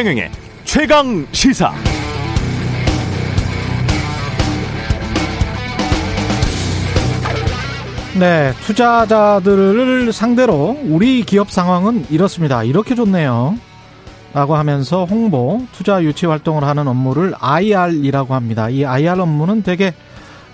[0.00, 0.30] 최경영의
[0.64, 1.74] 최강 시사.
[8.18, 12.62] 네, 투자자들을 상대로 우리 기업 상황은 이렇습니다.
[12.64, 13.58] 이렇게 좋네요.
[14.32, 18.70] 라고 하면서 홍보, 투자 유치 활동을 하는 업무를 IR이라고 합니다.
[18.70, 19.92] 이 IR 업무는 되게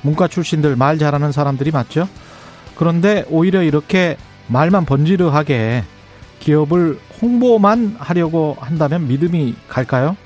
[0.03, 2.09] 문과 출신들 말 잘하는 사람들이 맞죠?
[2.75, 4.17] 그런데 오히려 이렇게
[4.49, 5.85] 말만 번지르하게
[6.41, 10.17] 기업을 홍보만 하려고 한다면 믿음이 갈까요?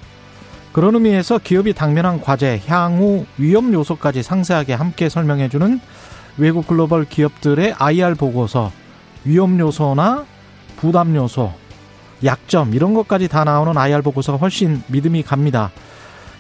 [0.72, 5.80] 그런 의미에서 기업이 당면한 과제, 향후 위험 요소까지 상세하게 함께 설명해주는
[6.38, 8.70] 외국 글로벌 기업들의 IR 보고서,
[9.24, 10.26] 위험 요소나
[10.76, 11.52] 부담 요소,
[12.24, 15.70] 약점 이런 것까지 다 나오는 IR 보고서가 훨씬 믿음이 갑니다.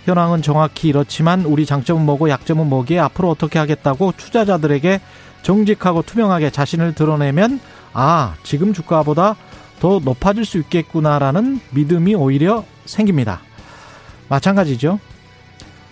[0.04, 5.00] 현황은 정확히 이렇지만 우리 장점은 뭐고 약점은 뭐기에 앞으로 어떻게 하겠다고 투자자들에게
[5.42, 7.60] 정직하고 투명하게 자신을 드러내면
[7.92, 9.36] 아 지금 주가보다
[9.80, 13.40] 더 높아질 수 있겠구나라는 믿음이 오히려 생깁니다.
[14.28, 15.00] 마찬가지죠.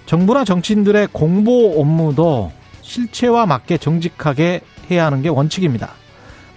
[0.06, 5.90] 정부나 정치인들의 공보 업무도 실체와 맞게 정직하게 해야 하는 게 원칙입니다.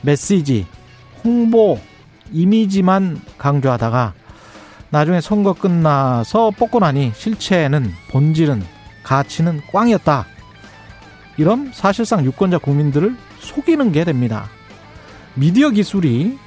[0.01, 0.65] 메시지,
[1.23, 1.79] 홍보,
[2.31, 4.13] 이미지만 강조하다가
[4.89, 8.63] 나중에 선거 끝나서 뽑고 나니 실체는 본질은
[9.03, 10.25] 가치는 꽝이었다.
[11.37, 14.49] 이런 사실상 유권자 국민들을 속이는 게 됩니다.
[15.33, 16.37] 미디어 기술이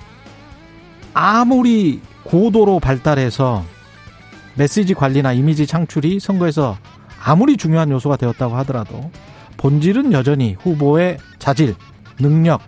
[1.15, 3.65] 아무리 고도로 발달해서
[4.57, 6.77] 메시지 관리나 이미지 창출이 선거에서
[7.23, 9.11] 아무리 중요한 요소가 되었다고 하더라도
[9.57, 11.75] 본질은 여전히 후보의 자질,
[12.21, 12.61] 능력,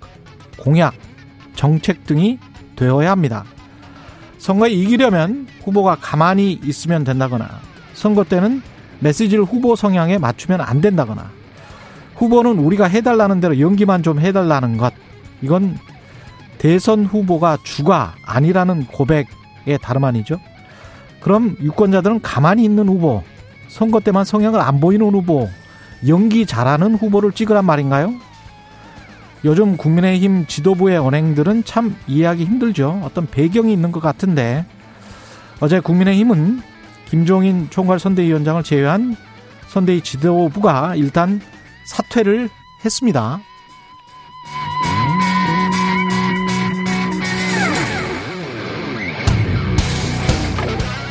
[0.59, 0.95] 공약,
[1.55, 2.39] 정책 등이
[2.77, 3.45] 되어야 합니다.
[4.39, 7.49] 선거에 이기려면 후보가 가만히 있으면 된다거나
[7.95, 8.63] 선거 때는
[9.01, 11.31] 메시지를 후보 성향에 맞추면 안 된다거나
[12.15, 14.95] 후보는 우리가 해달라는 대로 연기만 좀 해달라는 것
[15.43, 15.77] 이건
[16.59, 20.41] 대선 후보가 주가 아니라는 고백의 다름 아니죠.
[21.21, 23.23] 그럼 유권자들은 가만히 있는 후보,
[23.69, 25.49] 선거 때만 성향을 안 보이는 후보,
[26.07, 28.15] 연기 잘하는 후보를 찍으란 말인가요?
[29.45, 33.01] 요즘 국민의힘 지도부의 언행들은 참 이해하기 힘들죠.
[33.05, 34.65] 어떤 배경이 있는 것 같은데
[35.61, 36.63] 어제 국민의힘은
[37.09, 39.17] 김종인 총괄 선대위원장을 제외한
[39.69, 41.41] 선대위 지도부가 일단
[41.85, 42.49] 사퇴를
[42.85, 43.41] 했습니다.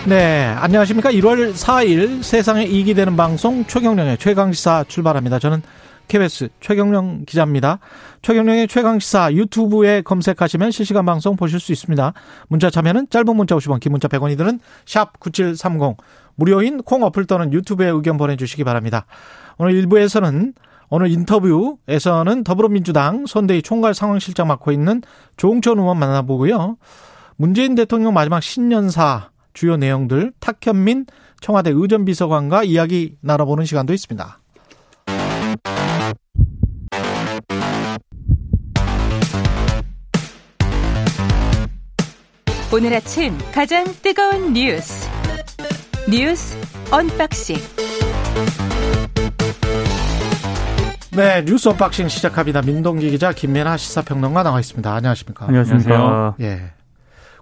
[0.08, 1.10] 네, 안녕하십니까.
[1.14, 5.40] 1월 4일 세상에 이익이 되는 방송 최경령의 최강시사 출발합니다.
[5.40, 5.64] 저는
[6.08, 7.80] KBS 최경령 기자입니다.
[8.22, 12.14] 최경령의 최강시사 유튜브에 검색하시면 실시간 방송 보실 수 있습니다.
[12.50, 15.98] 문자 참여는 짧은 문자 50원, 긴 문자 100원이 드는 샵 9730
[16.36, 19.08] 무료인 콩 어플 또는 유튜브에 의견 보내주시기 바랍니다.
[19.58, 20.54] 오늘 1부에서는
[20.90, 25.02] 오늘 인터뷰에서는 더불어민주당 선대위 총괄 상황실장 맡고 있는
[25.38, 26.78] 조홍천 의원 만나보고요.
[27.38, 31.08] 문재인 대통령 마지막 신년사 주요 내용들 탁현민
[31.42, 34.40] 청와대 의전비서관과 이야기 나눠보는 시간도 있습니다.
[42.74, 45.10] 오늘 아침 가장 뜨거운 뉴스
[46.10, 46.58] 뉴스
[46.92, 47.56] 언박싱
[51.16, 52.62] 네 뉴스 언박싱 시작합니다.
[52.62, 54.94] 민동기 기자 김민아 시사평론가 나와 있습니다.
[54.94, 55.46] 안녕하십니까?
[55.46, 56.36] 안녕하십니까?
[56.42, 56.75] 예.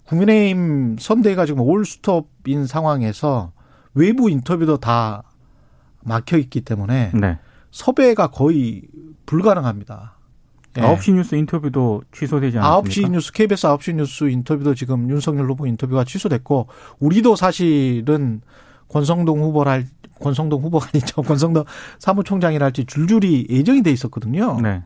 [0.08, 3.52] 국민의힘 선대위가 지금 올스톱인 상황에서
[3.94, 5.24] 외부 인터뷰도 다
[6.02, 7.40] 막혀 있기 때문에 네.
[7.72, 8.84] 섭외가 거의
[9.26, 10.14] 불가능합니다.
[10.78, 10.82] 예.
[10.82, 13.08] 9시 뉴스 인터뷰도 취소되지 않았습니까?
[13.08, 16.68] 9시 뉴스, KBS 9시 뉴스 인터뷰도 지금 윤석열 후보 인터뷰가 취소됐고,
[17.00, 18.42] 우리도 사실은
[18.90, 19.86] 권성동 후보랄,
[20.20, 21.22] 권성동 후보가 아니죠.
[21.24, 21.66] 권성동
[22.00, 24.60] 사무총장이랄지 줄줄이 예정이 돼 있었거든요.
[24.62, 24.84] 네.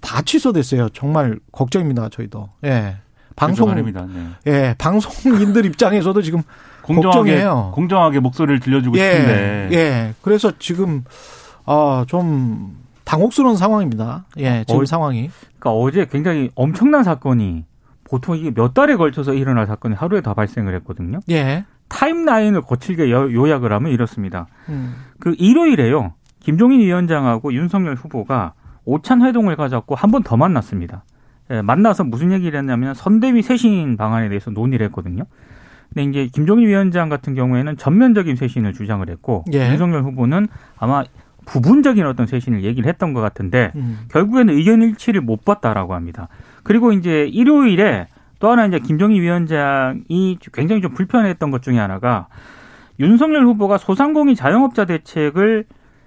[0.00, 0.88] 다 취소됐어요.
[0.90, 2.08] 정말 걱정입니다.
[2.08, 2.50] 저희도.
[2.64, 2.96] 예.
[3.36, 3.82] 방송, 네.
[4.46, 6.42] 예, 방송인들 입장에서도 지금
[6.82, 7.72] 공정하게, 걱정해요.
[7.74, 9.68] 공정하게 목소리를 들려주고 예, 싶은데.
[9.72, 10.14] 예.
[10.22, 11.04] 그래서 지금,
[11.66, 14.24] 아, 좀, 당혹스러운 상황입니다.
[14.38, 15.30] 예, 지금 어, 상황이.
[15.58, 17.64] 그러니까 어제 굉장히 엄청난 사건이
[18.04, 21.20] 보통 이게 몇 달에 걸쳐서 일어날 사건이 하루에 다 발생을 했거든요.
[21.30, 21.64] 예.
[21.88, 24.46] 타임라인을 거칠게 요약을 하면 이렇습니다.
[24.68, 24.94] 음.
[25.20, 26.14] 그 일요일에요.
[26.40, 28.52] 김종인 위원장하고 윤석열 후보가
[28.84, 31.04] 오찬 회동을 가졌고 한 번 더 만났습니다.
[31.50, 35.24] 예, 만나서 무슨 얘기를 했냐면 선대위 쇄신 방안에 대해서 논의를 했거든요.
[35.92, 39.70] 근데 이제 김종인 위원장 같은 경우에는 전면적인 쇄신을 주장을 했고 예.
[39.70, 41.04] 윤석열 후보는 아마
[41.46, 44.00] 부분적인 어떤 쇄신을 얘기를 했던 것 같은데 음.
[44.10, 46.28] 결국에는 의견 일치를 못 봤다라고 합니다.
[46.62, 48.08] 그리고 이제 일요일에
[48.40, 52.28] 또 하나 이제 김종인 위원장이 굉장히 좀 불편했던 것 중에 하나가
[52.98, 55.64] 윤석열 후보가 소상공인 자영업자 대책을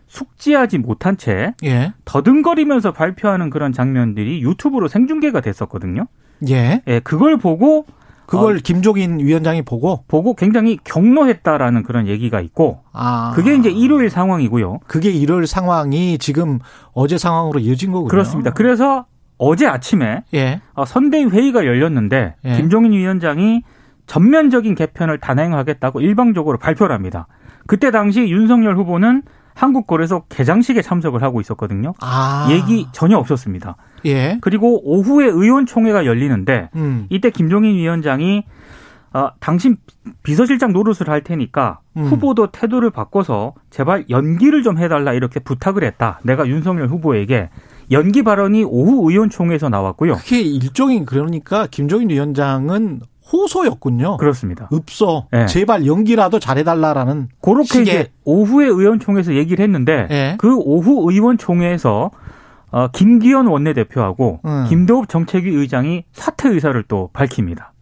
[0.07, 1.93] 숙지하지 못한 채 예.
[2.05, 6.07] 더듬거리면서 발표하는 그런 장면들이 유튜브로 생중계가 됐었거든요.
[6.49, 6.81] 예.
[6.87, 7.85] 예, 그걸 보고
[8.25, 13.31] 그걸 어, 김종인 위원장이 보고 보고 굉장히 경로했다라는 그런 얘기가 있고 아.
[13.35, 14.79] 그게 이제 일요일 상황이고요.
[14.85, 16.59] 그게 일요일 상황이 지금
[16.93, 18.09] 어제 상황으로 이어진 거군요.
[18.09, 18.51] 그렇습니다.
[18.51, 19.05] 그래서
[19.37, 20.61] 어제 아침에 예.
[20.73, 22.55] 어, 선대위 회의가 열렸는데 예.
[22.57, 23.63] 김종인 위원장이
[24.07, 27.27] 전면적인 개편을 단행하겠다고 일방적으로 발표를 합니다.
[27.65, 29.23] 그때 당시 윤석열 후보는
[29.57, 31.93] 한국거래소 개장식에 참석을 하고 있었거든요.
[31.99, 32.47] 아.
[32.51, 33.75] 얘기 전혀 없었습니다.
[34.05, 34.37] 예.
[34.41, 37.07] 그리고 오후에 의원총회가 열리는데 음.
[37.09, 38.43] 이때 김종인 위원장이
[39.13, 39.77] 어, 당신
[40.21, 42.03] 비서실장 노릇을 할 테니까 음.
[42.03, 46.19] 후보도 태도를 바꿔서 제발 연기를 좀 해달라 이렇게 부탁을 했다.
[46.23, 47.49] 내가 윤석열 후보에게
[47.89, 50.17] 연기 발언이 오후 의원총회에서 나왔고요.
[50.17, 53.01] 그게 일종인 그러니까 김종인 위원장은
[53.31, 54.17] 호소였군요.
[54.17, 54.69] 그렇습니다.
[54.71, 55.45] 읍소 네.
[55.47, 57.81] 제발 연기라도 잘해달라라는 그렇게.
[57.81, 60.35] 이제 오후에 의원총회에서 얘기를 했는데 네.
[60.37, 62.11] 그 오후 의원총회에서
[62.71, 64.65] 어, 김기현 원내대표하고 음.
[64.67, 67.73] 김도읍 정책위 의장이 사퇴 의사를 또 밝힙니다.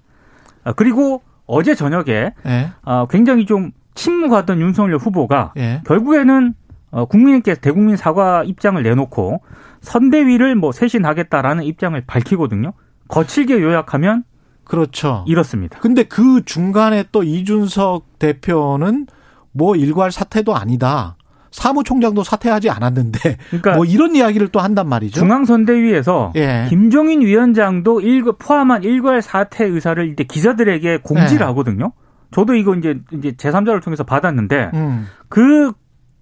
[0.64, 2.72] 아, 그리고 어제 저녁에 네.
[2.84, 5.54] 어, 굉장히 좀 침묵하던 윤석열 후보가
[5.86, 6.54] 결국에는
[6.92, 9.42] 어, 국민께 대국민 사과 입장을 내놓고
[9.82, 12.74] 선대위를 뭐 쇄신하겠다라는 입장을 밝히거든요.
[13.08, 14.24] 거칠게 요약하면
[14.66, 15.24] 그렇죠.
[15.28, 15.80] 이렇습니다.
[15.80, 19.08] 근데 그 중간에 또 이준석 대표는
[19.52, 21.16] 뭐 일괄 사퇴도 아니다.
[21.52, 25.22] 사무총장도 사퇴하지 않았는데 그러니까 뭐 이런 이야기를 또 한단 말이죠.
[25.22, 26.66] 중앙선대위에서 예.
[26.68, 31.46] 김종인 위원장도 일 포함한 일괄 사퇴 의사를 이제 기자들에게 공지를 예.
[31.46, 31.94] 하거든요.
[32.32, 35.08] 저도 이거 이제 이제 제3자를 통해서 받았는데 음.
[35.30, 35.72] 그,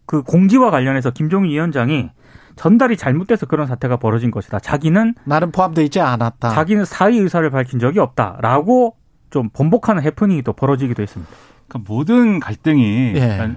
[0.06, 2.12] 그 공지와 관련해서 김종인 위원장이
[2.56, 4.60] 전달이 잘못돼서 그런 사태가 벌어진 것이다.
[4.60, 6.50] 자기는 나는 포함되어 있지 않았다.
[6.50, 8.96] 자기는 사의 의사를 밝힌 적이 없다라고
[9.30, 11.32] 좀 번복하는 해프닝이 또 벌어지기도 했습니다.
[11.68, 13.52] 그러니까 모든 갈등이 예.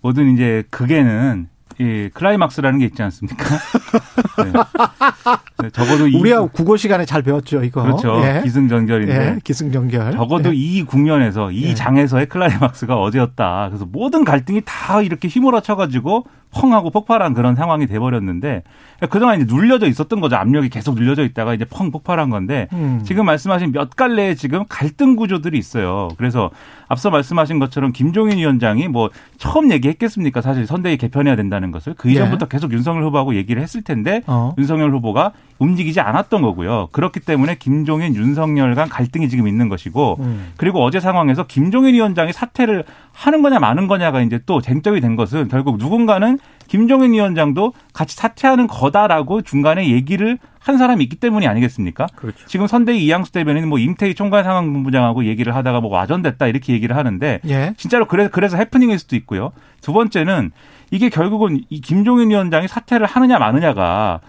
[0.00, 1.48] 모든 이제 극에는
[1.80, 3.44] 예, 클라이막스라는 게 있지 않습니까?
[4.38, 4.52] 네.
[5.62, 7.82] 네, 적어도 우리가 이, 국어 시간에 잘 배웠죠, 이거.
[7.82, 8.20] 그렇죠.
[8.22, 8.42] 예.
[8.44, 9.14] 기승전결인데.
[9.14, 9.38] 예.
[9.42, 10.12] 기승전결.
[10.12, 10.54] 적어도 예.
[10.54, 11.74] 이 국면에서 이 예.
[11.74, 13.66] 장에서의 클라이막스가 어제였다.
[13.68, 18.62] 그래서 모든 갈등이 다 이렇게 휘몰아쳐 가지고 펑하고 폭발한 그런 상황이 돼 버렸는데
[19.10, 20.36] 그동안 이제 눌려져 있었던 거죠.
[20.36, 23.02] 압력이 계속 눌려져 있다가 이제 펑 폭발한 건데 음.
[23.04, 26.08] 지금 말씀하신 몇 갈래의 지금 갈등 구조들이 있어요.
[26.16, 26.50] 그래서
[26.88, 30.40] 앞서 말씀하신 것처럼 김종인 위원장이 뭐 처음 얘기했겠습니까?
[30.40, 32.48] 사실 선대위 개편해야 된다는 것을 그 이전부터 네.
[32.50, 34.54] 계속 윤석열 후보하고 얘기를 했을 텐데 어.
[34.58, 36.88] 윤석열 후보가 움직이지 않았던 거고요.
[36.92, 40.52] 그렇기 때문에 김종인 윤석열 간 갈등이 지금 있는 것이고 음.
[40.56, 45.48] 그리고 어제 상황에서 김종인 위원장이 사퇴를 하는 거냐 마는 거냐가 이제 또 쟁점이 된 것은
[45.48, 46.38] 결국 누군가는
[46.68, 52.06] 김종인 위원장도 같이 사퇴하는 거다라고 중간에 얘기를 한 사람이 있기 때문이 아니겠습니까?
[52.14, 52.46] 그렇죠.
[52.46, 57.40] 지금 선대위 이양수 대변인은 뭐 임태희 총괄 상황본부장하고 얘기를 하다가 뭐 와전됐다 이렇게 얘기를 하는데
[57.48, 57.72] 예.
[57.78, 59.52] 진짜로 그래서 그래서 해프닝일 수도 있고요.
[59.80, 60.50] 두 번째는
[60.90, 64.20] 이게 결국은 이 김종인 위원장이 사퇴를 하느냐 마느냐가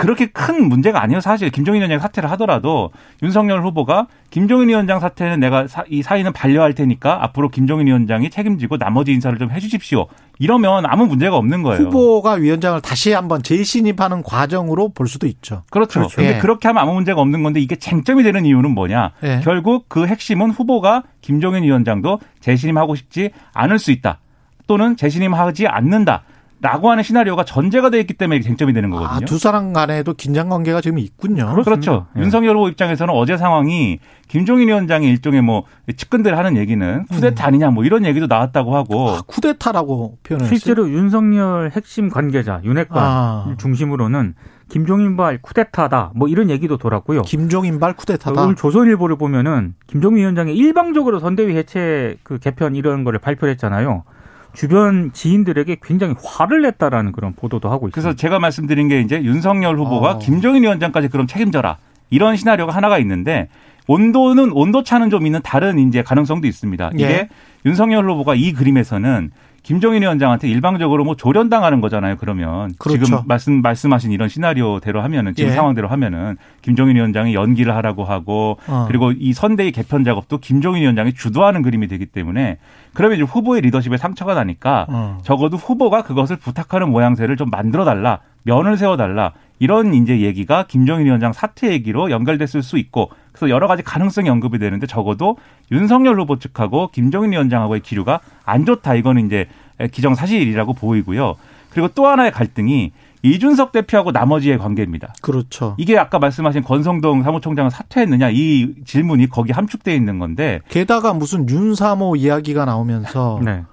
[0.00, 1.20] 그렇게 큰 문제가 아니에요.
[1.20, 2.90] 사실 김종인 위원장 사퇴를 하더라도
[3.22, 8.78] 윤석열 후보가 김종인 위원장 사퇴는 내가 사, 이 사의는 반려할 테니까 앞으로 김종인 위원장이 책임지고
[8.78, 10.06] 나머지 인사를 좀 해주십시오.
[10.38, 11.84] 이러면 아무 문제가 없는 거예요.
[11.84, 15.64] 후보가 위원장을 다시 한번 재신입하는 과정으로 볼 수도 있죠.
[15.68, 16.00] 그렇죠.
[16.00, 16.16] 그렇죠.
[16.16, 16.38] 근데 예.
[16.38, 19.12] 그렇게 하면 아무 문제가 없는 건데 이게 쟁점이 되는 이유는 뭐냐?
[19.22, 19.40] 예.
[19.44, 24.18] 결국 그 핵심은 후보가 김종인 위원장도 재신임하고 싶지 않을 수 있다.
[24.66, 26.22] 또는 재신임하지 않는다.
[26.62, 29.16] 라고 하는 시나리오가 전제가 되어 있기 때문에 쟁점이 되는 거거든요.
[29.16, 31.50] 아, 두 사람 간에도 긴장 관계가 지금 있군요.
[31.52, 31.62] 그렇습니다.
[31.64, 32.06] 그렇죠.
[32.14, 32.22] 네.
[32.22, 33.98] 윤석열 후보 입장에서는 어제 상황이
[34.28, 35.64] 김종인 위원장이 일종의 뭐
[35.96, 37.46] 측근들 하는 얘기는 쿠데타 음.
[37.46, 40.54] 아니냐 뭐 이런 얘기도 나왔다고 하고 아, 쿠데타라고 표현했어요.
[40.54, 43.54] 실제로 윤석열 핵심 관계자 윤핵관 아.
[43.58, 44.34] 중심으로는
[44.68, 47.22] 김종인발 쿠데타다 뭐 이런 얘기도 돌았고요.
[47.22, 48.42] 김종인발 쿠데타다.
[48.42, 54.04] 오늘 조선일보를 보면은 김종인 위원장이 일방적으로 선대위 해체 그 개편 이런 거를 발표했잖아요.
[54.52, 57.94] 주변 지인들에게 굉장히 화를 냈다라는 그런 보도도 하고 있습니다.
[57.94, 60.18] 그래서 제가 말씀드린 게 이제 윤석열 후보가 어.
[60.18, 61.78] 김정인 위원장까지 그럼 책임져라.
[62.10, 63.48] 이런 시나리오가 하나가 있는데
[63.86, 66.90] 온도는 온도 차는 좀 있는 다른 이제 가능성도 있습니다.
[66.94, 67.28] 이게 예.
[67.64, 69.30] 윤석열 후보가 이 그림에서는
[69.62, 72.16] 김종인 위원장한테 일방적으로 뭐 조련당하는 거잖아요.
[72.18, 73.04] 그러면 그렇죠.
[73.04, 75.54] 지금 말씀 말씀하신 이런 시나리오대로 하면은 지금 예.
[75.54, 78.86] 상황대로 하면은 김종인 위원장이 연기를 하라고 하고 어.
[78.88, 82.58] 그리고 이 선대위 개편 작업도 김종인 위원장이 주도하는 그림이 되기 때문에
[82.94, 85.18] 그러면 이제 후보의 리더십에 상처가 나니까 어.
[85.22, 88.20] 적어도 후보가 그것을 부탁하는 모양새를 좀 만들어 달라.
[88.42, 89.32] 면을 세워 달라.
[89.60, 94.58] 이런 이제 얘기가 김종인 위원장 사퇴 얘기로 연결됐을 수 있고 그래서 여러 가지 가능성이 언급이
[94.58, 95.36] 되는데 적어도
[95.70, 98.94] 윤석열 후보 측하고 김종인 위원장하고의 기류가 안 좋다.
[98.94, 99.46] 이거는 이제
[99.92, 101.36] 기정사실이라고 보이고요.
[101.70, 105.12] 그리고 또 하나의 갈등이 이준석 대표하고 나머지의 관계입니다.
[105.20, 105.74] 그렇죠.
[105.78, 112.16] 이게 아까 말씀하신 권성동 사무총장은 사퇴했느냐 이 질문이 거기 함축돼 있는 건데 게다가 무슨 윤사모
[112.16, 113.64] 이야기가 나오면서 네.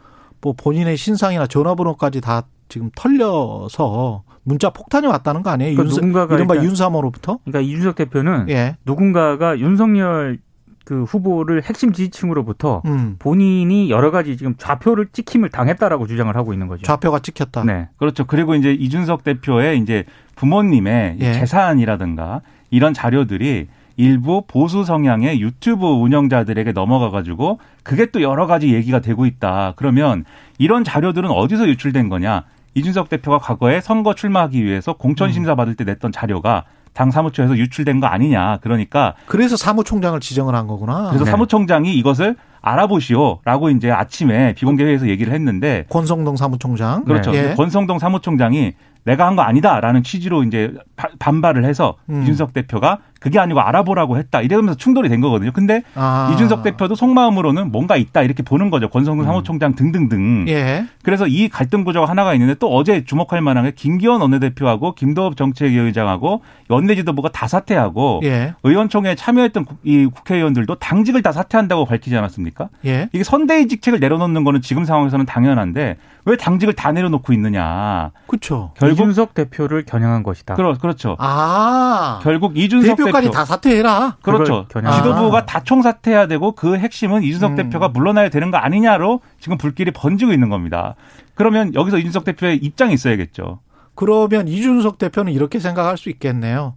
[0.42, 5.76] 뭐 본인의 신상이나 전화번호까지 다 지금 털려서 문자 폭탄이 왔다는 거 아니에요?
[5.76, 7.40] 그러니까 윤, 누군가가 이른바 윤사모로부터?
[7.44, 8.78] 그러니까 이준석 대표는 예.
[8.86, 10.40] 누군가가 윤석열
[10.86, 13.18] 그 후보를 핵심 지지층으로부터 음.
[13.20, 16.84] 본인이 여러 가지 지금 좌표를 찍힘을 당했다라고 주장을 하고 있는 거죠.
[16.84, 17.66] 좌표가 찍혔다.
[17.66, 17.90] 네.
[17.98, 18.24] 그렇죠.
[18.24, 20.06] 그리고 이제 이준석 대표의 이제
[20.38, 21.34] 부모님의 예.
[21.34, 22.40] 재산이라든가
[22.72, 29.26] 이런 자료들이 일부 보수 성향의 유튜브 운영자들에게 넘어가 가지고 그게 또 여러 가지 얘기가 되고
[29.26, 29.74] 있다.
[29.76, 30.24] 그러면
[30.58, 32.44] 이런 자료들은 어디서 유출된 거냐?
[32.78, 38.00] 이준석 대표가 과거에 선거 출마하기 위해서 공천 심사 받을 때 냈던 자료가 당 사무처에서 유출된
[38.00, 38.58] 거 아니냐.
[38.62, 41.08] 그러니까 그래서 사무총장을 지정을 한 거구나.
[41.10, 41.32] 그래서 네.
[41.32, 47.04] 사무총장이 이것을 알아보시오라고 이제 아침에 비공개 회의에서 얘기를 했는데 권성동 사무총장.
[47.06, 47.34] 그렇죠.
[47.36, 47.54] 예.
[47.56, 52.24] 권성동 사무총장이 내가 한 거 아니다라는 취지로 이제 바- 반발을 해서 음.
[52.24, 55.52] 이준석 대표가 그게 아니고 알아보라고 했다 이러면서 충돌이 된 거거든요.
[55.52, 56.30] 근데 아.
[56.34, 58.90] 이준석 대표도 속마음으로는 뭔가 있다 이렇게 보는 거죠.
[58.90, 60.46] 권성동 사무총장 등등등.
[60.50, 60.86] 예.
[61.04, 66.42] 그래서 이 갈등 구조가 하나가 있는데 또 어제 주목할 만한 게 김기현 원내대표하고 김도업 정책위원장하고
[66.70, 68.54] 연내 지도부가 다 사퇴하고 예.
[68.64, 72.70] 의원총회에 참여했던 국- 이 국회의원들도 당직을 다 사퇴한다고 밝히지 않았습니까?
[72.86, 73.10] 예.
[73.14, 78.12] 이게 선대위 직책을 내려놓는 거는 지금 상황에서는 당연한데 왜 당직을 다 내려놓고 있느냐.
[78.28, 78.72] 그렇죠.
[78.78, 80.56] 결국 이준석 대표를 겨냥한 것이다.
[80.56, 81.16] 그렇, 그렇죠.
[81.20, 82.20] 아.
[82.22, 84.18] 결국 이준석 대표까지 대표 다 사퇴해라.
[84.22, 84.66] 그렇죠.
[84.70, 85.46] 지도부가 아.
[85.46, 87.56] 다 총 사퇴해야 되고 그 핵심은 이준석 음.
[87.56, 90.96] 대표가 물러나야 되는 거 아니냐로 지금 불길이 번지고 있는 겁니다.
[91.36, 93.60] 그러면 여기서 이준석 대표의 입장이 있어야겠죠.
[93.96, 96.76] 그러면 이준석 대표는 이렇게 생각할 수 있겠네요.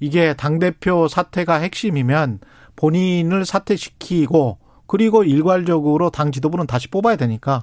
[0.00, 2.40] 이게 당대표 사퇴가 핵심이면
[2.76, 7.62] 본인을 사퇴시키고 그리고 일괄적으로 당 지도부는 다시 뽑아야 되니까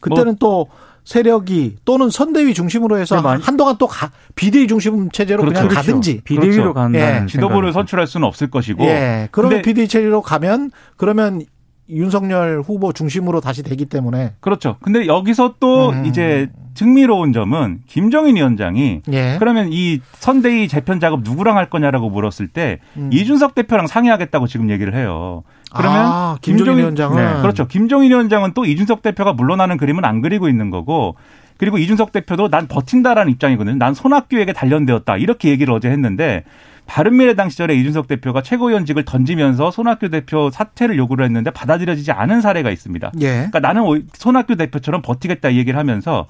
[0.00, 0.68] 그때는 또
[1.04, 5.54] 세력이 또는 선대위 중심으로 해서 네, 한동안 또 가, 비대위 중심 체제로 그렇죠.
[5.54, 5.86] 그냥 그렇죠.
[5.86, 6.74] 가든지 비대위로 그렇죠.
[6.74, 7.26] 간다는 예.
[7.26, 8.84] 지도부를 선출할 수는 없을 것이고.
[8.84, 9.28] 예.
[9.32, 11.42] 그러면 근데- 비대위 체제로 가면 그러면
[11.90, 14.76] 윤석열 후보 중심으로 다시 되기 때문에 그렇죠.
[14.80, 16.06] 근데 여기서 또 음.
[16.06, 19.36] 이제 흥미로운 점은 김정인 위원장이 예.
[19.38, 23.10] 그러면 이 선대위 재편 작업 누구랑 할 거냐라고 물었을 때 음.
[23.12, 25.42] 이준석 대표랑 상의하겠다고 지금 얘기를 해요.
[25.74, 27.66] 그러면 아, 김정인 위원장은 네, 그렇죠.
[27.68, 31.16] 김종인 위원장은 또 이준석 대표가 물러나는 그림은 안 그리고 있는 거고
[31.58, 33.76] 그리고 이준석 대표도 난 버틴다라는 입장이거든요.
[33.76, 35.18] 난 손학규에게 단련되었다.
[35.18, 36.44] 이렇게 얘기를 어제 했는데
[36.90, 43.12] 바른미래당 시절에 이준석 대표가 최고위원직을 던지면서 손학규 대표 사퇴를 요구를 했는데 받아들여지지 않은 사례가 있습니다.
[43.20, 43.28] 예.
[43.28, 46.26] 그러니까 나는 손학규 대표처럼 버티겠다 이 얘기를 하면서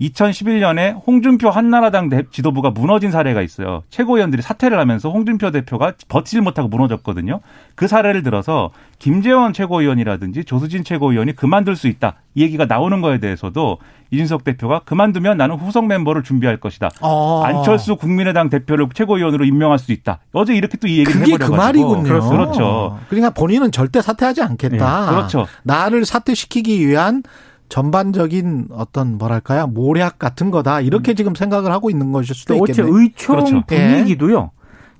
[0.00, 3.82] 2011년에 홍준표 한나라당 대- 지도부가 무너진 사례가 있어요.
[3.90, 7.40] 최고위원들이 사퇴를 하면서 홍준표 대표가 버티질 못하고 무너졌거든요.
[7.74, 12.16] 그 사례를 들어서 김재원 최고위원이라든지 조수진 최고위원이 그만둘 수 있다.
[12.34, 13.78] 이 얘기가 나오는 거에 대해서도
[14.10, 16.90] 이준석 대표가 그만두면 나는 후속 멤버를 준비할 것이다.
[17.00, 17.42] 어.
[17.44, 20.18] 안철수 국민의당 대표를 최고위원으로 임명할 수 있다.
[20.32, 22.28] 어제 이렇게 또 이 얘기를 그게 해버려가지고 그 말이군요.
[22.30, 22.98] 그렇죠.
[23.08, 25.00] 그러니까 본인은 절대 사퇴하지 않겠다.
[25.06, 25.46] 네, 그렇죠.
[25.64, 27.22] 나를 사퇴시키기 위한
[27.68, 32.72] 전반적인 어떤 뭐랄까요 모략 같은 거다 이렇게 지금 생각을 하고 있는 것일 수도 또 어째
[32.72, 32.90] 있겠네.
[32.92, 33.62] 의총 그렇죠.
[33.66, 34.50] 분위기도요.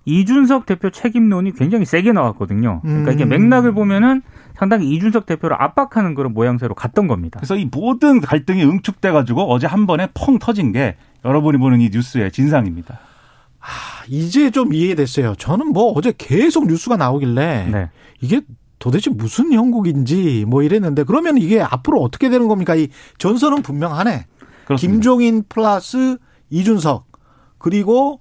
[0.06, 2.80] 이준석 대표 책임론이 굉장히 세게 나왔거든요.
[2.82, 3.30] 그러니까 이게 음.
[3.30, 4.22] 맥락을 보면은
[4.54, 7.40] 상당히 이준석 대표를 압박하는 그런 모양새로 갔던 겁니다.
[7.40, 11.88] 그래서 이 모든 갈등이 응축돼 가지고 어제 한 번에 펑 터진 게 여러분이 보는 이
[11.90, 12.98] 뉴스의 진상입니다.
[13.60, 13.66] 아,
[14.08, 15.36] 이제 좀 이해됐어요.
[15.36, 17.90] 저는 뭐 어제 계속 뉴스가 나오길래 네.
[18.20, 18.42] 이게
[18.84, 22.74] 도대체 무슨 형국인지 뭐 이랬는데 그러면 이게 앞으로 어떻게 되는 겁니까?
[22.74, 24.26] 이 전선은 분명하네.
[24.66, 24.76] 그렇습니다.
[24.76, 26.18] 김종인 플러스
[26.50, 27.06] 이준석
[27.56, 28.20] 그리고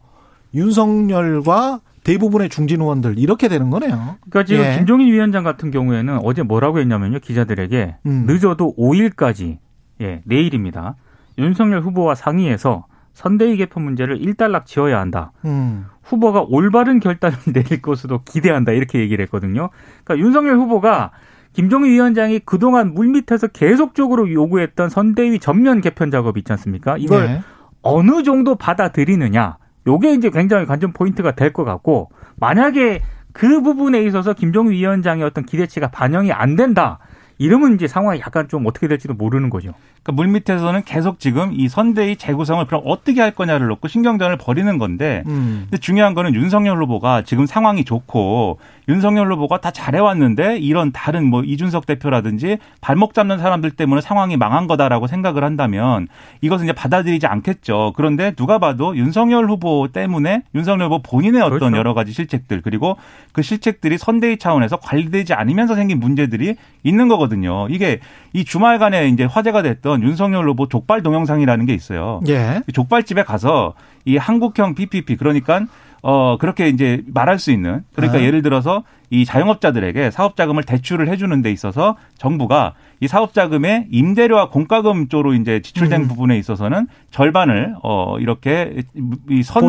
[0.54, 4.16] 윤석열과 대부분의 중진 의원들 이렇게 되는 거네요.
[4.22, 4.78] 그러니까 지금 예.
[4.78, 7.20] 김종인 위원장 같은 경우에는 어제 뭐라고 했냐면요.
[7.20, 8.24] 기자들에게 음.
[8.26, 9.58] 늦어도 5일까지
[10.00, 10.96] 예, 내일입니다.
[11.40, 15.34] 윤석열 후보와 상의해서 선대위 개편 문제를 일단락 지어야 한다.
[15.44, 15.88] 음.
[16.04, 18.72] 후보가 올바른 결단을 내릴 것으로 기대한다.
[18.72, 19.70] 이렇게 얘기를 했거든요.
[20.04, 21.12] 그러니까 윤석열 후보가
[21.54, 26.98] 김종인 위원장이 그동안 물밑에서 계속적으로 요구했던 선대위 전면 개편 작업 있지 않습니까?
[26.98, 27.42] 이걸 네.
[27.82, 29.58] 어느 정도 받아들이느냐.
[29.86, 33.02] 요게 이제 굉장히 관전 포인트가 될 것 같고 만약에
[33.34, 37.00] 그 부분에 있어서 김종인 위원장의 어떤 기대치가 반영이 안 된다.
[37.38, 39.74] 이러면 이제 상황이 약간 좀 어떻게 될지도 모르는 거죠.
[40.04, 45.24] 그러니까 물밑에서는 계속 지금 이 선대위 재구성을 그럼 어떻게 할 거냐를 놓고 신경전을 벌이는 건데
[45.28, 45.68] 음.
[45.70, 51.44] 근데 중요한 거는 윤석열 후보가 지금 상황이 좋고 윤석열 후보가 다 잘해왔는데 이런 다른 뭐
[51.44, 56.08] 이준석 대표라든지 발목 잡는 사람들 때문에 상황이 망한 거다라고 생각을 한다면
[56.42, 57.94] 이것은 이제 받아들이지 않겠죠.
[57.96, 61.78] 그런데 누가 봐도 윤석열 후보 때문에 윤석열 후보 본인의 어떤 그렇죠.
[61.78, 62.98] 여러 가지 실책들 그리고
[63.32, 67.68] 그 실책들이 선대위 차원에서 관리되지 않으면서 생긴 문제들이 있는 거거든요.
[67.70, 68.00] 이게
[68.34, 72.20] 이 주말간에 이제 화제가 됐던 윤석열 후보 족발 동영상이라는 게 있어요.
[72.28, 72.62] 예.
[72.68, 73.74] 이 족발집에 가서
[74.06, 75.66] 이 한국형 PPP 그러니까
[76.06, 78.26] 어 그렇게 이제 말할 수 있는 그러니까 네.
[78.26, 83.88] 예를 들어서 이 자영업자들에게 사업 자금을 대출을 해 주는 데 있어서 정부가 이 사업 자금의
[83.92, 86.08] 임대료와 공과금 쪽으로 이제 지출된 음.
[86.08, 88.84] 부분에 있어서는 절반을 어 이렇게
[89.30, 89.62] 이선.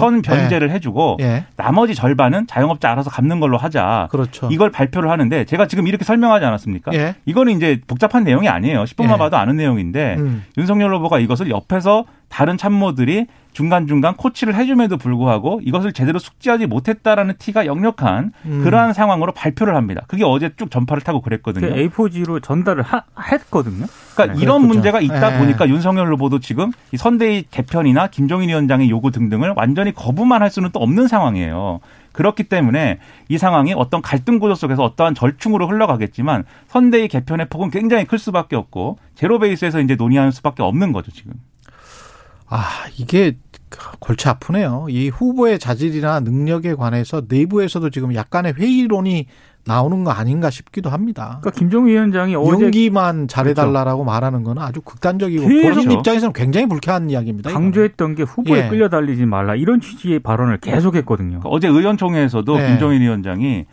[0.00, 1.44] 선 변제를 해주고 예.
[1.56, 4.08] 나머지 절반은 자영업자 알아서 갚는 걸로 하자.
[4.10, 4.48] 그렇죠.
[4.50, 6.94] 이걸 발표를 하는데 제가 지금 이렇게 설명하지 않았습니까?
[6.94, 7.16] 예.
[7.26, 8.84] 이거는 이제 복잡한 내용이 아니에요.
[8.84, 9.18] 10분만 예.
[9.18, 10.44] 봐도 아는 내용인데 음.
[10.56, 13.26] 윤석열 후보가 이것을 옆에서 다른 참모들이
[13.56, 18.60] 중간중간 코치를 해줌에도 불구하고 이것을 제대로 숙지하지 못했다라는 티가 역력한 음.
[18.62, 20.02] 그러한 상황으로 발표를 합니다.
[20.08, 21.66] 그게 어제 쭉 전파를 타고 그랬거든요.
[21.66, 23.86] 그 A4G로 전달을 하, 했거든요.
[24.14, 24.42] 그러니까 네.
[24.42, 24.74] 이런 그랬죠.
[24.74, 25.38] 문제가 있다 예.
[25.38, 30.68] 보니까 윤석열 후보도 지금 이 선대위 개편이나 김종인 위원장의 요구 등등을 완전히 거부만 할 수는
[30.74, 31.80] 또 없는 상황이에요.
[32.12, 32.98] 그렇기 때문에
[33.30, 38.54] 이 상황이 어떤 갈등 구조 속에서 어떠한 절충으로 흘러가겠지만 선대위 개편의 폭은 굉장히 클 수밖에
[38.54, 41.32] 없고 제로 베이스에서 이제 논의하는 수밖에 없는 거죠 지금.
[42.48, 43.36] 아, 이게
[43.98, 44.86] 골치 아프네요.
[44.88, 49.26] 이 후보의 자질이나 능력에 관해서 내부에서도 지금 약간의 회의론이
[49.66, 51.38] 나오는 거 아닌가 싶기도 합니다.
[51.40, 57.10] 그러니까 김종인 위원장이 어제 연기만 잘해달라고 말하는 건 아주 극단적이고 계속 본인 입장에서는 굉장히 불쾌한
[57.10, 57.50] 이야기입니다.
[57.50, 57.66] 이거는.
[57.66, 58.68] 강조했던 게 후보에 예.
[58.68, 61.40] 끌려달리지 말라 이런 취지의 발언을 계속했거든요.
[61.40, 62.68] 그러니까 어제 의원총회에서도 네.
[62.68, 63.66] 김종인 위원장이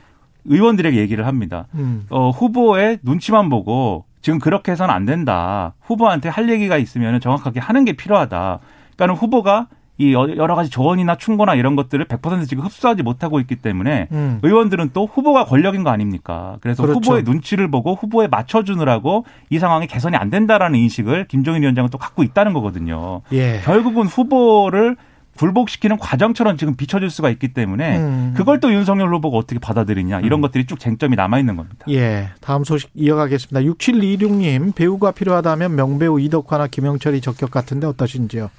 [0.45, 1.67] 의원들에게 얘기를 합니다.
[1.75, 2.05] 음.
[2.09, 5.75] 어, 후보의 눈치만 보고 지금 그렇게 해서는 안 된다.
[5.81, 8.59] 후보한테 할 얘기가 있으면 정확하게 하는 게 필요하다.
[8.95, 14.07] 그러니까 후보가 이 여러 가지 조언이나 충고나 이런 것들을 100% 지금 흡수하지 못하고 있기 때문에
[14.11, 14.39] 음.
[14.41, 16.57] 의원들은 또 후보가 권력인 거 아닙니까?
[16.61, 16.99] 그래서 그렇죠.
[16.99, 22.23] 후보의 눈치를 보고 후보에 맞춰주느라고 이 상황이 개선이 안 된다라는 인식을 김종인 위원장은 또 갖고
[22.23, 23.21] 있다는 거거든요.
[23.33, 23.61] 예.
[23.63, 24.97] 결국은 후보를
[25.37, 28.33] 굴복시키는 과정처럼 지금 비춰질 수가 있기 때문에 음.
[28.35, 31.85] 그걸 또 윤석열 후보가 어떻게 받아들이냐 이런 것들이 쭉 쟁점이 남아 있는 겁니다.
[31.89, 32.29] 예.
[32.41, 33.71] 다음 소식 이어가겠습니다.
[33.71, 38.49] 6726님, 배우가 필요하다면 명배우 이덕화나 김영철이 적격 같은데 어떠신지요?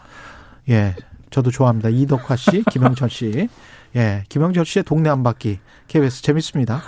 [0.71, 0.95] 예.
[1.35, 1.89] 저도 좋아합니다.
[1.89, 3.49] 이덕화 씨, 김영철 씨.
[3.97, 4.23] 예.
[4.29, 5.59] 김영철 씨의 동네 한 바퀴.
[5.89, 6.81] KBS 재밌습니다.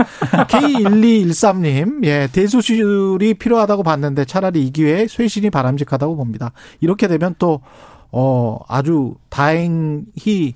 [0.49, 2.29] K1213님, 예.
[2.31, 6.53] 대수술이 필요하다고 봤는데 차라리 이 기회에 쇄신이 바람직하다고 봅니다.
[6.81, 7.61] 이렇게 되면 또,
[8.13, 10.55] 어, 아주 다행히,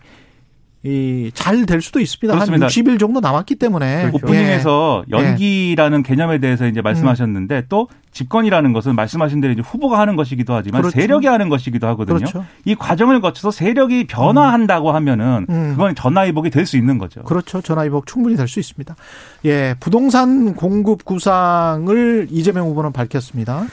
[0.83, 2.33] 이, 잘 될 수도 있습니다.
[2.33, 2.65] 그렇습니다.
[2.67, 4.11] 한 60일 정도 남았기 때문에.
[4.11, 5.17] 그 오프닝에서 예.
[5.17, 10.81] 연기라는 개념에 대해서 이제 말씀하셨는데 또 집권이라는 것은 말씀하신 대로 이제 후보가 하는 것이기도 하지만
[10.81, 10.99] 그렇죠.
[10.99, 12.17] 세력이 하는 것이기도 하거든요.
[12.19, 12.45] 그렇죠.
[12.65, 15.73] 이 과정을 거쳐서 세력이 변화한다고 하면은 음.
[15.73, 17.23] 그건 전화위복이 될 수 있는 거죠.
[17.25, 17.61] 그렇죠.
[17.61, 18.97] 전화위복 충분히 될 수 있습니다.
[19.45, 23.67] 예, 부동산 공급 구상을 이재명 후보는 밝혔습니다.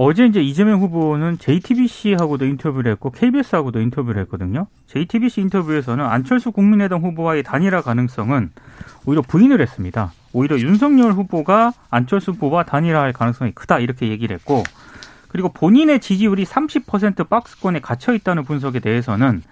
[0.00, 4.68] 어제 이제 이재명 후보는 JTBC하고도 인터뷰를 했고 KBS하고도 인터뷰를 했거든요.
[4.86, 8.52] JTBC 인터뷰에서는 안철수 국민의당 후보와의 단일화 가능성은
[9.06, 10.12] 오히려 부인을 했습니다.
[10.32, 14.62] 오히려 윤석열 후보가 안철수 후보와 단일화할 가능성이 크다 이렇게 얘기를 했고
[15.26, 19.42] 그리고 본인의 지지율이 30% 박스권에 갇혀 있다는 분석에 대해서는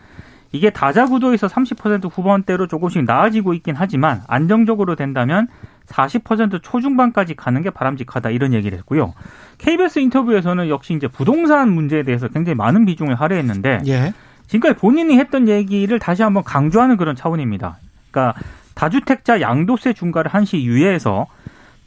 [0.53, 5.49] 이게 다자 구도에서 30% 후반대로 조금씩 나아지고 있긴 하지만 안정적으로 된다면
[5.87, 9.15] 40% 초중반까지 가는 게 바람직하다 이런 얘기를 했고요.
[9.59, 14.13] KBS 인터뷰에서는 역시 이제 부동산 문제에 대해서 굉장히 많은 비중을 할애했는데 예.
[14.47, 17.79] 지금까지 본인이 했던 얘기를 다시 한번 강조하는 그런 차원입니다.
[18.11, 18.41] 그러니까
[18.75, 21.27] 다주택자 양도세 중과를 한시 유예해서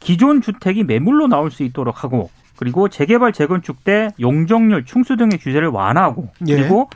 [0.00, 5.68] 기존 주택이 매물로 나올 수 있도록 하고 그리고 재개발 재건축 때 용적률 충수 등의 규제를
[5.68, 6.56] 완화하고 예.
[6.56, 6.90] 그리고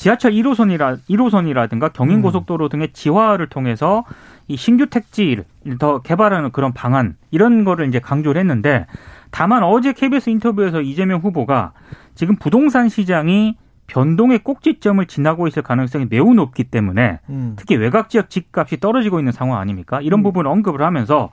[0.00, 4.04] 지하철 1호선이라 1호선이라든가 경인고속도로 등의 지화를 통해서
[4.48, 5.44] 이 신규 택지를
[5.78, 8.86] 더 개발하는 그런 방안 이런 거를 이제 강조를 했는데
[9.30, 11.72] 다만 어제 KBS 인터뷰에서 이재명 후보가
[12.14, 13.58] 지금 부동산 시장이
[13.88, 17.52] 변동의 꼭지점을 지나고 있을 가능성이 매우 높기 때문에 음.
[17.58, 20.00] 특히 외곽 지역 집값이 떨어지고 있는 상황 아닙니까?
[20.00, 21.28] 이런 부분을 언급을 하면서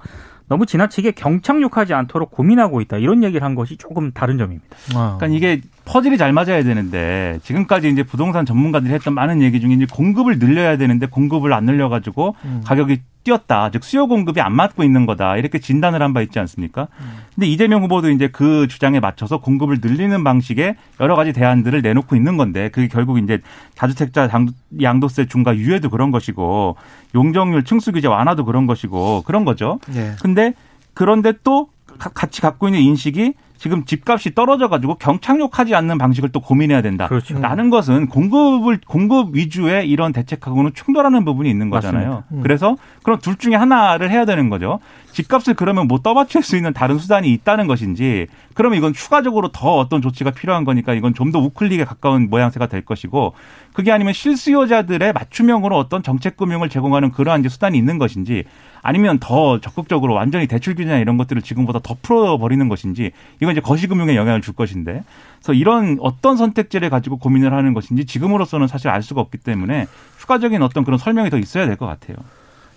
[0.50, 2.98] 너무 지나치게 경착륙하지 않도록 고민하고 있다.
[2.98, 4.76] 이런 얘기를 한 것이 조금 다른 점입니다.
[4.94, 5.16] 어.
[5.18, 9.86] 그러니까 이게 퍼즐이 잘 맞아야 되는데 지금까지 이제 부동산 전문가들이 했던 많은 얘기 중에 이제
[9.89, 12.62] 공급을 늘려야 되는데 공급을 안 늘려가지고 음.
[12.65, 13.69] 가격이 뛰었다.
[13.71, 15.38] 즉 수요 공급이 안 맞고 있는 거다.
[15.38, 16.88] 이렇게 진단을 한 바 있지 않습니까?
[17.36, 22.38] 근데 이재명 후보도 이제 그 주장에 맞춰서 공급을 늘리는 방식의 여러 가지 대안들을 내놓고 있는
[22.38, 23.39] 건데 그게 결국 이제
[23.76, 24.47] 다주택자 양-
[24.82, 26.76] 양도세 중과 유예도 그런 것이고
[27.15, 29.80] 용적률 층수 규제 완화도 그런 것이고 그런 거죠.
[29.95, 30.13] 예.
[30.21, 30.54] 근데
[30.93, 36.39] 그런데 또 가- 같이 갖고 있는 인식이 지금 집값이 떨어져 가지고 경착륙하지 않는 방식을 또
[36.39, 37.08] 고민해야 된다.
[37.08, 37.39] 그렇죠.
[37.39, 42.24] 라는 것은 공급을 공급 위주의 이런 대책하고는 충돌하는 부분이 있는 거잖아요.
[42.32, 42.41] 음.
[42.41, 44.80] 그래서 그런 둘 중에 하나를 해야 되는 거죠.
[45.12, 50.02] 집값을 그러면 뭐 떠받칠 수 있는 다른 수단이 있다는 것인지 그러면 이건 추가적으로 더 어떤
[50.02, 53.34] 조치가 필요한 거니까 이건 좀 더 우클릭에 가까운 모양새가 될 것이고
[53.74, 58.46] 그게 아니면 실수요자들의 맞춤형으로 어떤 정책 금융을 제공하는 그러한 이제 수단이 있는 것인지
[58.88, 64.15] 아니면 더 적극적으로 완전히 대출 규제나 이런 것들을 지금보다 더 풀어버리는 것인지 이건 이제 거시금융에
[64.15, 65.04] 영향을 줄 것인데
[65.39, 69.88] 그래서 이런 어떤 선택지를 가지고 고민을 하는 것인지 지금으로서는 사실 알 수가 없기 때문에
[70.19, 72.15] 추가적인 어떤 그런 설명이 더 있어야 될 것 같아요.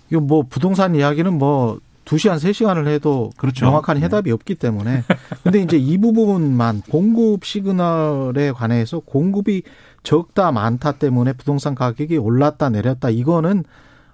[0.09, 3.65] 이거 뭐 부동산 이야기는 뭐 2시간, 3시간을 해도 그렇죠.
[3.65, 4.03] 명확한 네.
[4.03, 5.03] 해답이 없기 때문에.
[5.43, 9.63] 근데 이제 이 부분만 공급 시그널에 관해서 공급이
[10.03, 13.11] 적다, 많다 때문에 부동산 가격이 올랐다, 내렸다.
[13.11, 13.63] 이거는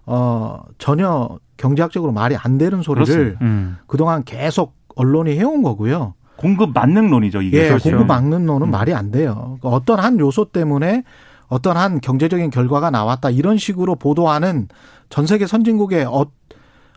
[0.08, 3.38] 어 전혀 경제학적으로 말이 안 되는 소리를.
[3.42, 3.78] 음.
[3.88, 6.14] 그동안 계속 언론이 해온 거고요.
[6.38, 7.66] 공급 만능론이죠 이게.
[7.66, 7.90] 예, 그렇죠.
[7.90, 8.72] 공급 막는 노는 음.
[8.72, 9.58] 말이 안 돼요.
[9.60, 11.04] 그러니까 어떤 한 요소 때문에
[11.50, 14.68] 어떤 한 경제적인 결과가 나왔다 이런 식으로 보도하는
[15.10, 16.26] 전 세계 선진국의 어,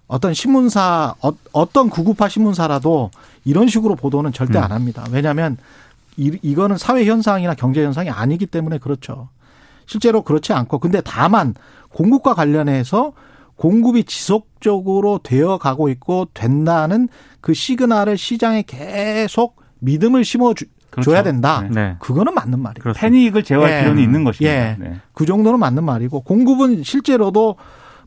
[0.06, 3.10] 어떤 신문사 어, 떤 구급화 신문사라도
[3.44, 4.64] 이런 식으로 보도는 절대 음.
[4.64, 5.04] 안 합니다.
[5.10, 5.56] 왜냐하면
[6.16, 9.28] 이, 이거는 사회 현상이나 경제 현상이 아니기 때문에 그렇죠.
[9.86, 11.54] 실제로 그렇지 않고 근데 다만
[11.92, 13.12] 공급과 관련해서
[13.56, 17.08] 공급이 지속적으로 되어 가고 있고 된다는
[17.40, 21.10] 그 시그널을 시장에 계속 믿음을 심어 주, 그렇죠.
[21.10, 21.62] 줘야 된다.
[21.62, 21.68] 네.
[21.70, 21.96] 네.
[21.98, 22.82] 그거는 맞는 말이에요.
[22.82, 23.00] 그렇습니다.
[23.00, 23.80] 패닉을 제어할 예.
[23.80, 24.54] 필요는 있는 것입니다.
[24.54, 24.76] 예.
[24.78, 25.00] 네.
[25.12, 27.56] 그 정도는 맞는 말이고 공급은 실제로도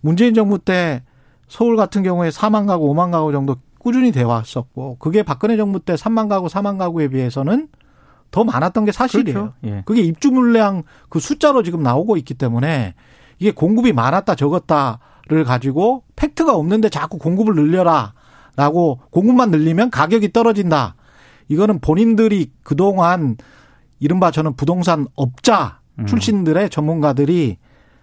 [0.02, 1.04] 문재인 정부 때
[1.48, 5.96] 서울 같은 경우에 4만 가구, 5만 가구 정도 꾸준히 돼 왔었고 그게 박근혜 정부 때
[5.96, 7.68] 3만 가구, 4만 가구에 비해서는
[8.32, 9.34] 더 많았던 게 사실이에요.
[9.34, 9.54] 그렇죠.
[9.66, 9.84] 예.
[9.86, 12.96] 그게 입주 물량 그 숫자로 지금 나오고 있기 때문에
[13.44, 20.96] 이게 공급이 많았다 적었다를 가지고 팩트가 없는데 자꾸 공급을 늘려라라고 공급만 늘리면 가격이 떨어진다.
[21.50, 23.36] 이거는 본인들이 그동안
[24.00, 26.06] 이른바 저는 부동산 업자 음.
[26.06, 27.58] 출신들의 전문가들이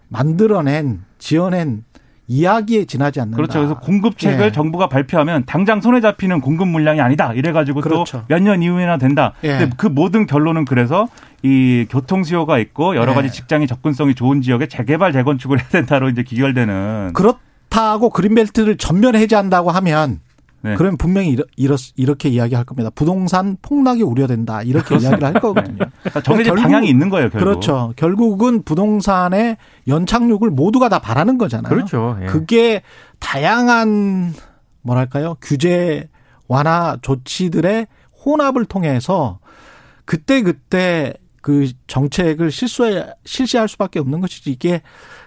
[0.08, 1.84] 만들어낸 지어낸
[2.26, 3.36] 이야기에 지나지 않는다.
[3.36, 3.60] 그렇죠.
[3.60, 4.52] 그래서 공급책을 예.
[4.52, 7.32] 정부가 발표하면 당장 손에 잡히는 공급 물량이 아니다.
[7.32, 8.24] 이래가지고 그렇죠.
[8.28, 9.32] 또몇 년 이후에나 된다.
[9.42, 9.58] 예.
[9.58, 11.08] 근데 그 모든 결론은 그래서
[11.42, 13.14] 이 교통 수요가 있고 여러 예.
[13.14, 17.12] 가지 직장의 접근성이 좋은 지역에 재개발 재건축을 해야 된다로 이제 기결되는.
[17.14, 20.20] 그렇다고 그린벨트를 전면 해제한다고 하면
[20.62, 20.74] 네.
[20.76, 22.90] 그러면 분명히 이러, 이렇, 이렇게 이야기할 겁니다.
[22.94, 24.60] 부동산 폭락이 우려된다.
[24.60, 25.78] 이렇게 이야기를 할 거거든요.
[26.02, 27.30] 그러니까 정해진 결국- 방향이 있는 거예요.
[27.30, 27.44] 결국.
[27.46, 27.94] 그렇죠.
[27.96, 29.56] 결국은 부동산의
[29.88, 31.72] 연착륙을 모두가 다 바라는 거잖아요.
[31.74, 32.18] 그렇죠.
[32.20, 32.26] 예.
[32.26, 32.82] 그게
[33.20, 34.34] 다양한
[34.82, 36.08] 뭐랄까요 규제
[36.48, 37.86] 완화 조치들의
[38.26, 39.38] 혼합을 통해서
[40.04, 44.82] 그때 그때 그 정책을 실수해 실시할 수밖에 없는 것이지 이게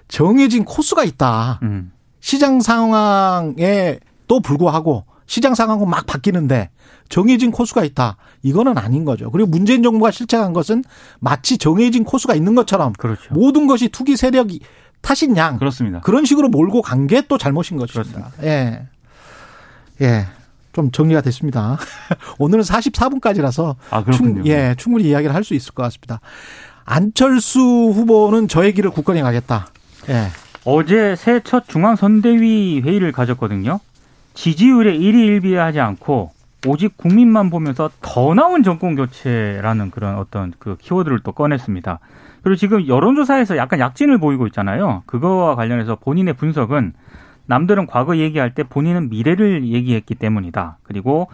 [0.07, 1.59] 정해진 코스가 있다.
[1.63, 1.91] 음.
[2.19, 6.69] 시장 상황에 또 불구하고 시장 상황은 막 바뀌는데
[7.09, 8.17] 정해진 코스가 있다.
[8.43, 9.29] 이거는 아닌 거죠.
[9.31, 10.83] 그리고 문재인 정부가 실책한 것은
[11.19, 13.33] 마치 정해진 코스가 있는 것처럼 그렇죠.
[13.33, 14.61] 모든 것이 투기 세력이
[15.01, 15.99] 탓인 양 그렇습니다.
[16.01, 18.31] 그런 식으로 몰고 간 게 또 잘못인 것입니다.
[18.43, 18.87] 예.
[20.01, 20.25] 예.
[20.73, 21.77] 좀 정리가 됐습니다.
[22.39, 24.03] 오늘은 44분까지라서 아.
[24.11, 26.19] 충, 예, 충분히 이야기를 할 수 있을 것 같습니다.
[26.85, 29.67] 안철수 후보는 저의 길을 굳건히 가겠다.
[30.09, 30.27] 예.
[30.65, 33.79] 어제 새 첫 중앙선대위 회의를 가졌거든요.
[34.33, 36.31] 지지율에 일희일비하지 않고
[36.65, 41.99] 오직 국민만 보면서 더 나은 정권 교체라는 그런 어떤 그 키워드를 또 꺼냈습니다.
[42.41, 45.03] 그리고 지금 여론조사에서 약간 약진을 보이고 있잖아요.
[45.05, 46.93] 그거와 관련해서 본인의 분석은
[47.53, 50.79] 남들은 과거 얘기할 때 본인은 미래를 얘기했기 때문이다.
[50.81, 51.27] 그리고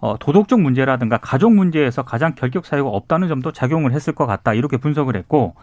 [0.00, 4.54] 어, 도덕적 문제라든가 가족 문제에서 가장 결격 사유가 없다는 점도 작용을 했을 것 같다.
[4.54, 5.54] 이렇게 분석을 했고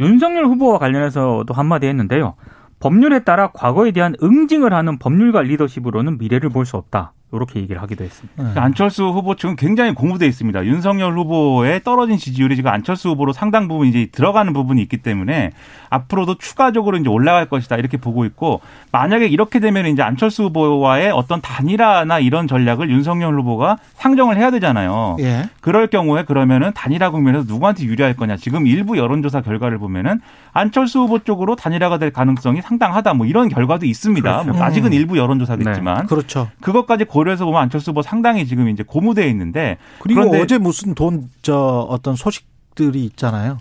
[0.00, 2.34] 윤석열 후보와 관련해서도 한마디 했는데요.
[2.80, 7.12] 법률에 따라 과거에 대한 응징을 하는 법률가 리더십으로는 미래를 볼 수 없다.
[7.32, 8.34] 이렇게 얘기를 하기도 했습니다.
[8.36, 10.66] 그러니까 안철수 후보 측은 굉장히 공부돼 있습니다.
[10.66, 15.52] 윤석열 후보의 떨어진 지지율이 지금 안철수 후보로 상당 부분 이제 들어가는 부분이 있기 때문에
[15.88, 18.60] 앞으로도 추가적으로 이제 올라갈 것이다 이렇게 보고 있고
[18.92, 25.16] 만약에 이렇게 되면 이제 안철수 후보와의 어떤 단일화나 이런 전략을 윤석열 후보가 상정을 해야 되잖아요.
[25.20, 25.48] 예.
[25.60, 28.36] 그럴 경우에 그러면은 단일화 국면에서 누구한테 유리할 거냐.
[28.36, 30.20] 지금 일부 여론조사 결과를 보면은
[30.52, 33.14] 안철수 후보 쪽으로 단일화가 될 가능성이 상당하다.
[33.14, 34.42] 뭐 이런 결과도 있습니다.
[34.42, 34.52] 그렇죠.
[34.52, 34.92] 뭐 아직은 음.
[34.92, 36.48] 일부 여론조사겠지만 그렇죠.
[36.60, 40.94] 그것까지 고 려해서 보면 안철수 후보 상당히 지금 이제 고무되어 있는데 그리고 그런데 어제 무슨
[40.94, 43.58] 돈 저 어떤 소식들이 있잖아요.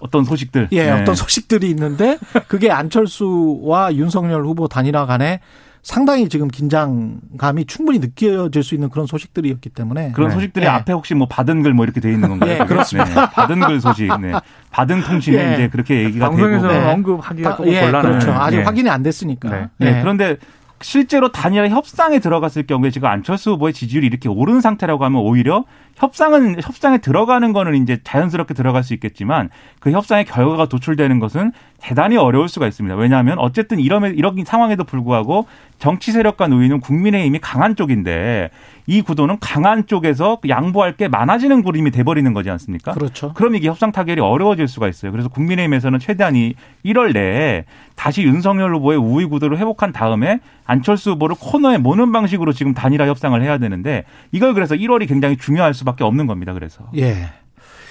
[0.00, 0.90] 어떤 소식들 예, 네.
[1.02, 5.40] 어떤 소식들이 있는데 그게 안철수와 윤석열 후보 단일화 간에
[5.82, 10.34] 상당히 지금 긴장감이 충분히 느껴질 수 있는 그런 소식들이었기 때문에 그런 네.
[10.36, 10.68] 소식들이 예.
[10.70, 12.52] 앞에 혹시 뭐 받은 글 뭐 이렇게 돼 있는 건가요?
[12.52, 12.68] 예, 그게?
[12.68, 13.26] 그렇습니다.
[13.26, 14.32] 네, 받은 글 소식, 네.
[14.70, 15.54] 받은 통신에 예.
[15.54, 16.80] 이제 그렇게 얘기가 방송에서 되고.
[16.80, 16.92] 네.
[16.92, 18.12] 언급하기가 다- 조금 예, 곤란한.
[18.12, 18.32] 그렇죠.
[18.32, 18.62] 아직 네.
[18.62, 19.50] 확인이 안 됐으니까.
[19.50, 19.68] 네.
[19.76, 19.98] 네.
[19.98, 20.00] 예.
[20.00, 20.36] 그런데
[20.84, 25.64] 실제로 단일화 협상에 들어갔을 경우에 지금 안철수 후보의 지지율이 이렇게 오른 상태라고 하면 오히려
[25.96, 32.16] 협상은 협상에 들어가는 거는 이제 자연스럽게 들어갈 수 있겠지만 그 협상의 결과가 도출되는 것은 대단히
[32.16, 32.96] 어려울 수가 있습니다.
[32.96, 35.46] 왜냐하면 어쨌든 이런 이런 상황에도 불구하고
[35.78, 38.48] 정치 세력과 노인은 국민의힘이 강한 쪽인데
[38.86, 42.92] 이 구도는 강한 쪽에서 양보할 게 많아지는 그림이 돼버리는 거지 않습니까?
[42.92, 43.32] 그렇죠.
[43.34, 45.12] 그럼 이게 협상 타결이 어려워질 수가 있어요.
[45.12, 46.54] 그래서 국민의힘에서는 최대한 이
[46.84, 47.64] 1월 내에
[47.96, 53.40] 다시 윤석열 후보의 우위 구도를 회복한 다음에 안철수 후보를 코너에 모는 방식으로 지금 단일화 협상을
[53.42, 56.52] 해야 되는데 이걸 그래서 1월이 굉장히 중요할 수 밖에 없는 겁니다.
[56.52, 57.30] 그래서 예.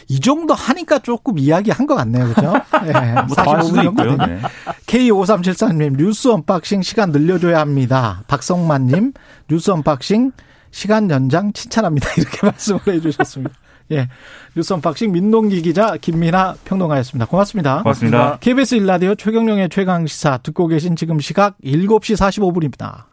[0.10, 2.28] 이 정도 하니까 조금 이야기한 것 같네요.
[2.34, 2.54] 그죠?
[2.84, 4.18] 네, 뭐 더 할 수도 있고요.
[4.18, 4.40] 네.
[4.86, 8.24] K5374님, 뉴스 언박싱 시간 늘려줘야 합니다.
[8.28, 9.14] 박성만님,
[9.50, 10.32] 뉴스 언박싱
[10.72, 12.10] 시간 연장 칭찬합니다.
[12.18, 13.54] 이렇게 말씀을 해주셨습니다.
[13.92, 14.10] 예.
[14.56, 17.26] 뉴스 언박싱 민동기 기자 김민아 평론가였습니다.
[17.26, 17.84] 고맙습니다.
[17.84, 18.38] 고맙습니다.
[18.40, 23.06] KBS 1라디오 최경영의 최강시사 듣고 계신 지금 시각 7시 45분입니다.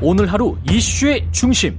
[0.00, 1.78] 오늘 하루 이슈의 중심.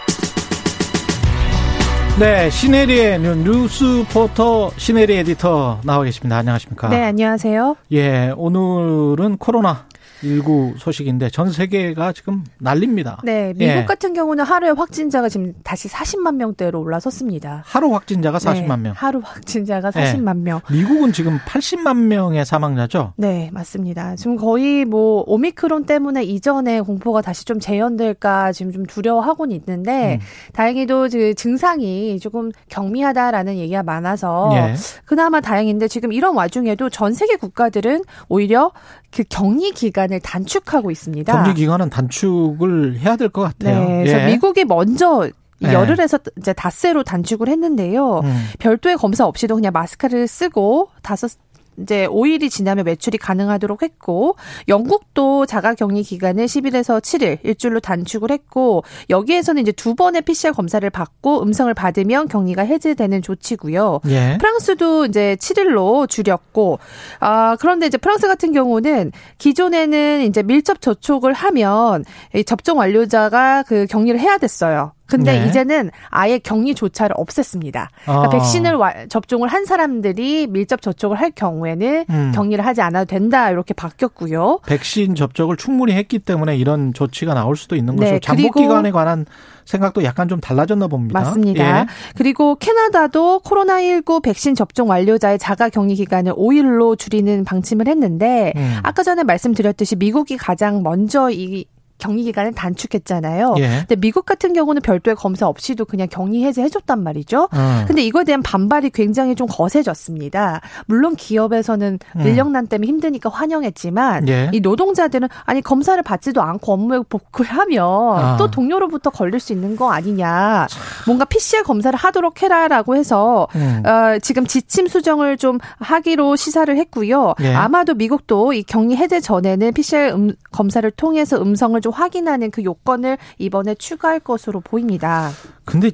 [2.21, 6.37] 네, 시네리의 눈 뉴스 포터 시네리 에디터 나와 계십니다.
[6.37, 6.89] 안녕하십니까?
[6.89, 7.77] 네, 안녕하세요.
[7.93, 9.87] 예, 오늘은 코로나
[10.21, 13.19] 19 소식인데 전 세계가 지금 난립니다.
[13.23, 13.85] 네, 미국 예.
[13.85, 17.63] 같은 경우는 하루에 확진자가 지금 다시 40만 명대로 올라섰습니다.
[17.65, 18.93] 하루 확진자가 40만 네, 명.
[18.95, 20.13] 하루 확진자가 네.
[20.13, 20.61] 40만 명.
[20.69, 23.13] 미국은 지금 80만 명의 사망자죠?
[23.17, 24.15] 네, 맞습니다.
[24.15, 30.19] 지금 거의 뭐 오미크론 때문에 이전에 공포가 다시 좀 재현될까 지금 좀 두려워하고는 있는데 음.
[30.53, 34.75] 다행히도 그 증상이 조금 경미하다라는 얘기가 많아서 예.
[35.05, 38.71] 그나마 다행인데 지금 이런 와중에도 전 세계 국가들은 오히려
[39.11, 41.31] 그 격리 기간 을 단축하고 있습니다.
[41.33, 43.79] 격리 기간은 단축을 해야 될 것 같아요.
[43.87, 44.25] 네, 그래서 예.
[44.31, 45.27] 미국이 먼저
[45.59, 45.73] 이 네.
[45.73, 48.19] 열흘에서 이제 닷새로 단축을 했는데요.
[48.23, 48.47] 음.
[48.59, 51.31] 별도의 검사 없이도 그냥 마스크를 쓰고 다섯
[51.81, 54.35] 이제 5일이 지나면 매출이 가능하도록 했고
[54.67, 60.87] 영국도 자가 격리 기간을 10일에서 7일 일주일로 단축을 했고 여기에서는 이제 두 번의 PCR 검사를
[60.89, 64.01] 받고 음성을 받으면 격리가 해제되는 조치고요.
[64.07, 64.37] 예.
[64.39, 66.79] 프랑스도 이제 7일로 줄였고,
[67.19, 72.03] 아, 그런데 이제 프랑스 같은 경우는 기존에는 이제 밀접 접촉을 하면
[72.35, 74.93] 이 접종 완료자가 그 격리를 해야 됐어요.
[75.11, 75.47] 근데 네.
[75.47, 77.87] 이제는 아예 격리조차를 없앴습니다.
[78.05, 78.29] 그러니까 아.
[78.29, 82.31] 백신을 와- 접종을 한 사람들이 밀접 접촉을 할 경우에는 음.
[82.33, 84.59] 격리를 하지 않아도 된다 이렇게 바뀌었고요.
[84.65, 88.19] 백신 접촉을 충분히 했기 때문에 이런 조치가 나올 수도 있는 네, 거죠.
[88.21, 89.25] 잠복 그리고- 기간에 관한
[89.65, 91.19] 생각도 약간 좀 달라졌나 봅니다.
[91.19, 91.81] 맞습니다.
[91.81, 91.85] 예.
[92.15, 98.77] 그리고 캐나다도 코로나19 백신 접종 완료자의 자가 격리 기간을 5일로 줄이는 방침을 했는데 음.
[98.83, 101.65] 아까 전에 말씀드렸듯이 미국이 가장 먼저 이
[102.01, 103.55] 격리 기간을 단축했잖아요.
[103.59, 103.67] 예.
[103.87, 107.47] 근데 미국 같은 경우는 별도의 검사 없이도 그냥 격리 해제 해 줬단 말이죠.
[107.51, 107.85] 어.
[107.87, 110.61] 근데 이거에 대한 반발이 굉장히 좀 거세졌습니다.
[110.87, 112.21] 물론 기업에서는 음.
[112.21, 114.49] 인력난 때문에 힘드니까 환영했지만 예.
[114.51, 118.37] 이 노동자들은 아니 검사를 받지도 않고 업무에 복귀하면 아.
[118.37, 120.67] 또 동료로부터 걸릴 수 있는 거 아니냐.
[121.05, 123.83] 뭔가 PCR 검사를 하도록 해라라고 해서 음.
[123.85, 127.35] 어, 지금 지침 수정을 좀 하기로 시사를 했고요.
[127.41, 127.53] 예.
[127.53, 133.17] 아마도 미국도 이 격리 해제 전에는 PCR 음, 검사를 통해서 음성을 좀 확인하는 그 요건을
[133.37, 135.29] 이번에 추가할 것으로 보입니다.
[135.65, 135.91] 근데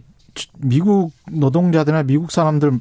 [0.58, 2.80] 미국 노동자들이나 미국 사람들은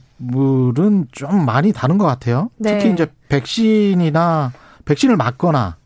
[1.12, 2.50] 좀 많이 다른 것 같아요.
[2.59, 2.79] 네.
[2.79, 4.52] 특히 이제 백신이나
[4.85, 5.76] 백신을 맞거나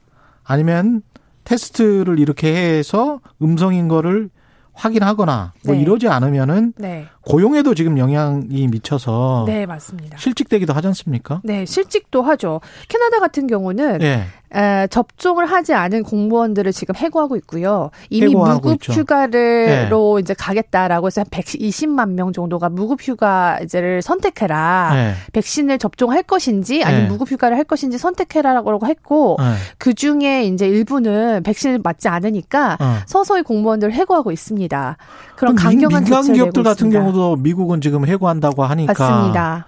[0.45, 1.03] 아니면
[1.45, 4.31] 테스트를 이렇게 해서 음성인 거를
[4.73, 5.81] 확인하거나 뭐 네.
[5.81, 7.07] 이러지 않으면은 네.
[7.23, 10.17] 고용에도 지금 영향이 미쳐서 네, 맞습니다.
[10.17, 11.41] 실직되기도 하지 않습니까?
[11.45, 12.61] 네, 실직도 하죠.
[12.89, 14.25] 캐나다 같은 경우는 예.
[14.55, 17.91] 에, 접종을 하지 않은 공무원들을 지금 해고하고 있고요.
[18.09, 18.93] 이미 해고하고 무급 있죠.
[18.93, 24.91] 휴가를로 이제 가겠다라고 해서 한 120만 명 정도가 무급 휴가제를 선택해라.
[24.95, 25.15] 예.
[25.33, 27.09] 백신을 접종할 것인지 아니면 네.
[27.11, 29.45] 무급 휴가를 할 것인지 선택해라라고 했고 예.
[29.79, 32.97] 그 중에 이제 일부는 백신을 맞지 않으니까 어.
[33.07, 34.97] 서서히 공무원들을 해고하고 있습니다.
[35.37, 36.99] 그런 강경한 민간 기업들 같은 있습니다.
[36.99, 39.67] 경우도 미국은 지금 해고한다고 하니까 맞습니다.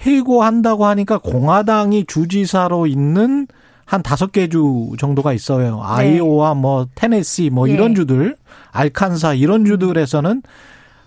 [0.00, 3.46] 해고한다고 하니까 공화당이 주지사로 있는
[3.84, 5.80] 한 다섯 개 주 정도가 있어요.
[5.82, 7.72] 아이오와 뭐 테네시 뭐 네.
[7.72, 7.74] 예.
[7.74, 8.36] 이런 주들,
[8.70, 10.42] 알칸사 이런 주들에서는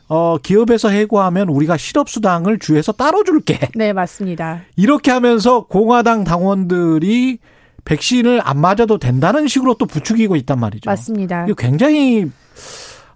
[0.08, 3.60] 어 기업에서 해고하면 우리가 실업 수당을 주에서 따로 줄게.
[3.76, 4.62] 네, 맞습니다.
[4.76, 7.40] 이렇게 하면서 공화당 당원들이
[7.86, 10.90] 백신을 안 맞아도 된다는 식으로 또 부추기고 있단 말이죠.
[10.90, 11.46] 맞습니다.
[11.58, 12.30] 굉장히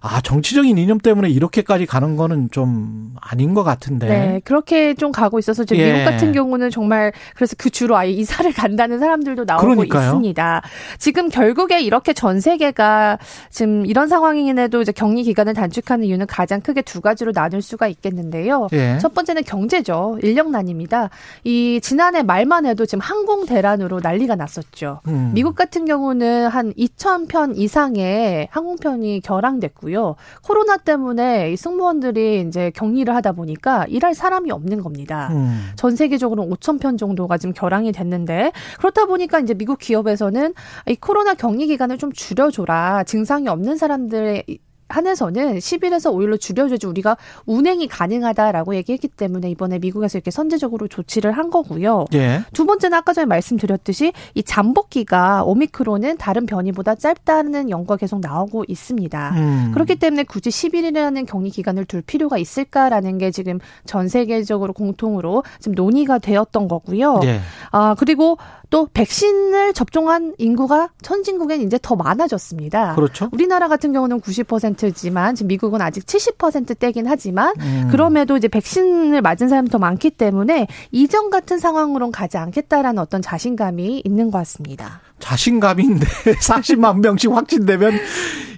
[0.02, 4.08] 아 정치적인 이념 때문에 이렇게까지 가는 거는 좀 아닌 것 같은데.
[4.08, 5.92] 네, 그렇게 좀 가고 있어서 지금 예.
[5.92, 10.02] 미국 같은 경우는 정말 그래서 그 주로 아예 이사를 간다는 사람들도 나오고 그러니까요.
[10.06, 10.62] 있습니다.
[10.98, 13.18] 지금 결국에 이렇게 전 세계가
[13.50, 18.68] 지금 이런 상황인에도 이제 격리 기간을 단축하는 이유는 가장 크게 두 가지로 나눌 수가 있겠는데요.
[18.72, 18.96] 예.
[19.02, 20.18] 첫 번째는 경제죠.
[20.22, 21.10] 인력난입니다.
[21.44, 25.00] 이 지난해 말만 해도 지금 항공 대란으로 난리가 났었죠.
[25.08, 25.32] 음.
[25.34, 29.89] 미국 같은 경우는 한 2,000편 이상의 항공편이 결항됐고요.
[29.90, 30.16] 거고요.
[30.42, 35.28] 코로나 때문에 이 승무원들이 이제 격리를 하다 보니까 일할 사람이 없는 겁니다.
[35.32, 35.70] 음.
[35.76, 40.54] 전 세계적으로 5천 편 정도가 지금 결항이 됐는데 그렇다 보니까 이제 미국 기업에서는
[40.88, 44.44] 이 코로나 격리 기간을 좀 줄여줘라 증상이 없는 사람들의
[44.90, 51.50] 한해서는 10일에서 5일로 줄여줘야지 우리가 운행이 가능하다라고 얘기했기 때문에 이번에 미국에서 이렇게 선제적으로 조치를 한
[51.50, 52.06] 거고요.
[52.14, 52.42] 예.
[52.52, 59.34] 두 번째는 아까 전에 말씀드렸듯이 이 잠복기가 오미크론은 다른 변이보다 짧다는 연구가 계속 나오고 있습니다.
[59.36, 59.70] 음.
[59.72, 65.74] 그렇기 때문에 굳이 10일이라는 격리 기간을 둘 필요가 있을까라는 게 지금 전 세계적으로 공통으로 지금
[65.74, 67.20] 논의가 되었던 거고요.
[67.24, 67.40] 예.
[67.70, 68.38] 아, 그리고
[68.70, 72.94] 또 백신을 접종한 인구가 선진국엔 이제 더 많아졌습니다.
[72.94, 73.28] 그렇죠.
[73.32, 77.88] 우리나라 같은 경우는 90%지만 지금 미국은 아직 70%대긴 하지만 음.
[77.90, 84.02] 그럼에도 이제 백신을 맞은 사람이 더 많기 때문에 이전 같은 상황으로는 가지 않겠다라는 어떤 자신감이
[84.04, 85.00] 있는 것 같습니다.
[85.20, 86.06] 자신감인데
[86.42, 87.92] 40만 명씩 확진되면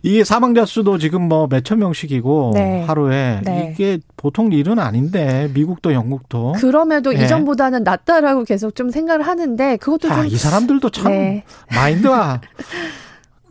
[0.02, 2.84] 이게 사망자 수도 지금 뭐 몇천 명씩이고 네.
[2.84, 3.72] 하루에 네.
[3.72, 7.24] 이게 보통 일은 아닌데 미국도 영국도 그럼에도 예.
[7.24, 11.44] 이전보다는 낫다라고 계속 좀 생각을 하는데 그것도 자, 좀이 사람들도 참 네.
[11.72, 12.40] 마인드가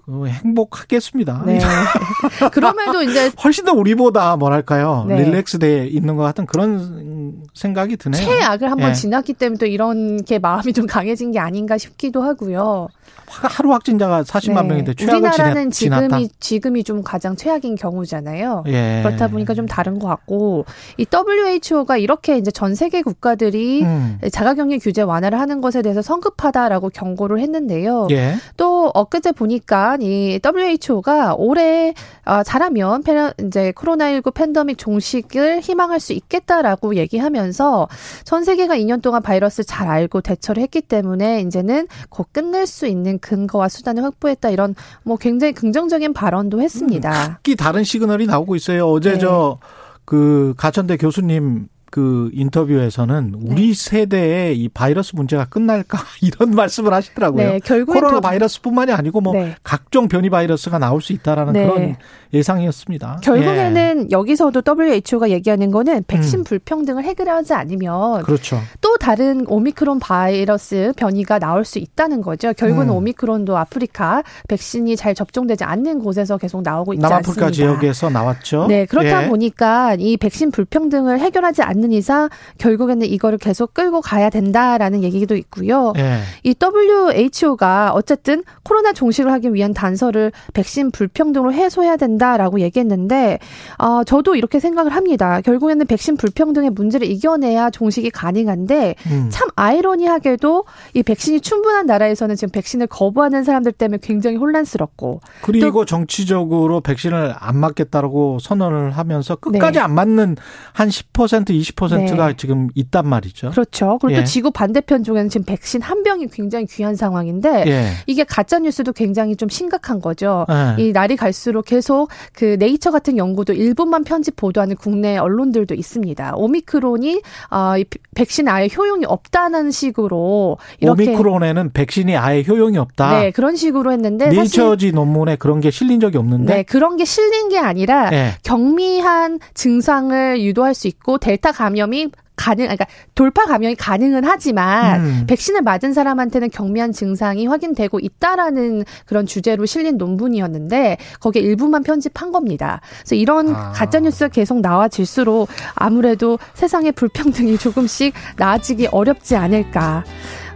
[0.07, 1.43] 어, 행복하겠습니다.
[1.45, 1.59] 네.
[2.51, 5.23] 그럼에도 이제 훨씬 더 우리보다 뭐랄까요 네.
[5.23, 8.21] 릴렉스돼 있는 것 같은 그런 생각이 드네요.
[8.21, 8.93] 최악을 한번 예.
[8.93, 12.89] 지났기 때문에 또 이런 게 마음이 좀 강해진 게 아닌가 싶기도 하고요.
[13.27, 14.67] 하루 확진자가 40만 네.
[14.67, 16.17] 명인데 최악을 우리나라는 지났, 지났다.
[16.17, 18.65] 지금이 지금이 좀 가장 최악인 경우잖아요.
[18.67, 19.01] 예.
[19.05, 20.65] 그렇다 보니까 좀 다른 것 같고
[20.97, 24.19] 이 WHO가 이렇게 이제 전 세계 국가들이 음.
[24.31, 28.07] 자가격리 규제 완화를 하는 것에 대해서 성급하다라고 경고를 했는데요.
[28.11, 28.35] 예.
[28.57, 31.93] 또 엊그제 보니까 이 WHO가 올해
[32.25, 37.87] 아, 잘하면 페- 이제 코로나19 팬데믹 종식을 희망할 수 있겠다라고 얘기하면서
[38.25, 43.00] 전 세계가 2년 동안 바이러스 잘 알고 대처를 했기 때문에 이제는 곧 끝낼 수 있는
[43.19, 47.11] 근거와 수단을 확보했다 이런 뭐 굉장히 긍정적인 발언도 했습니다.
[47.11, 48.87] 각기 다른 시그널이 나오고 있어요.
[48.87, 49.19] 어제 네.
[49.19, 53.51] 저그 가천대 교수님 그 인터뷰에서는 네.
[53.53, 57.45] 우리 세대의 이 바이러스 문제가 끝날까 이런 말씀을 하시더라고요.
[57.45, 59.55] 네, 결국엔 코로나 또- 바이러스뿐만이 아니고 뭐 네.
[59.61, 61.67] 각종 변이 바이러스가 나올 수 있다라는 네.
[61.67, 61.95] 그런
[62.33, 63.19] 예상이었습니다.
[63.23, 66.43] 결국에는 여기서도 WHO가 얘기하는 거는 백신 음.
[66.45, 67.57] 불평등을 해결하지 예.
[67.57, 68.57] 않으면 그렇죠.
[68.79, 72.53] 또 다른 오미크론 바이러스 변이가 나올 수 있다는 거죠.
[72.53, 72.95] 결국은 음.
[72.95, 77.51] 오미크론도 아프리카 백신이 잘 접종되지 않는 곳에서 계속 나오고 있지 남아프리카 않습니다.
[77.51, 78.67] 지역에서 나왔죠.
[78.67, 79.27] 네, 그렇다 예.
[79.27, 85.93] 보니까 이 백신 불평등을 해결하지 않는 이상 결국에는 이거를 계속 끌고 가야 된다라는 얘기도 있고요.
[85.97, 86.19] 예.
[86.43, 93.39] 이 WHO가 어쨌든 코로나 종식을 하기 위한 단서를 백신 불평등으로 해소해야 된다라고 얘기했는데,
[93.77, 95.41] 어, 저도 이렇게 생각을 합니다.
[95.41, 99.29] 결국에는 백신 불평등의 문제를 이겨내야 종식이 가능한데, 음.
[99.31, 106.81] 참 아이러니하게도 이 백신이 충분한 나라에서는 지금 백신을 거부하는 사람들 때문에 굉장히 혼란스럽고, 그리고 정치적으로
[106.81, 109.79] 백신을 안 맞겠다라고 선언을 하면서 끝까지 네.
[109.79, 110.37] 안 맞는
[110.73, 112.33] 한 10% 20%가 네.
[112.37, 113.51] 지금 있단 말이죠.
[113.51, 113.97] 그렇죠.
[114.01, 114.21] 그리고 예.
[114.21, 117.91] 또 지구 반대편 쪽에는 지금 백신 한 병이 굉장히 귀한 상황인데, 예.
[118.07, 120.45] 이게 가짜 뉴스도 굉장히 좀 심각한 거죠.
[120.49, 120.81] 예.
[120.81, 126.33] 이 날이 갈수록 계속 그 네이처 같은 연구도 일부만 편집 보도하는 국내 언론들도 있습니다.
[126.35, 133.19] 오미크론이 어, 이 백신 아예 효용이 없다는 식으로 이렇게 오미크론에는 백신이 아예 효용이 없다.
[133.19, 136.55] 네 그런 식으로 했는데 네이처지 논문에 그런 게 실린 적이 없는데.
[136.55, 138.35] 네 그런 게 실린 게 아니라 예.
[138.43, 145.23] 경미한 증상을 유도할 수 있고 델타 감염이 가능, 그러니까 돌파 감염이 가능은 하지만 음.
[145.27, 152.81] 백신을 맞은 사람한테는 경미한 증상이 확인되고 있다라는 그런 주제로 실린 논문이었는데 거기에 일부만 편집한 겁니다.
[153.01, 153.73] 그래서 이런 아.
[153.73, 160.03] 가짜 뉴스가 계속 나와질수록 아무래도 세상의 불평등이 조금씩 나아지기 어렵지 않을까.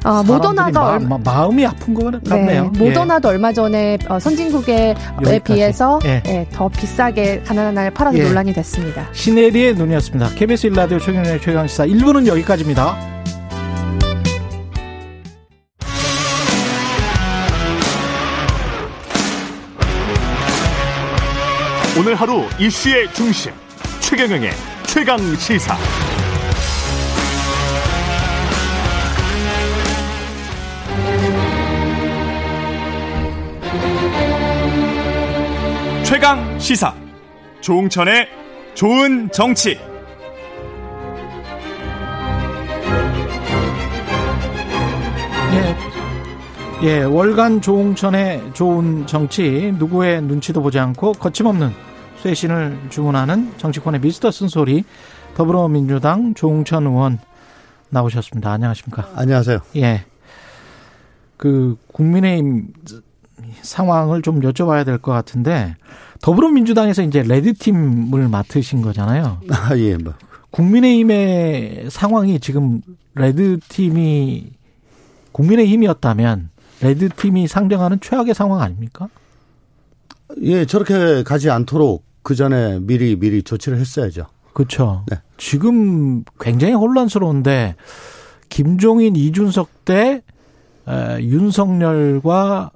[0.06, 2.72] 어, 사람들이 모더나가 마, 얼마 마, 마음이 아픈 것 같네요.
[2.74, 5.40] 네, 모더나도 얼마 전에 어, 선진국에 여기까지.
[5.40, 6.22] 비해서 예.
[6.28, 8.24] 예, 더 비싸게 가난한 나라에 팔아서 예.
[8.24, 9.08] 논란이 됐습니다.
[9.14, 10.30] 신혜리의 눈이었습니다.
[10.36, 12.96] KBS 1라디오 최경련의 최강시사 1부는 여기까지입니다.
[21.98, 23.52] 오늘 하루 이슈의 중심
[24.02, 24.52] 최경영의
[24.86, 25.76] 최강 시사.
[36.26, 36.92] 최강 시사
[37.62, 38.28] 조웅천의
[38.74, 39.78] 좋은 정치.
[45.54, 46.88] 예.
[46.88, 51.70] 예, 월간 조홍천의 좋은 정치, 누구의 눈치도 보지 않고 거침없는
[52.24, 54.84] 쇄신을 주문하는 정치권의 미스터 쓴소리,
[55.36, 57.20] 더불어민주당 조홍천 의원
[57.90, 58.52] 나오셨습니다.
[58.52, 59.10] 안녕하십니까.
[59.16, 59.60] 안녕하세요.
[59.76, 60.06] 예.
[61.38, 62.74] 그, 국민의힘
[63.62, 65.76] 상황을 좀 여쭤봐야 될 것 같은데
[66.26, 69.42] 더불어민주당에서 이제 레드팀을 맡으신 거잖아요.
[69.52, 70.16] 아, 예, 뭐.
[70.50, 72.82] 국민의힘의 상황이 지금
[73.14, 74.54] 레드팀이
[75.32, 76.50] 국민의힘이었다면
[76.82, 79.08] 레드팀이 상정하는 최악의 상황 아닙니까?
[80.42, 84.26] 예, 저렇게 가지 않도록 그 전에 미리 미리 조치를 했어야죠.
[84.54, 85.06] 그렇죠.
[85.12, 85.18] 네.
[85.38, 87.76] 지금 굉장히 혼란스러운데
[88.50, 90.24] 김종인, 이준석 대
[90.88, 92.72] 에, 윤석열과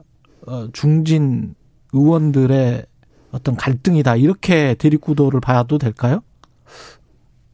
[0.46, 1.56] 어, 중진
[1.94, 2.84] 의원들의
[3.32, 6.22] 어떤 갈등이다 이렇게 대립구도를 봐도 될까요?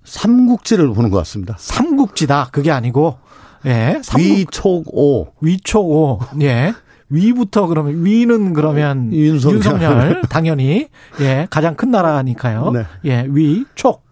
[0.04, 1.56] 삼국지를 보는 것 같습니다.
[1.58, 3.18] 삼국지다 그게 아니고
[3.66, 6.74] 예 삼국, 위촉오 위촉오 예
[7.10, 9.58] 위부터 그러면 위는 그러면 윤석열.
[9.58, 10.88] 윤석열 당연히
[11.22, 12.72] 예 가장 큰 나라니까요.
[12.72, 12.86] 네.
[13.06, 14.04] 예 위촉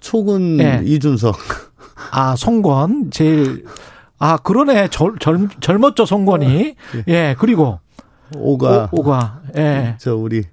[0.00, 0.80] 촉은 예.
[0.84, 1.36] 이준석.
[2.12, 3.64] 아 송권 제일
[4.18, 6.74] 아 그러네 젊, 젊, 젊었죠 송권이
[7.08, 7.80] 예 그리고
[8.36, 9.96] 오가 오, 오가 예.
[9.98, 10.44] 저 우리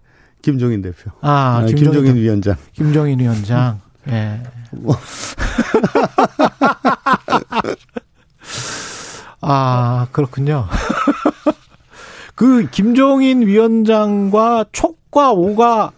[0.41, 1.11] 김종인 대표.
[1.21, 2.55] 아, 아, 김종인, 김종인 위원장.
[2.73, 3.79] 김종인 위원장.
[4.09, 4.41] 예.
[9.41, 10.67] 아, 그렇군요.
[12.35, 15.91] 그 김종인 위원장과 촉과 오가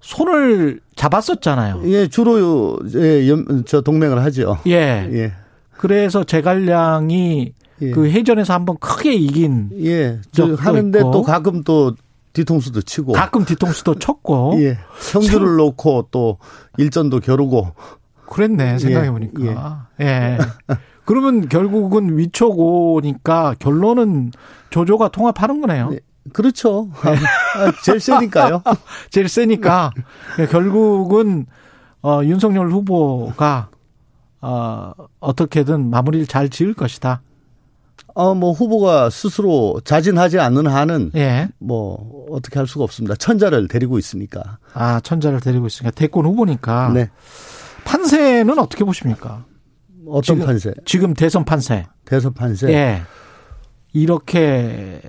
[0.00, 1.82] 손을 잡았었잖아요.
[1.86, 4.58] 예, 주로 예, 연- 저 동맹을 하죠.
[4.66, 5.08] 예.
[5.12, 5.32] 예.
[5.76, 7.52] 그래서 제갈량이
[7.82, 7.90] 예.
[7.90, 10.18] 그 해전에서 한번 크게 이긴 예.
[10.58, 11.00] 하는데.
[11.00, 11.94] 또 가끔 또
[12.36, 13.12] 뒤통수도 치고.
[13.12, 14.78] 가끔 뒤통수도 쳤고 예.
[15.12, 16.38] 형주를 놓고 또
[16.76, 17.72] 일전도 겨루고.
[18.28, 20.36] 그랬네 생각해 보니까 예.
[21.04, 24.32] 그러면 결국은 위촉오니까 결론은
[24.70, 25.90] 조조가 통합하는 거네요.
[25.92, 26.00] 예.
[26.32, 26.90] 그렇죠.
[27.02, 27.14] 아,
[27.84, 28.62] 제일 세니까요.
[29.10, 29.92] 제일 세니까
[30.40, 31.46] 예, 결국은
[32.02, 33.68] 어, 윤석열 후보가
[34.40, 37.22] 어, 어떻게든 마무리를 잘 지을 것이다.
[38.16, 41.48] 어, 뭐 후보가 스스로 자진하지 않는 한은 예.
[41.58, 43.14] 뭐 어떻게 할 수가 없습니다.
[43.14, 44.56] 천자를 데리고 있으니까.
[44.72, 47.10] 아 천자를 데리고 있으니까 대권 후보니까 네.
[47.84, 49.44] 판세는 어떻게 보십니까?
[50.08, 50.72] 어떤 지금- 판세?
[50.86, 51.84] 지금 대선 판세.
[52.06, 52.72] 대선 판세.
[52.72, 53.02] 예.
[53.92, 55.02] 이렇게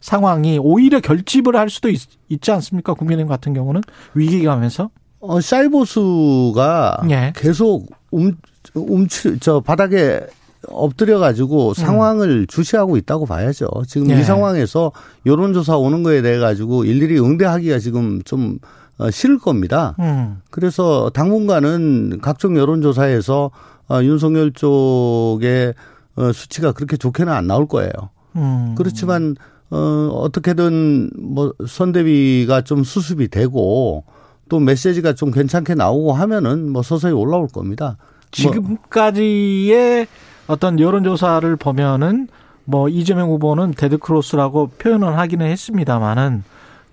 [0.00, 1.98] 상황이 오히려 결집을 할 수도 있,
[2.40, 2.94] 지 않습니까?
[2.94, 3.80] 국민의힘 같은 경우는
[4.14, 4.88] 위기감에서.
[5.18, 7.32] 어, 사이보수가 예.
[7.34, 8.36] 계속 움,
[8.74, 10.20] 움츠, 저 바닥에
[10.68, 13.68] 엎드려 가지고 상황을 주시하고 있다고 봐야죠.
[13.86, 14.16] 지금 음.
[14.16, 14.20] 예.
[14.20, 14.92] 이 상황에서
[15.26, 18.58] 여론조사 오는 거에 대해 가지고 일일이 응대하기가 지금 좀
[18.98, 19.96] 어, 싫을 겁니다.
[19.98, 20.40] 음.
[20.50, 23.50] 그래서 당분간은 각종 여론조사에서
[23.88, 25.74] 어, 윤석열 쪽의
[26.16, 27.90] 어, 수치가 그렇게 좋게는 안 나올 거예요.
[28.36, 28.74] 음.
[28.76, 29.36] 그렇지만
[29.70, 34.04] 어 어떻게든 뭐 선대비가 좀 수습이 되고
[34.50, 37.96] 또 메시지가 좀 괜찮게 나오고 하면은 뭐 서서히 올라올 겁니다.
[37.98, 40.06] 뭐 지금까지의
[40.46, 42.28] 어떤 여론조사를 보면은
[42.64, 46.44] 뭐 이재명 후보는 dead cross라고 표현을 하기는 했습니다만은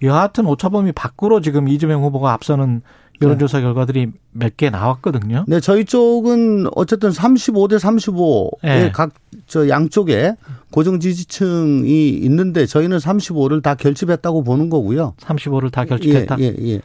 [0.01, 2.81] 여하튼 오차범위 밖으로 지금 이재명 후보가 앞서는
[3.21, 5.43] 여론조사 결과들이 몇 개 나왔거든요.
[5.47, 8.91] 네, 저희 쪽은 어쨌든 35대 35의 예.
[8.93, 10.35] 각자 양쪽에
[10.71, 15.15] 고정 지지층이 있는데 저희는 35를 다 결집했다고 보는 거고요.
[15.19, 16.37] 35를 다 결집했다.
[16.39, 16.81] 예, 예, 예.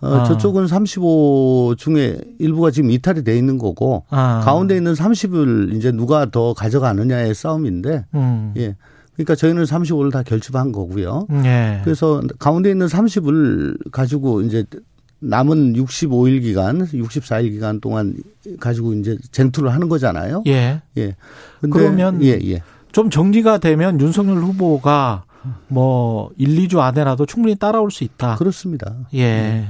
[0.00, 0.24] 어, 아.
[0.24, 4.40] 저쪽은 35 중에 일부가 지금 이탈이 돼 있는 거고 아.
[4.44, 8.54] 가운데 있는 30을 이제 누가 더 가져가느냐의 싸움인데 음.
[8.56, 8.76] 예.
[9.14, 11.26] 그러니까 저희는 35를 다 결집한 거고요.
[11.44, 11.80] 예.
[11.84, 14.64] 그래서 가운데 있는 30을 가지고 이제
[15.18, 18.14] 남은 65일 기간, 64일 기간 동안
[18.58, 20.42] 가지고 이제 쟁투를 하는 거잖아요.
[20.46, 20.80] 예.
[20.96, 21.16] 예.
[21.60, 22.62] 근데 그러면 예, 예.
[22.92, 25.24] 좀 정리가 되면 윤석열 후보가
[25.68, 28.36] 뭐 1, 2주 안에라도 충분히 따라올 수 있다.
[28.36, 28.94] 그렇습니다.
[29.14, 29.68] 예.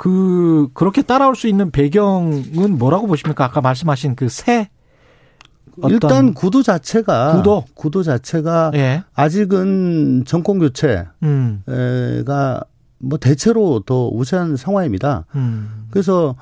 [0.00, 3.44] 그 그렇게 따라올 수 있는 배경은 뭐라고 보십니까?
[3.44, 4.70] 아까 말씀하신 그새
[5.76, 7.36] 어떤 일단 구도 자체가
[7.76, 8.02] 구도?
[8.02, 9.04] 자체가 예.
[9.12, 11.62] 아직은 정권 교체가 음.
[12.96, 15.26] 뭐 대체로 더 우세한 상황입니다.
[15.34, 15.88] 음.
[15.90, 16.34] 그래서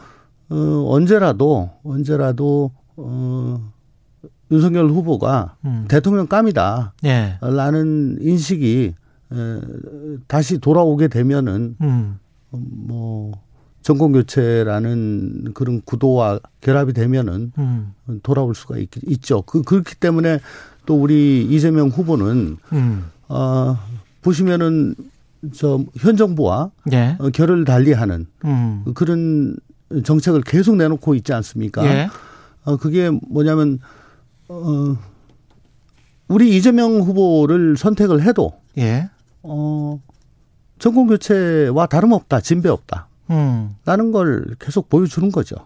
[0.51, 3.61] 어 언제라도 언제라도 어
[4.53, 5.87] 윤석열 후보가 음.
[5.89, 6.93] 대통령감이다.
[7.07, 7.39] 예.
[7.41, 8.95] 라는 인식이
[9.33, 9.61] 에,
[10.29, 12.21] 다시 돌아오게 되면은 음.
[12.51, 13.33] 뭐
[13.89, 17.95] 정권 교체라는 그런 구도와 결합이 되면은 음.
[18.23, 19.41] 돌아올 수가 있, 있죠.
[19.41, 20.41] 그 그렇기 때문에
[20.85, 23.05] 또 우리 이재명 후보는 음.
[23.29, 23.79] 어
[24.21, 24.95] 보시면은
[25.55, 27.17] 저 현 정부와 예.
[27.19, 28.85] 어, 결을 달리하는 음.
[28.93, 29.57] 그런
[30.05, 31.83] 정책을 계속 내놓고 있지 않습니까?
[31.87, 32.11] 예.
[32.65, 33.79] 어 그게 뭐냐면
[34.49, 34.99] 어
[36.29, 39.09] 우리 이재명 후보를 선택을 해도 예.
[39.43, 39.99] 어,
[40.79, 43.08] 정권 교체와 다름없다, 진배 없다.
[43.31, 43.71] 음.
[43.85, 45.57] 라는 걸 계속 보여주는 거죠.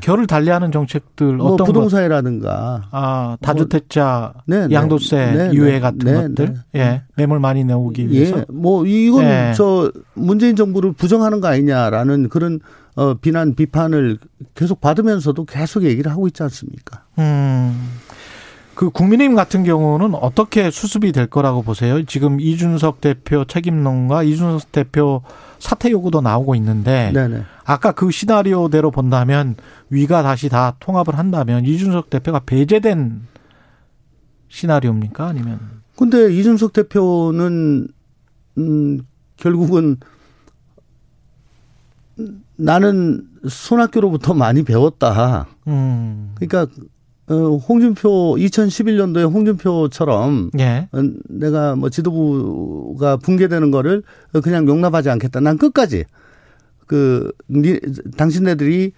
[0.00, 2.88] 결을 달리하는 정책들 뭐 어떤 부동산이라든가 것?
[2.90, 4.74] 아 다주택자 네, 네.
[4.74, 5.80] 양도세 네, 유예 네.
[5.80, 6.80] 같은 네, 것들 네.
[6.80, 9.52] 예 매물 많이 내오기 위해서 예, 뭐 이건 예.
[9.54, 12.60] 저 문재인 정부를 부정하는 거 아니냐라는 그런
[12.96, 14.18] 어 비난 비판을
[14.54, 17.02] 계속 받으면서도 계속 얘기를 하고 있지 않습니까?
[17.18, 17.88] 음.
[18.74, 22.04] 그 국민의힘 같은 경우는 어떻게 수습이 될 거라고 보세요?
[22.04, 25.22] 지금 이준석 대표 책임론과 이준석 대표
[25.58, 27.44] 사퇴 요구도 나오고 있는데 네네.
[27.64, 29.56] 아까 그 시나리오대로 본다면
[29.90, 33.22] 위가 다시 다 통합을 한다면 이준석 대표가 배제된
[34.48, 35.26] 시나리오입니까?
[35.26, 35.60] 아니면
[35.96, 37.88] 근데 이준석 대표는
[38.58, 39.00] 음
[39.36, 39.96] 결국은
[42.56, 45.46] 나는 손학규로부터 많이 배웠다.
[45.66, 46.34] 음.
[46.36, 46.66] 그러니까 어
[47.32, 50.88] 홍준표 2011년도에 홍준표처럼 예.
[50.92, 54.02] 어, 내가 뭐 지도부가 붕괴되는 거를
[54.42, 55.40] 그냥 용납하지 않겠다.
[55.40, 56.04] 난 끝까지
[56.86, 57.78] 그 니,
[58.16, 58.92] 당신네들이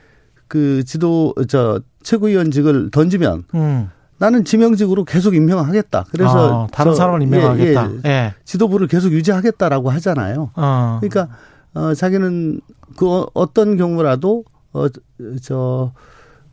[0.48, 3.90] 그 지도 저 최고위원직을 던지면 음.
[4.18, 6.06] 나는 지명직으로 계속 임명하겠다.
[6.10, 7.90] 그래서 아, 다른 저, 사람을 임명하겠다.
[7.90, 8.10] 예, 예.
[8.10, 8.34] 예.
[8.44, 10.50] 지도부를 계속 유지하겠다라고 하잖아요.
[10.54, 10.98] 어.
[11.00, 11.28] 그러니까
[11.74, 12.60] 어 자기는
[12.96, 15.92] 그 어- 어떤 경우라도 어저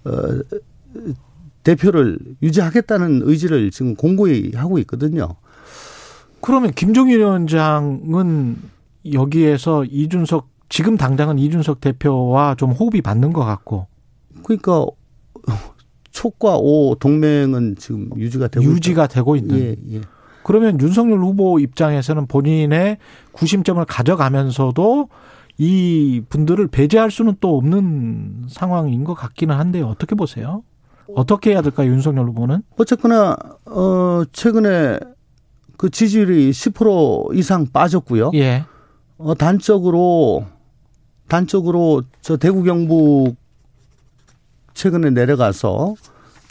[0.03, 0.11] 어,
[1.63, 5.35] 대표를 유지하겠다는 의지를 지금 공고히 하고 있거든요.
[6.41, 8.57] 그러면 김종인 위원장은
[9.13, 13.87] 여기에서 이준석 지금 당장은 이준석 대표와 좀 호흡이 맞는 것 같고
[14.43, 14.85] 그러니까
[16.11, 19.55] 촉과 오 동맹은 지금 유지가 되고 유지가 되고 있는.
[19.55, 19.65] 있다.
[19.65, 20.01] 예, 예.
[20.43, 22.97] 그러면 윤석열 후보 입장에서는 본인의
[23.31, 25.09] 구심점을 가져가면서도
[25.57, 29.87] 이 분들을 배제할 수는 또 없는 상황인 것 같기는 한데요.
[29.87, 30.63] 어떻게 보세요?
[31.15, 32.63] 어떻게 해야 될까요, 윤석열 후보는?
[32.77, 33.35] 어쨌거나
[33.65, 34.99] 어 최근에
[35.77, 38.31] 그 지지율이 10% 이상 빠졌고요.
[38.35, 38.63] 예.
[39.17, 40.45] 어 단적으로
[41.27, 43.35] 단적으로 저 대구 경북
[44.73, 45.95] 최근에 내려가서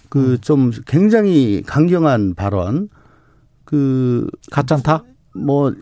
[0.09, 2.89] 그 좀 굉장히 강경한 발언
[3.65, 5.05] 그 가짠타?
[5.35, 5.73] 뭐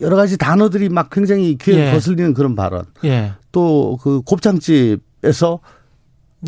[0.00, 1.92] 여러 가지 단어들이 막 굉장히 귀에 예.
[1.92, 2.84] 거슬리는 그런 발언.
[3.04, 3.32] 예.
[3.50, 5.58] 또 그 곱창집에서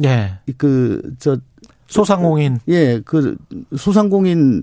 [0.05, 0.39] 예.
[0.57, 1.39] 그저
[1.89, 3.37] 소상공인 예, 그
[3.77, 4.63] 소상공인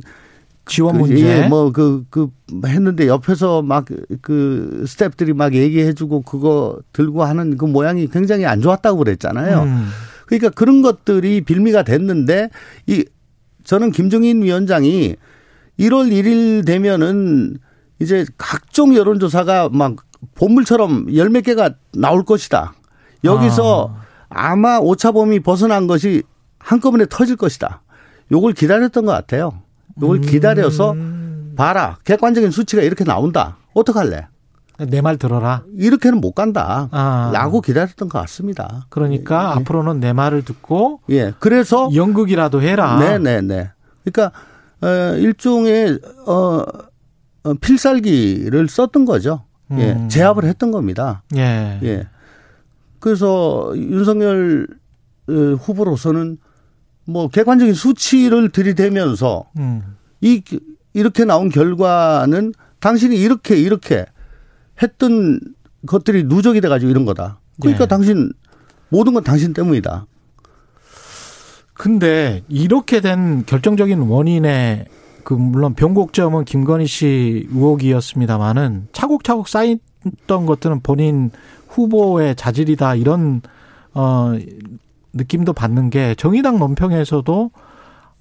[0.66, 1.44] 지원 그, 문제.
[1.44, 2.30] 예, 뭐 그 그
[2.66, 3.86] 했는데 옆에서 막
[4.22, 9.64] 그 스탭들이 막 얘기해주고 그거 들고 하는 그 모양이 굉장히 안 좋았다고 그랬잖아요.
[9.64, 9.88] 음.
[10.28, 12.50] 그러니까 그런 것들이 빌미가 됐는데
[12.88, 13.06] 이
[13.66, 15.16] 저는 김종인 위원장이
[15.80, 17.58] 1월 1일 되면은
[18.00, 19.96] 이제 각종 여론조사가 막
[20.36, 22.74] 보물처럼 열 몇 개가 나올 것이다.
[23.24, 23.96] 여기서
[24.30, 24.56] 아.
[24.56, 26.24] 마 오차범위 벗어난 것이
[26.64, 27.82] 한꺼번에 터질 것이다.
[28.32, 29.60] 요걸 기다렸던 것 같아요.
[30.02, 30.96] 요걸 기다려서
[31.56, 31.98] 봐라.
[32.04, 33.58] 객관적인 수치가 이렇게 나온다.
[33.74, 34.28] 어떡할래?
[34.90, 35.64] 내 말 들어라.
[35.78, 36.90] 이렇게는 못 간다.
[36.92, 37.30] 아.
[37.34, 38.88] 라고 기다렸던 것 같습니다.
[38.90, 41.34] 그러니까 앞으로는 내 말을 듣고 예.
[41.40, 42.98] 그래서 연극이라도 해라.
[43.00, 43.72] 네 네 네.
[44.04, 44.32] 그러니까
[44.82, 46.64] 어, 일종의 어,
[47.44, 49.44] 어, 필살기를 썼던 거죠.
[49.78, 50.10] 예, 음.
[50.10, 51.24] 제압을 했던 겁니다.
[51.36, 51.80] 예.
[51.84, 52.08] 예.
[53.00, 54.68] 그래서 윤석열
[55.30, 56.38] 어, 후보로서는
[57.06, 59.98] 뭐 객관적인 수치를 들이대면서 음.
[60.22, 60.42] 이
[60.94, 64.06] 이렇게 나온 결과는 당신이 이렇게 이렇게
[64.82, 65.40] 했던
[65.86, 67.40] 것들이 누적이 돼가지고 이런 거다.
[67.60, 67.88] 그러니까 예.
[67.88, 68.32] 당신
[68.90, 70.06] 모든 건 당신 때문이다.
[71.74, 74.86] 근데 이렇게 된 결정적인 원인의
[75.24, 81.32] 그 물론 변곡점은 김건희 씨 의혹이었습니다만은 차곡차곡 쌓였던 것들은 본인
[81.70, 83.42] 후보의 자질이다 이런
[83.94, 84.34] 어
[85.14, 87.52] 느낌도 받는 게 정의당 논평에서도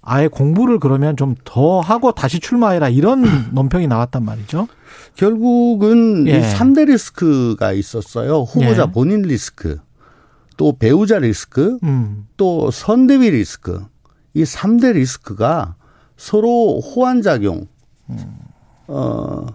[0.05, 3.23] 아예 공부를 그러면 좀 더 하고 다시 출마해라 이런
[3.55, 4.67] 논평이 나왔단 말이죠.
[5.17, 6.39] 결국은 예.
[6.39, 8.41] 이 3대 리스크가 있었어요.
[8.41, 8.93] 후보자 예.
[8.93, 9.79] 본인 리스크,
[10.57, 12.27] 또 배우자 리스크, 음.
[12.37, 13.85] 또 선대위 리스크.
[14.35, 15.77] 이 3대 리스크가
[16.17, 17.67] 서로 호환작용,
[18.09, 18.17] 어,
[18.89, 19.47] 어,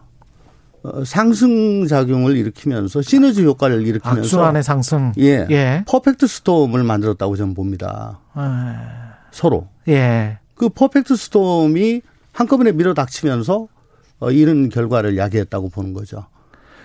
[1.05, 5.11] 상승 작용을 일으키면서 시너지 효과를 일으키면서 악순환의 상승.
[5.19, 5.45] 예.
[5.49, 5.83] 예.
[5.87, 8.19] perfect storm을 만들었다고 저는 봅니다.
[8.33, 9.67] 아, 서로.
[9.87, 10.39] 예.
[10.55, 12.01] 그 perfect storm이
[12.31, 13.67] 한꺼번에 밀어닥치면서
[14.19, 16.25] 어, 이런 결과를 야기했다고 보는 거죠.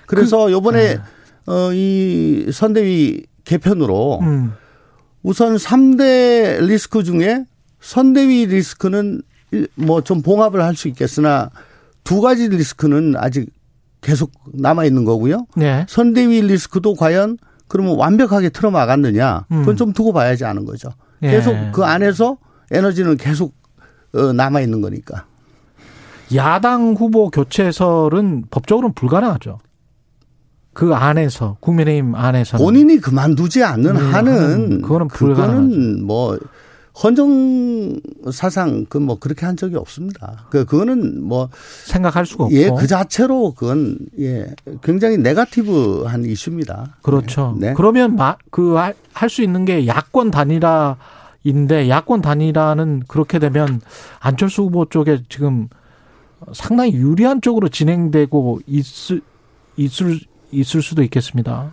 [0.07, 0.99] 그래서 요번에
[1.47, 4.53] 어, 이 선대위 개편으로 음.
[5.23, 7.45] 우선 3대 리스크 중에
[7.81, 9.23] 선대위 리스크는
[9.75, 11.51] 뭐 좀 봉합을 할 수 있겠으나
[12.05, 13.51] 두 가지 리스크는 아직
[14.03, 15.47] 계속 남아 있는 거고요.
[15.57, 15.87] 네.
[15.89, 17.39] 선대위 리스크도 과연
[17.69, 19.47] 그러면 완벽하게 틀어막았느냐?
[19.49, 19.77] 그건 음.
[19.77, 20.91] 좀 두고 봐야지 하는 거죠.
[21.23, 21.31] 예.
[21.31, 22.37] 계속 그 안에서
[22.71, 23.55] 에너지는 계속
[24.15, 25.25] 어, 남아 있는 거니까.
[26.35, 29.59] 야당 후보 교체설은 법적으로는 불가능하죠.
[30.75, 36.39] 그 안에서 국민의힘 안에서 본인이 그만두지 않는 음, 한은 그거는 그거는 뭐
[36.95, 37.99] 헌정
[38.33, 40.47] 사상 그 뭐 그렇게 한 적이 없습니다.
[40.51, 41.49] 그 그거는 뭐
[41.87, 44.47] 생각할 수가 없고 예, 그 자체로 그건 예,
[44.83, 46.97] 굉장히 네가티브한 이슈입니다.
[47.03, 47.57] 그렇죠.
[47.59, 47.73] 네.
[47.75, 48.17] 그러면
[48.51, 48.95] 그 할
[49.29, 53.81] 수 있는 게 야권 단일화인데 야권 단일화는 그렇게 되면
[54.21, 55.69] 안철수 후보 쪽에 지금
[56.53, 59.21] 상당히 유리한 쪽으로 진행되고 있을
[59.77, 60.19] 있을
[60.51, 61.73] 있을 수도 있겠습니다.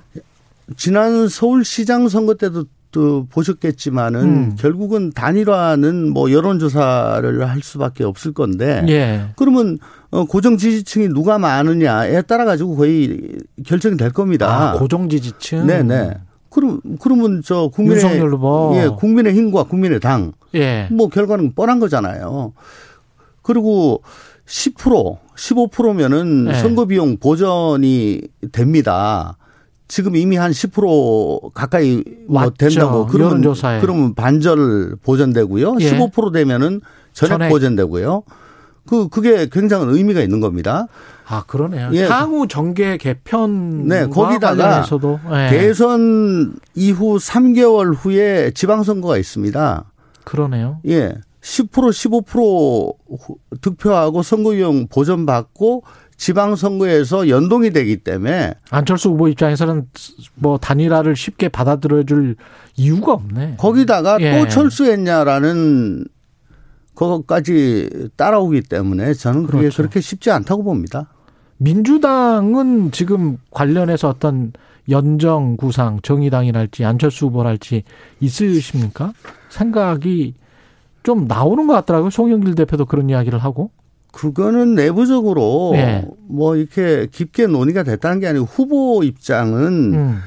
[0.78, 4.55] 지난 서울시장 선거 때도 또 보셨겠지만은 음.
[4.57, 9.27] 결국은 단일화는 뭐 여론조사를 할 수밖에 없을 건데 예.
[9.35, 9.77] 그러면
[10.09, 14.71] 어, 고정 지지층이 누가 많으냐에 따라 가지고 거의 결정이 될 겁니다.
[14.71, 15.67] 아, 고정 지지층.
[15.67, 16.15] 네네.
[16.49, 18.73] 그럼 그러면 저 국민의 윤석열 후보.
[18.75, 20.87] 예 국민의 힘과 국민의당 예.
[20.91, 22.53] 뭐 결과는 뻔한 거잖아요.
[23.43, 24.01] 그리고
[24.47, 26.59] 10% 15%면은 네.
[26.59, 28.21] 선거 비용 보전이
[28.51, 29.37] 됩니다.
[29.89, 32.49] 지금 이미 한 10% 가까이 뭐.
[32.51, 33.81] 된다고 그러면 여론조사에.
[33.81, 35.75] 그러면 반절 보전되고요.
[35.81, 35.91] 예.
[35.91, 36.79] 15% 되면은
[37.11, 37.49] 전액, 전액.
[37.49, 38.23] 보전되고요.
[38.87, 40.87] 그 그게 굉장한 의미가 있는 겁니다.
[41.27, 41.89] 아 그러네요.
[41.93, 42.05] 예.
[42.05, 44.85] 향후 정계 개편 네, 거기다가
[45.31, 45.49] 예.
[45.49, 49.85] 대선 이후 3개월 후에 지방선거가 있습니다.
[50.23, 50.79] 그러네요.
[50.87, 51.15] 예.
[51.41, 55.83] 10% 15% 후- 득표하고 선거비용 보전받고
[56.20, 59.88] 지방선거에서 연동이 되기 때문에 안철수 후보 입장에서는
[60.36, 62.36] 뭐 단일화를 쉽게 받아들여줄
[62.76, 63.55] 이유가 없네.
[63.57, 64.38] 거기다가 예.
[64.38, 66.05] 또 철수했냐라는
[66.93, 69.78] 그것까지 따라오기 때문에 저는 그게 그렇죠.
[69.78, 71.07] 그렇게 쉽지 않다고 봅니다.
[71.57, 74.51] 민주당은 지금 관련해서 어떤
[74.89, 77.84] 연정 구상 정의당이랄지 안철수 후보랄지
[78.20, 79.13] 있으십니까?
[79.49, 80.34] 생각이
[81.03, 82.09] 좀 나오는 것 같더라고요.
[82.09, 83.72] 송영길 대표도 그런 이야기를 하고.
[84.12, 86.05] 그거는 내부적으로 예.
[86.28, 90.20] 뭐 이렇게 깊게 논의가 됐다는 게 아니고 후보 입장은 음.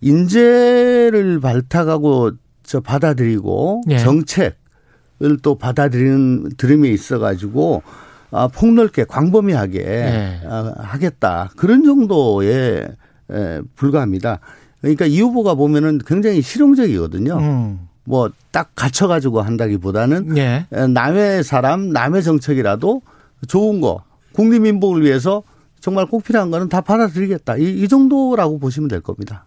[0.00, 2.32] 인재를 발탁하고
[2.62, 3.98] 저 받아들이고 예.
[3.98, 7.82] 정책을 또 받아들이는 들음에 있어 가지고
[8.30, 10.40] 아, 폭넓게 광범위하게 예.
[10.46, 12.88] 아, 하겠다 그런 정도에
[13.30, 14.40] 에, 불과합니다.
[14.80, 17.38] 그러니까 이 후보가 보면은 굉장히 실용적이거든요.
[17.38, 17.88] 음.
[18.04, 20.66] 뭐딱 갇혀 가지고 한다기보다는 예.
[20.72, 23.02] 에, 남의 사람, 남의 정책이라도
[23.46, 25.42] 좋은 거 국민민복을 위해서
[25.80, 27.56] 정말 꼭 필요한 거는 다 받아들이겠다.
[27.56, 29.44] 이, 이 정도라고 보시면 될 겁니다.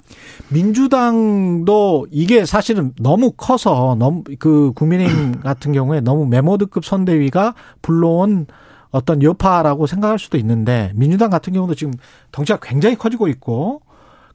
[0.50, 8.48] 민주당도 이게 사실은 너무 커서 너무 그 국민의힘 같은 경우에 너무 메모드급 선대위가 불러온
[8.92, 11.94] 어떤 여파라고 생각할 수도 있는데 민주당 같은 경우도 지금
[12.32, 13.82] 덩치가 굉장히 커지고 있고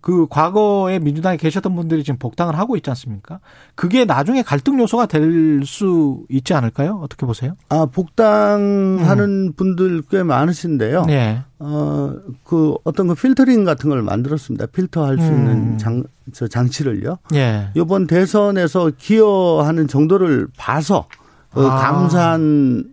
[0.07, 3.41] 그 과거에 민주당에 계셨던 분들이 지금 복당을 하고 있지 않습니까?
[3.75, 7.01] 그게 나중에 갈등 요소가 될 수 있지 않을까요?
[7.03, 7.57] 어떻게 보세요?
[7.71, 11.01] 아, 복당하는 분들 꽤 많으신데요.
[11.01, 11.07] 음.
[11.07, 11.43] 네.
[11.59, 14.67] 어, 그 어떤 그 필터링 같은 걸 만들었습니다.
[14.67, 15.33] 필터할 수 음.
[15.35, 17.19] 있는 장, 저 장치를요.
[17.35, 17.71] 예.
[17.75, 21.09] 이번 대선에서 기여하는 정도를 봐서
[21.53, 21.81] 어, 아.
[21.81, 22.93] 감산,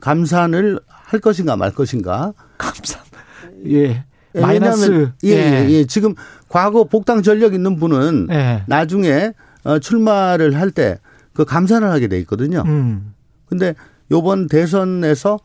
[0.00, 2.34] 감산을 할 것인가 말 것인가.
[2.58, 3.00] 감사.
[3.68, 4.04] 예.
[4.34, 4.90] 예, 마이너스.
[4.90, 5.84] 왜냐하면 예, 예, 예.
[5.84, 6.14] 지금
[6.52, 8.62] 과거 복당 전력 있는 분은 예.
[8.66, 9.32] 나중에
[9.64, 10.98] 어, 출마를 할 때
[11.32, 12.62] 그 감산을 하게 돼 있거든요.
[12.66, 13.14] 음.
[13.46, 13.74] 근데
[14.10, 15.38] 요번 대선에서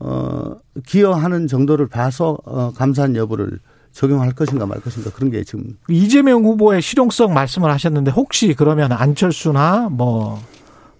[0.00, 0.56] 어
[0.86, 3.58] 기여하는 정도를 봐서 어 감산 여부를
[3.92, 9.88] 적용할 것인가 말 것인가 그런 게 지금 이재명 후보의 실용성 말씀을 하셨는데 혹시 그러면 안철수나
[9.90, 10.40] 뭐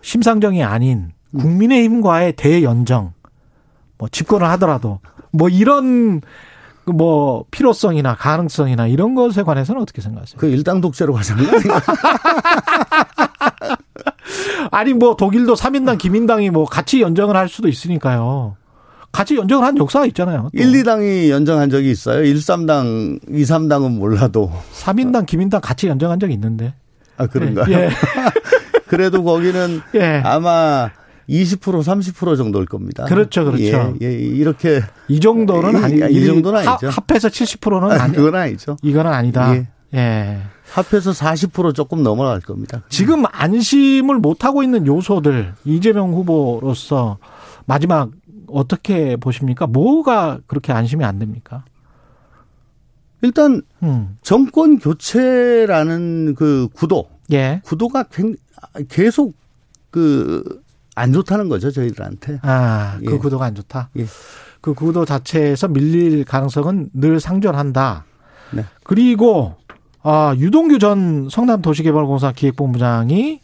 [0.02, 3.12] 심상정이 아닌 국민의힘과의 대연정
[3.98, 5.00] 뭐 집권을 하더라도
[5.32, 6.26] 뭐 이런 그
[6.86, 10.38] 뭐 필요성이나 가능성이나 이런 것에 관해서는 어떻게 생각하세요?
[10.38, 11.82] 그 일당 독재로 가자는 거 아닌가?
[14.70, 18.56] 아니 뭐 독일도 3인당 김인당이 뭐 같이 연정을 할 수도 있으니까요.
[19.12, 20.50] 같이 연정을 한 역사가 있잖아요.
[20.54, 20.60] 또.
[20.60, 22.24] 1, 2당이 연정한 적이 있어요.
[22.24, 26.74] 1, 3당, 2, 3당은 몰라도 3인당 김인당 같이 연정한 적이 있는데.
[27.16, 27.72] 아 그런가요?
[27.72, 27.90] 예.
[28.88, 30.20] 그래도 거기는 예.
[30.24, 30.90] 아마
[31.28, 33.04] 20% 30% 정도일 겁니다.
[33.04, 33.94] 그렇죠, 그렇죠.
[34.02, 36.88] 예, 예 이렇게 이 정도는 아니 이- 이 정도는 하- 아니죠.
[36.90, 38.76] 합해서 70%는 아, 아니 그건 아니죠.
[38.82, 39.54] 이거는 아니다.
[39.56, 39.68] 예.
[39.94, 40.38] 예.
[40.72, 42.82] 합해서 40% 조금 넘어갈 겁니다.
[42.88, 47.18] 지금 안심을 못 하고 있는 요소들 이재명 후보로서
[47.66, 48.10] 마지막
[48.48, 49.66] 어떻게 보십니까?
[49.66, 51.64] 뭐가 그렇게 안심이 안 됩니까?
[53.22, 54.18] 일단 음.
[54.22, 57.60] 정권 교체라는 그 구도, 예.
[57.64, 58.36] 구도가 굉-
[58.88, 59.34] 계속
[59.90, 60.62] 그
[60.94, 62.38] 안 좋다는 거죠 저희들한테.
[62.42, 63.18] 아, 그 예.
[63.18, 63.90] 구도가 안 좋다.
[63.98, 64.06] 예.
[64.60, 68.04] 그 구도 자체에서 밀릴 가능성은 늘 상존한다.
[68.52, 68.64] 네.
[68.84, 69.56] 그리고
[70.02, 73.40] 아, 유동규 전 성남도시개발공사 기획본부장이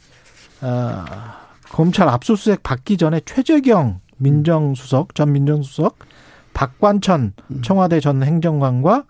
[0.62, 1.38] 아,
[1.70, 5.98] 검찰 압수수색 받기 전에 최재경 민정수석 전 민정수석
[6.52, 7.32] 박관천
[7.62, 9.04] 청와대 전 행정관과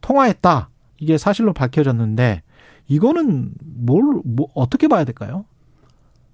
[0.00, 0.68] 통화했다.
[0.98, 2.42] 이게 사실로 밝혀졌는데
[2.86, 5.44] 이거는 뭘 뭐 어떻게 봐야 될까요?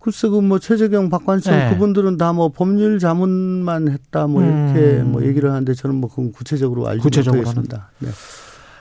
[0.01, 1.71] 글쎄 그 뭐 최재경 박관철 네.
[1.71, 5.13] 그분들은 다 뭐 법률 자문만 했다 뭐 이렇게 음.
[5.13, 7.45] 뭐 얘기를 하는데 저는 뭐 그건 구체적으로 알지 구체적으로는.
[7.45, 7.91] 못하겠습니다.
[7.99, 8.09] 네.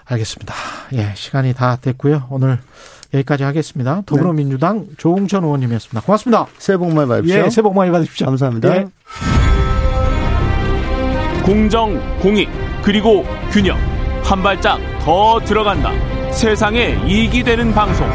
[0.05, 0.53] 알겠습니다.
[0.93, 2.28] 예, 시간이 다 됐고요.
[2.30, 2.57] 오늘
[3.13, 4.01] 여기까지 하겠습니다.
[4.05, 6.01] 더불어민주당 조홍천 의원님이었습니다.
[6.01, 6.47] 고맙습니다.
[6.57, 7.43] 새해 복 많이 받으십시오.
[7.45, 8.26] 예, 새해 복 많이 받으십시오.
[8.28, 8.76] 감사합니다.
[8.76, 8.88] 예.
[11.43, 12.49] 공정, 공익,
[12.84, 13.78] 그리고 균형.
[14.24, 15.91] 한 발짝 더 들어간다.
[16.32, 18.07] 세상에 이익이 되는 방송.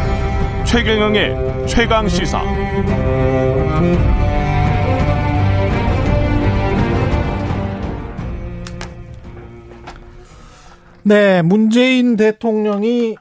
[0.65, 2.43] 최경영의 최강 시사.
[11.03, 13.17] 네, 문재인 대통령이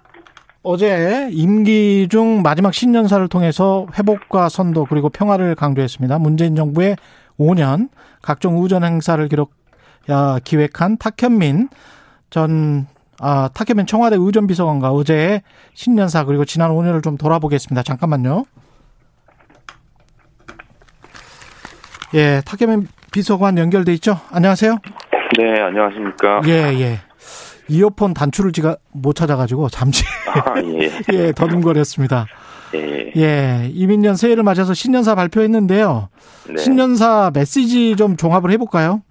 [0.64, 6.18] 어제 임기 중 마지막 신년사를 통해서 회복과 선도 그리고 평화를 강조했습니다.
[6.20, 6.96] 문재인 정부의
[7.38, 7.89] 5년
[8.22, 9.52] 각종 우전 행사를 기록
[10.10, 11.70] 야, 기획한 탁현민
[12.30, 12.88] 전
[13.26, 15.43] 아, 탁현민 청와대 의전비서관과 어제의
[15.74, 17.82] 신년사 그리고 지난 5년을 좀 돌아보겠습니다.
[17.82, 18.43] 잠깐만요.
[22.15, 24.19] 예, 탁현민 비서관 연결돼 있죠?
[24.30, 24.78] 안녕하세요.
[25.39, 26.41] 네, 안녕하십니까.
[26.47, 26.51] 예,
[26.82, 26.99] 예.
[27.69, 30.91] 이어폰 단추를 제가 못 찾아가지고 잠시 아, 예.
[31.13, 32.26] 예 더듬거렸습니다.
[32.76, 33.13] 예.
[33.15, 36.09] 예, 이민년 새해를 맞아서 신년사 발표했는데요.
[36.49, 36.57] 네.
[36.57, 39.01] 신년사 메시지 좀 종합을 해볼까요?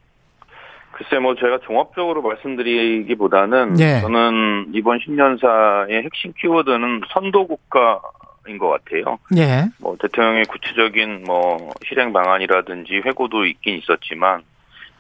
[1.03, 4.01] 글쎄, 뭐, 제가 종합적으로 말씀드리기보다는, 예.
[4.01, 9.19] 저는 이번 신년사의 핵심 키워드는 선도국가인 것 같아요.
[9.37, 14.43] 예, 뭐, 대통령의 구체적인 뭐, 실행 방안이라든지 회고도 있긴 있었지만,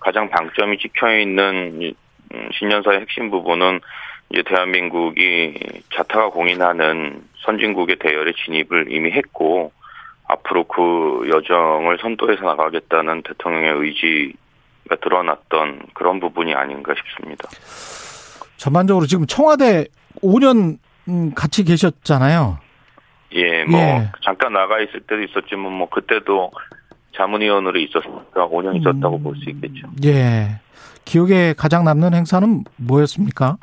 [0.00, 1.94] 가장 방점이 찍혀 있는 이,
[2.34, 3.80] 음, 신년사의 핵심 부분은
[4.30, 5.54] 이제 대한민국이
[5.94, 9.72] 자타가 공인하는 선진국의 대열에 진입을 이미 했고,
[10.26, 14.41] 앞으로 그 여정을 선도해서 나가겠다는 대통령의 의지가
[15.00, 17.48] 드러났던 그런 부분이 아닌가 싶습니다.
[18.56, 19.86] 전반적으로 지금 청와대
[20.22, 20.78] 5년
[21.08, 22.58] 음, 같이 계셨잖아요.
[23.34, 24.10] 예, 뭐, 예.
[24.22, 26.50] 잠깐 나가 있을 때도 있었지만, 뭐, 그때도
[27.16, 29.22] 자문위원으로 있었으니까 5년 있었다고 음.
[29.22, 29.88] 볼수 있겠죠.
[30.04, 30.60] 예,
[31.04, 33.56] 기억에 가장 남는 행사는 뭐였습니까?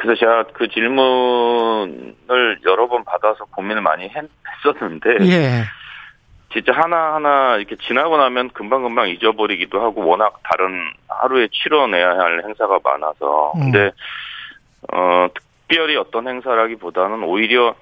[0.00, 4.24] 그래서 제가 그 질문을 여러 번 받아서 고민을 많이 했,
[4.66, 5.64] 했었는데, 예,
[6.54, 13.52] 진짜 하나하나 이렇게 지나고 나면 금방금방 잊어버리기도 하고, 워낙 다른 하루에 치러내야 할 행사가 많아서.
[13.56, 13.72] 음.
[13.72, 13.90] 근데,
[14.92, 17.74] 어, 특별히 어떤 행사라기보다는 오히려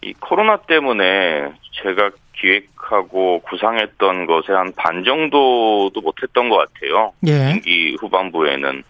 [0.00, 1.52] 이 코로나 때문에
[1.82, 7.12] 제가 기획하고 구상했던 것에 한 반 정도도 못했던 것 같아요.
[7.26, 8.82] 예, 임기 후반부에는.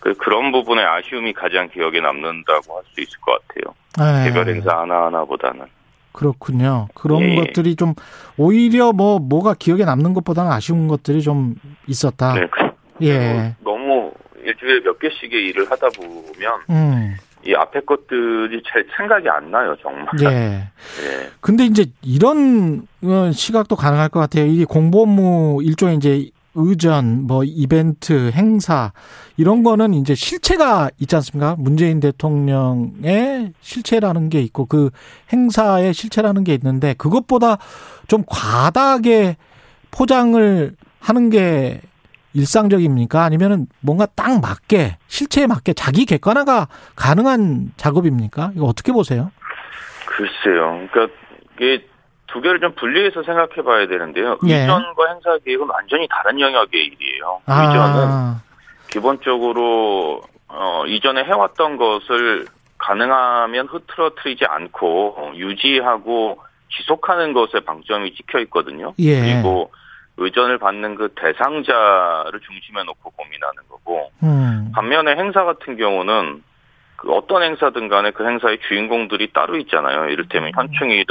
[0.00, 3.74] 그, 그런 부분의 아쉬움이 가장 기억에 남는다고 할 수 있을 것 같아요.
[4.20, 4.28] 예.
[4.28, 5.66] 개별 행사 하나하나보다는.
[6.14, 6.86] 그렇군요.
[6.94, 7.34] 그런 예.
[7.34, 7.94] 것들이 좀
[8.38, 11.56] 오히려 뭐 뭐가 기억에 남는 것보다는 아쉬운 것들이 좀
[11.88, 12.34] 있었다.
[12.34, 12.46] 네.
[12.50, 14.12] 그- 예, 너무
[14.44, 20.06] 일주일에 몇 개씩의 일을 하다 보면 음, 이 앞에 것들이 잘 생각이 안 나요, 정말.
[20.22, 20.28] 예.
[21.02, 21.30] 예.
[21.40, 24.46] 근데 이제 이런 어, 시각도 가능할 것 같아요.
[24.46, 28.92] 이게 공보무 일종의 이제 의전, 뭐 이벤트, 행사
[29.36, 31.56] 이런 거는 이제 실체가 있지 않습니까?
[31.58, 34.90] 문재인 대통령의 실체라는 게 있고 그
[35.32, 37.58] 행사의 실체라는 게 있는데 그것보다
[38.06, 39.36] 좀 과다하게
[39.90, 41.80] 포장을 하는 게
[42.34, 43.22] 일상적입니까?
[43.22, 48.52] 아니면은 뭔가 딱 맞게 실체에 맞게 자기 객관화가 가능한 작업입니까?
[48.56, 49.30] 이거 어떻게 보세요?
[50.06, 50.88] 글쎄요.
[50.90, 51.14] 그러니까
[51.56, 51.86] 이게
[52.26, 54.38] 두 개를 좀 분리해서 생각해 봐야 되는데요.
[54.48, 54.60] 예.
[54.62, 57.40] 의전과 행사 계획은 완전히 다른 영역의 일이에요.
[57.46, 58.42] 의전은 아,
[58.90, 62.46] 기본적으로 어, 이전에 해왔던 것을
[62.78, 66.38] 가능하면 흐트러트리지 않고 유지하고
[66.76, 68.94] 지속하는 것에 방점이 찍혀 있거든요.
[68.98, 69.20] 예.
[69.20, 69.70] 그리고
[70.16, 76.42] 의전을 받는 그 대상자를 중심에 놓고 고민하는 거고 음, 반면에 행사 같은 경우는
[77.04, 80.08] 그 어떤 행사든 간에 그 행사의 주인공들이 따로 있잖아요.
[80.08, 81.06] 이를테면 현충일은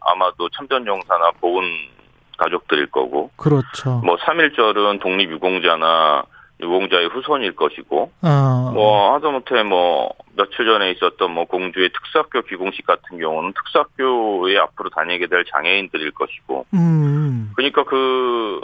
[0.00, 1.64] 아마도 참전용사나 보훈
[2.36, 4.00] 가족들일 거고 그렇죠.
[4.04, 6.24] 뭐 3.1절은 독립유공자나
[6.60, 13.18] 유공자의 후손일 것이고 어, 뭐 하다못해 뭐 며칠 전에 있었던 뭐 공주의 특수학교 귀공식 같은
[13.18, 18.60] 경우는 특수학교에 앞으로 다니게 될 장애인들일 것이고 음, 그러니까 그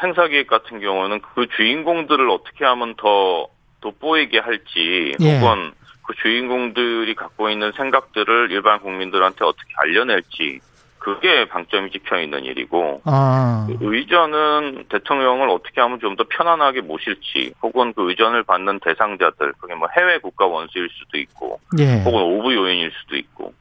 [0.00, 3.48] 행사 기획 같은 경우는 그 주인공들을 어떻게 하면 더
[3.80, 5.40] 돋보이게 할지 예.
[5.40, 5.72] 혹은
[6.08, 10.60] 그 주인공들이 갖고 있는 생각들을 일반 국민들한테 어떻게 알려낼지
[10.98, 17.92] 그게 방점이 찍혀 있는 일이고 아, 의전은 대통령을 어떻게 하면 좀 더 편안하게 모실지 혹은
[17.92, 22.90] 그 의전을 받는 대상자들 그게 뭐 해외 국가 원수일 수도 있고 예, 혹은 오부 요인일
[23.02, 23.52] 수도 있고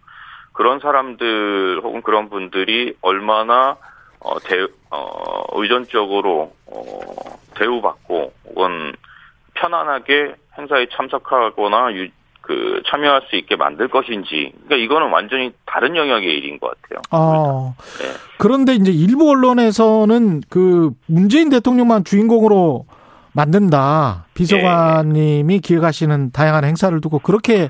[0.53, 3.75] 그런 사람들 혹은 그런 분들이 얼마나
[4.19, 6.81] 어, 대, 어, 의존적으로 어,
[7.55, 8.93] 대우받고 혹은
[9.53, 12.07] 편안하게 행사에 참석하거나 유,
[12.47, 17.01] 그 참여할 수 있게 만들 것인지 그러니까 이거는 완전히 다른 영역의 일인 것 같아요.
[17.11, 17.75] 어.
[17.99, 18.05] 네.
[18.37, 22.85] 그런데 이제 일부 언론에서는 그 문재인 대통령만 주인공으로
[23.33, 24.27] 만든다.
[24.33, 27.69] 비서관님이 기획하시는 다양한 행사를 두고 그렇게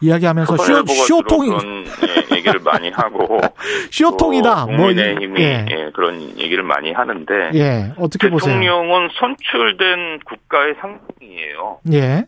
[0.00, 3.40] 이야기하면서 쇼, 쇼통이 그런 예, 얘기를 많이 하고
[3.90, 4.66] 쇼통이다.
[4.66, 5.66] 뭐 국민의힘이 예.
[5.70, 8.52] 예, 그런 얘기를 많이 하는데 예, 어떻게 보세요?
[8.54, 11.78] 대통령은 선출된 국가의 상징이에요.
[11.92, 12.26] 예.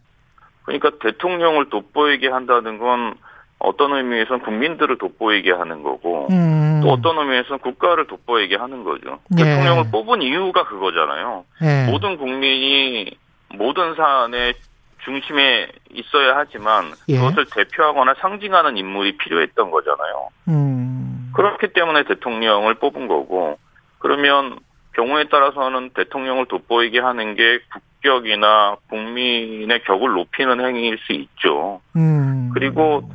[0.68, 3.14] 그러니까 대통령을 돋보이게 한다는 건
[3.58, 6.80] 어떤 의미에서는 국민들을 돋보이게 하는 거고 음.
[6.82, 9.18] 또 어떤 의미에서는 국가를 돋보이게 하는 거죠.
[9.38, 9.42] 예.
[9.42, 11.44] 대통령을 뽑은 이유가 그거잖아요.
[11.62, 11.90] 예.
[11.90, 13.10] 모든 국민이
[13.56, 14.54] 모든 사안의
[15.04, 17.16] 중심에 있어야 하지만 예.
[17.16, 20.28] 그것을 대표하거나 상징하는 인물이 필요했던 거잖아요.
[20.48, 21.32] 음.
[21.34, 23.58] 그렇기 때문에 대통령을 뽑은 거고
[23.98, 24.58] 그러면
[24.98, 31.80] 경우에 따라서는 대통령을 돋보이게 하는 게 국격이나 국민의 격을 높이는 행위일 수 있죠.
[31.94, 32.50] 음.
[32.52, 33.08] 그리고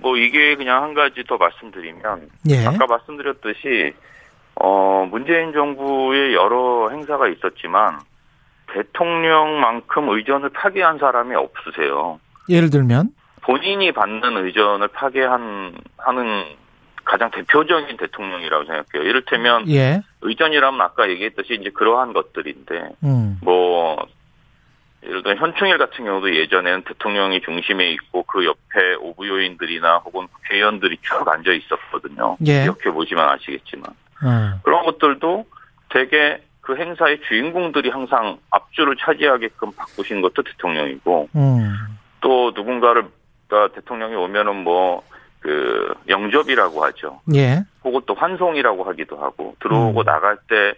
[0.00, 2.66] 뭐 이게 그냥 한 가지 더 말씀드리면 예.
[2.66, 3.94] 아까 말씀드렸듯이
[4.56, 8.00] 어 문재인 정부의 여러 행사가 있었지만
[8.74, 12.20] 대통령만큼 의전을 파괴한 사람이 없으세요.
[12.50, 13.08] 예를 들면
[13.40, 16.44] 본인이 받는 의전을 파괴한 하는
[17.04, 19.08] 가장 대표적인 대통령이라고 생각해요.
[19.08, 20.02] 이를테면 예.
[20.22, 23.38] 의전이라면 아까 얘기했듯이 이제 그러한 것들인데 음.
[23.42, 23.96] 뭐
[25.04, 30.98] 예를 들어 현충일 같은 경우도 예전에는 대통령이 중심에 있고 그 옆에 오부 요인들이나 혹은 국회의원들이
[31.02, 32.36] 쭉 앉아 있었거든요.
[32.46, 32.62] 예.
[32.62, 34.60] 기억해 보시면 아시겠지만 어.
[34.62, 35.44] 그런 것들도
[35.90, 41.74] 되게 그 행사의 주인공들이 항상 앞줄을 차지하게끔 바꾸신 것도 대통령이고 음.
[42.20, 43.06] 또 누군가를
[43.52, 45.02] 가 대통령이 오면은 뭐
[45.42, 47.20] 그 영접이라고 하죠.
[47.34, 47.64] 예.
[47.84, 50.04] 혹은 또 환송이라고 하기도 하고 들어오고 음.
[50.04, 50.74] 나갈 때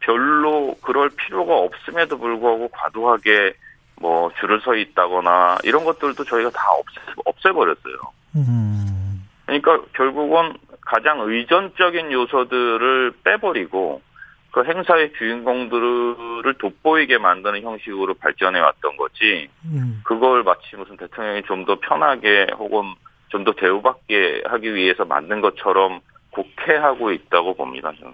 [0.00, 3.54] 별로 그럴 필요가 없음에도 불구하고 과도하게
[4.00, 7.94] 뭐 줄을 서 있다거나 이런 것들도 저희가 다 없애, 없애버렸어요.
[8.34, 9.24] 음.
[9.46, 14.02] 그러니까 결국은 가장 의전적인 요소들을 빼버리고
[14.50, 20.02] 그 행사의 주인공들을 돋보이게 만드는 형식으로 발전해 왔던 거지 음.
[20.04, 22.94] 그걸 마치 무슨 대통령이 좀 더 편하게 혹은
[23.32, 27.90] 좀 더 대우받게 하기 위해서 만든 것처럼 곡해하고 있다고 봅니다.
[27.98, 28.12] 저는.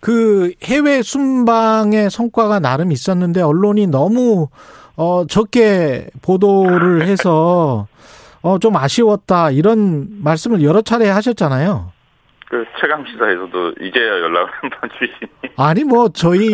[0.00, 4.48] 그 해외 순방의 성과가 나름 있었는데 언론이 너무
[4.96, 7.86] 어 적게 보도를 해서
[8.42, 11.92] 어 좀 아쉬웠다 이런 말씀을 여러 차례 하셨잖아요.
[12.48, 15.52] 그 최강 시사에서도 이제야 연락을 한번 주시니.
[15.56, 16.48] 아니 뭐 저희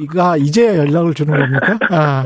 [0.00, 1.78] 이가 이제야 연락을 주는 겁니까?
[1.90, 2.24] 아,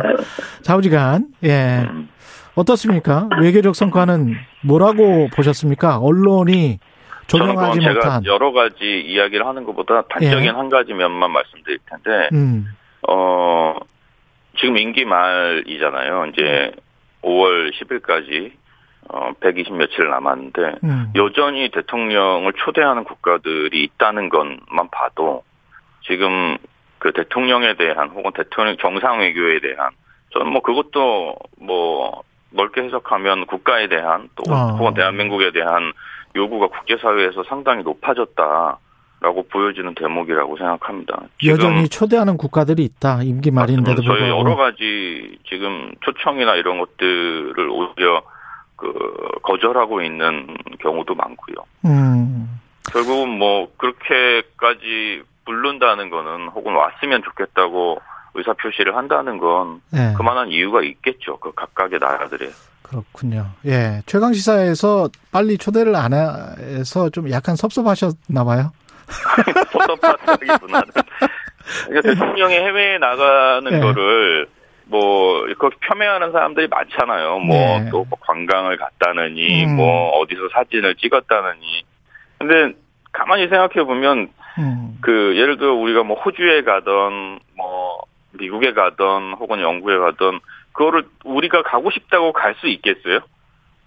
[0.62, 2.08] 좌우지간 예 음.
[2.54, 3.28] 어떻습니까?
[3.40, 5.98] 외교적 성과는 뭐라고 보셨습니까?
[5.98, 6.78] 언론이
[7.26, 10.48] 조명하지 그건 제가 못한 여러 가지 이야기를 하는 것보다 단적인 예.
[10.48, 12.66] 한 가지 면만 말씀드릴 텐데, 음,
[13.08, 13.76] 어,
[14.58, 16.26] 지금 임기 말이잖아요.
[16.26, 16.72] 이제
[17.22, 18.52] 5월 10일까지
[19.08, 21.12] 어, 120 며칠 남았는데, 음.
[21.14, 25.44] 여전히 대통령을 초대하는 국가들이 있다는 것만 봐도
[26.06, 26.58] 지금
[26.98, 29.90] 그 대통령에 대한 혹은 대통령 정상 외교에 대한
[30.32, 34.76] 저는 뭐 그것도 뭐 넓게 해석하면 국가에 대한 또 아.
[34.78, 35.92] 혹은 대한민국에 대한
[36.36, 38.78] 요구가 국제사회에서 상당히 높아졌다라고
[39.50, 41.22] 보여지는 대목이라고 생각합니다.
[41.46, 44.02] 여전히 초대하는 국가들이 있다 임기 말인데도.
[44.02, 48.22] 저희 불구하고 여러 가지 지금 초청이나 이런 것들을 오히려
[48.76, 48.92] 그
[49.42, 51.56] 거절하고 있는 경우도 많고요.
[51.84, 52.60] 음,
[52.92, 58.00] 결국은 뭐 그렇게까지 부른다는 거는 혹은 왔으면 좋겠다고
[58.34, 60.14] 의사 표시를 한다는 건 예.
[60.16, 61.38] 그만한 이유가 있겠죠.
[61.38, 62.50] 그 각각의 나라들의.
[62.82, 63.46] 그렇군요.
[63.66, 64.02] 예.
[64.06, 68.72] 최강 시사에서 빨리 초대를 안 해서 좀 약간 섭섭하셨나 봐요.
[69.72, 70.92] 섭섭하다기보다는
[71.86, 73.80] 그러니까 대통령이 해외에 나가는 네.
[73.80, 74.48] 거를
[74.86, 77.38] 뭐 그렇게 폄훼하는 사람들이 많잖아요.
[77.38, 77.90] 뭐 네.
[77.90, 79.76] 또 관광을 갔다느니 음.
[79.76, 81.84] 뭐 어디서 사진을 찍었다느니.
[82.38, 82.76] 근데
[83.12, 84.98] 가만히 생각해 보면 음.
[85.00, 88.02] 그 예를 들어 우리가 뭐 호주에 가던 뭐
[88.40, 90.40] 미국에 가던 혹은 영국에 가던
[90.72, 93.20] 그거를 우리가 가고 싶다고 갈 수 있겠어요?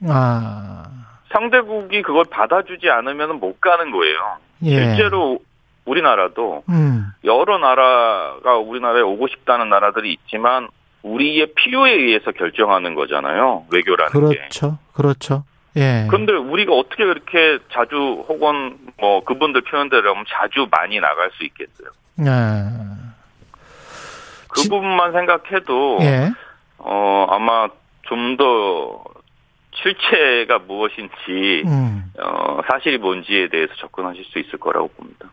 [0.08, 0.84] 아,
[1.32, 4.38] 상대국이 그걸 받아주지 않으면 못 가는 거예요.
[4.64, 4.76] 예.
[4.76, 5.40] 실제로
[5.86, 10.70] 우리나라도 음, 여러 나라가 우리나라에 오고 싶다는 나라들이 있지만
[11.02, 13.66] 우리의 필요에 의해서 결정하는 거잖아요.
[13.72, 14.38] 외교라는 게.
[14.38, 14.78] 그렇죠.
[14.94, 15.44] 그렇죠.
[15.76, 16.08] 예.
[16.10, 21.90] 그런데 우리가 어떻게 그렇게 자주 혹은 뭐 그분들 표현대로 하면 자주 많이 나갈 수 있겠어요.
[22.22, 23.03] 예.
[24.54, 26.32] 그 지- 부분만 생각해도 예.
[26.78, 27.68] 어 아마
[28.04, 29.04] 좀 더
[29.76, 32.04] 실체가 무엇인지 음.
[32.20, 35.28] 어 사실이 뭔지에 대해서 접근하실 수 있을 거라고 봅니다.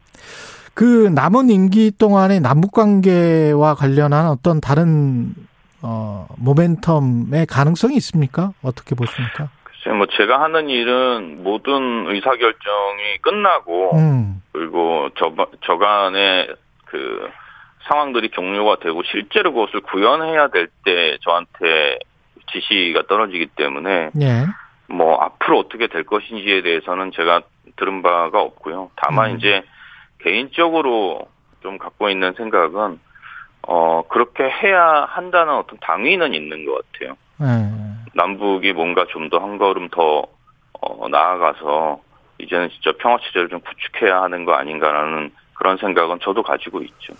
[0.75, 5.35] 그 남은 임기 동안의 남북 관계와 관련한 어떤 다른
[5.83, 8.53] 어, 모멘텀의 가능성이 있습니까?
[8.63, 9.49] 어떻게 보십니까?
[9.65, 15.33] 글쎄, 뭐 제가 하는 일은 모든 의사 결정이 끝나고 음, 그리고 저
[15.67, 16.55] 저간의
[16.87, 17.29] 그
[17.91, 21.99] 상황들이 격려가 되고 실제로 그것을 구현해야 될 때 저한테
[22.53, 24.47] 지시가 떨어지기 때문에 예.
[24.89, 27.43] 뭐 앞으로 어떻게 될 것인지에 대해서는 제가
[27.77, 28.91] 들은 바가 없고요.
[28.97, 29.37] 다만 음.
[29.37, 29.63] 이제
[30.21, 31.29] 개인적으로
[31.63, 32.99] 좀 갖고 있는 생각은
[33.69, 37.17] 어 그렇게 해야 한다는 어떤 당위는 있는 것 같아요.
[37.43, 37.47] 예.
[38.15, 40.25] 남북이 뭔가 좀 더 한 걸음 더
[40.83, 42.01] 어, 나아가서
[42.39, 45.31] 이제는 진짜 평화 체제를 좀 구축해야 하는 거 아닌가라는
[45.61, 47.13] 그런 생각은 저도 가지고 있죠.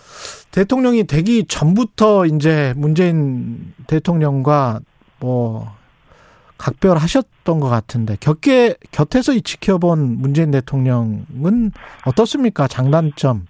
[0.51, 4.79] 대통령이 되기 전부터 이제 문재인 대통령과
[5.19, 5.67] 뭐
[6.57, 11.71] 각별하셨던 것 같은데 곁에 곁에서 이 지켜본 문재인 대통령은
[12.07, 12.67] 어떻습니까?
[12.67, 13.45] 장단점.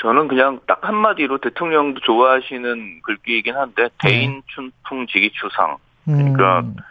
[0.00, 5.76] 저는 그냥 딱 한마디로 대통령도 좋아하시는 글귀이긴 한데 대인 춘풍 지기추상
[6.08, 6.82] 음, 그러니까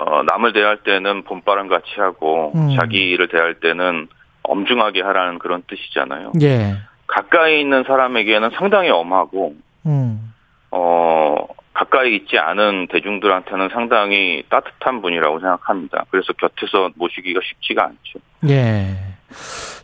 [0.00, 2.76] 어, 남을 대할 때는 봄바람 같이 하고 음.
[2.76, 4.08] 자기를 대할 때는
[4.44, 6.32] 엄중하게 하라는 그런 뜻이잖아요.
[6.42, 6.76] 예.
[7.06, 9.54] 가까이 있는 사람에게는 상당히 엄하고
[9.86, 10.32] 음.
[10.70, 11.36] 어
[11.72, 16.04] 가까이 있지 않은 대중들한테는 상당히 따뜻한 분이라고 생각합니다.
[16.10, 18.20] 그래서 곁에서 모시기가 쉽지가 않죠.
[18.48, 18.96] 예.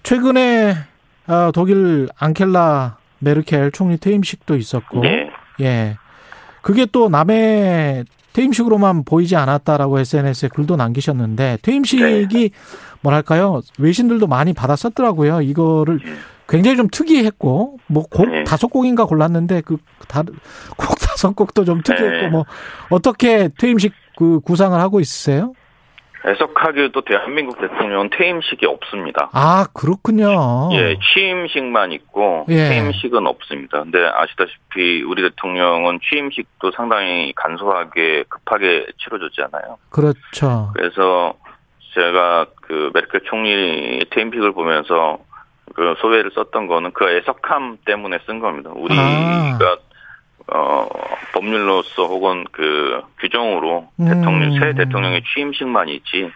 [0.02, 0.74] 최근에
[1.26, 5.30] 아, 독일 앙켈라 메르켈 총리 퇴임식도 있었고 네.
[5.60, 5.96] 예.
[6.62, 12.50] 그게 또 남의 퇴임식으로만 보이지 않았다라고 SNS에 글도 남기셨는데 퇴임식이
[13.02, 15.42] 뭐랄까요 외신들도 많이 받았었더라고요.
[15.42, 16.00] 이거를
[16.48, 18.44] 굉장히 좀 특이했고 뭐곡 네.
[18.44, 19.78] 다섯 곡인가 골랐는데 그
[20.08, 20.34] 다른
[20.76, 22.28] 곡 다섯 곡도 좀 특이했고 네.
[22.28, 22.44] 뭐
[22.90, 25.52] 어떻게 퇴임식 그 구상을 하고 있으세요?
[26.26, 29.30] 애석하게도 대한민국 대통령은 퇴임식이 없습니다.
[29.32, 30.68] 아 그렇군요.
[30.72, 32.68] 예, 취임식만 있고 예.
[32.68, 33.82] 퇴임식은 없습니다.
[33.82, 39.78] 근데 아시다시피 우리 대통령은 취임식도 상당히 간소하게 급하게 치러졌잖아요.
[39.90, 40.70] 그렇죠.
[40.74, 41.34] 그래서
[41.94, 45.18] 제가 그 메르켈 총리 퇴임식을 보면서
[45.74, 48.70] 그 소회를 썼던 거는 그 애석함 때문에 쓴 겁니다.
[48.74, 49.58] 우리가 아.
[50.48, 50.88] 어
[51.32, 54.04] 법률로서 혹은 그 규정으로 음.
[54.06, 56.30] 대통령 새 대통령의 취임식만 있지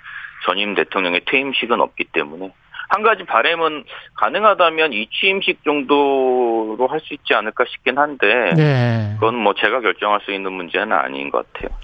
[0.44, 2.52] 전임 대통령의 퇴임식은 없기 때문에
[2.90, 3.84] 한 가지 바램은
[4.14, 9.12] 가능하다면 이 취임식 정도로 할 수 있지 않을까 싶긴 한데 네.
[9.14, 11.76] 그건 뭐 제가 결정할 수 있는 문제는 아닌 것 같아요.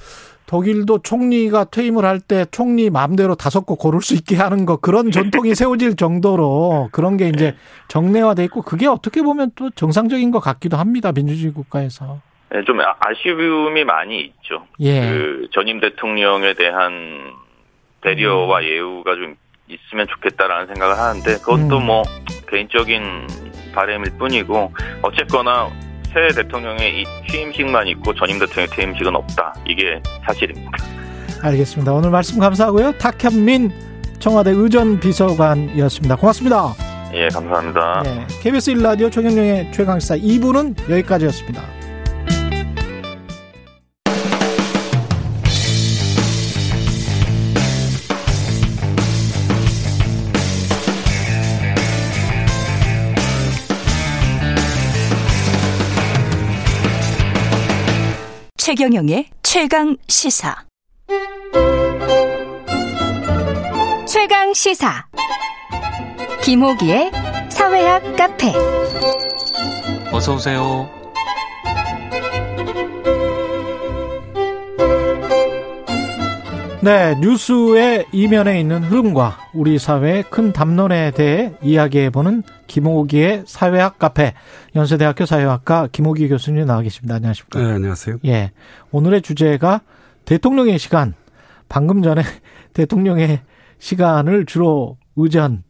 [0.51, 5.13] 독일도 총리가 퇴임을 할 때 총리 마음대로 다섯 곡 고를 수 있게 하는 거 그런
[5.13, 7.55] 전통이 세워질 정도로 그런 게 이제
[7.87, 12.21] 정례화돼 있고 그게 어떻게 보면 또 정상적인 것 같기도 합니다 민주주의 국가에서.
[12.51, 14.67] 네, 좀 아- 아쉬움이 많이 있죠.
[14.81, 15.09] 예.
[15.09, 17.31] 그 전임 대통령에 대한
[18.01, 19.37] 배려와 예우가 좀
[19.69, 21.87] 있으면 좋겠다라는 생각을 하는데 그것도 음.
[21.87, 22.03] 뭐
[22.49, 23.29] 개인적인
[23.73, 24.73] 바람일 뿐이고
[25.03, 25.69] 어쨌거나
[26.13, 29.55] 새 대통령의 이 취임식만 있고 전임 대통령의 퇴임식은 없다.
[29.67, 30.71] 이게 사실입니다.
[31.43, 33.73] 알겠습니다 오늘 말씀 감사하고요 탁현민
[34.19, 36.75] 청와대 의전 비서관이었습니다 고맙습니다
[37.13, 38.03] 예, 감사합니다.
[38.05, 41.80] 네, KBS 1라디오 최경영의 최강시사 2부는 여기까지였습니다
[58.71, 60.55] 최경영의 최강 시사.
[64.07, 65.09] 최강 시사
[66.45, 67.11] 김호기의
[67.49, 68.53] 사회학 카페
[70.13, 71.00] 어서 오세요.
[76.83, 84.33] 네, 뉴스의 이면에 있는 흐름과 우리 사회의 큰 담론에 대해 이야기해보는 김호기의 사회학 카페,
[84.75, 87.17] 연세대학교 사회학과 김호기 교수님 나와 계십니다.
[87.17, 87.61] 안녕하십니까?
[87.61, 88.21] 네, 안녕하세요.
[88.25, 88.53] 예.
[88.93, 89.83] 오늘의 주제가
[90.25, 91.13] 대통령의 시간.
[91.69, 92.23] 방금 전에
[92.73, 93.41] 대통령의
[93.79, 95.63] 시간을 주로 의전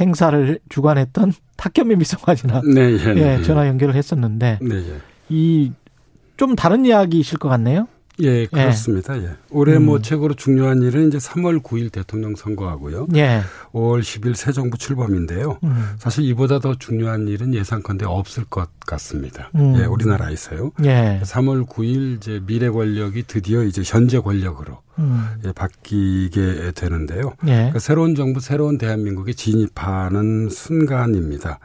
[0.00, 5.00] 행사를 주관했던 탁현민 비서관이나 네, 예, 네, 예, 전화 연결을 했었는데 네, 예.
[5.30, 7.88] 이좀 다른 이야기이실 것 같네요.
[8.22, 9.20] 예, 그렇습니다.
[9.20, 9.30] 예.
[9.50, 9.86] 올해 음.
[9.86, 13.08] 뭐 최고로 중요한 일은 이제 3월 9일 대통령 선거하고요.
[13.16, 13.42] 예.
[13.72, 15.58] 5월 10일 새 정부 출범인데요.
[15.64, 15.94] 음.
[15.98, 19.50] 사실 이보다 더 중요한 일은 예상컨대 없을 것 같습니다.
[19.56, 19.74] 음.
[19.78, 20.70] 예, 우리나라에서요.
[20.84, 21.20] 예.
[21.24, 25.26] 3월 9일 이제 미래 권력이 드디어 이제 현재 권력으로 음.
[25.44, 27.34] 예, 바뀌게 되는데요.
[27.46, 27.52] 예.
[27.54, 31.58] 그러니까 새로운 정부, 새로운 대한민국이 진입하는 순간입니다.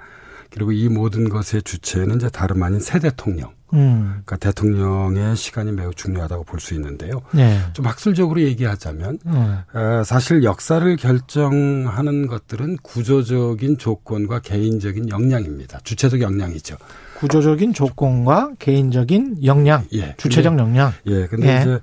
[0.49, 3.56] 그리고 이 모든 것의 주체는 이제 다름 아닌 새 대통령.
[3.73, 4.21] 음.
[4.25, 7.21] 그러니까 대통령의 시간이 매우 중요하다고 볼 수 있는데요.
[7.37, 7.59] 예.
[7.73, 9.57] 좀 학술적으로 얘기하자면 음.
[9.73, 15.79] 어, 사실 역사를 결정하는 것들은 구조적인 조건과 개인적인 역량입니다.
[15.83, 16.77] 주체적 역량이죠.
[17.19, 20.13] 구조적인 조건과 개인적인 역량, 예.
[20.17, 20.93] 주체적 근데, 역량.
[21.07, 21.25] 예.
[21.25, 21.61] 근데 예.
[21.61, 21.79] 이제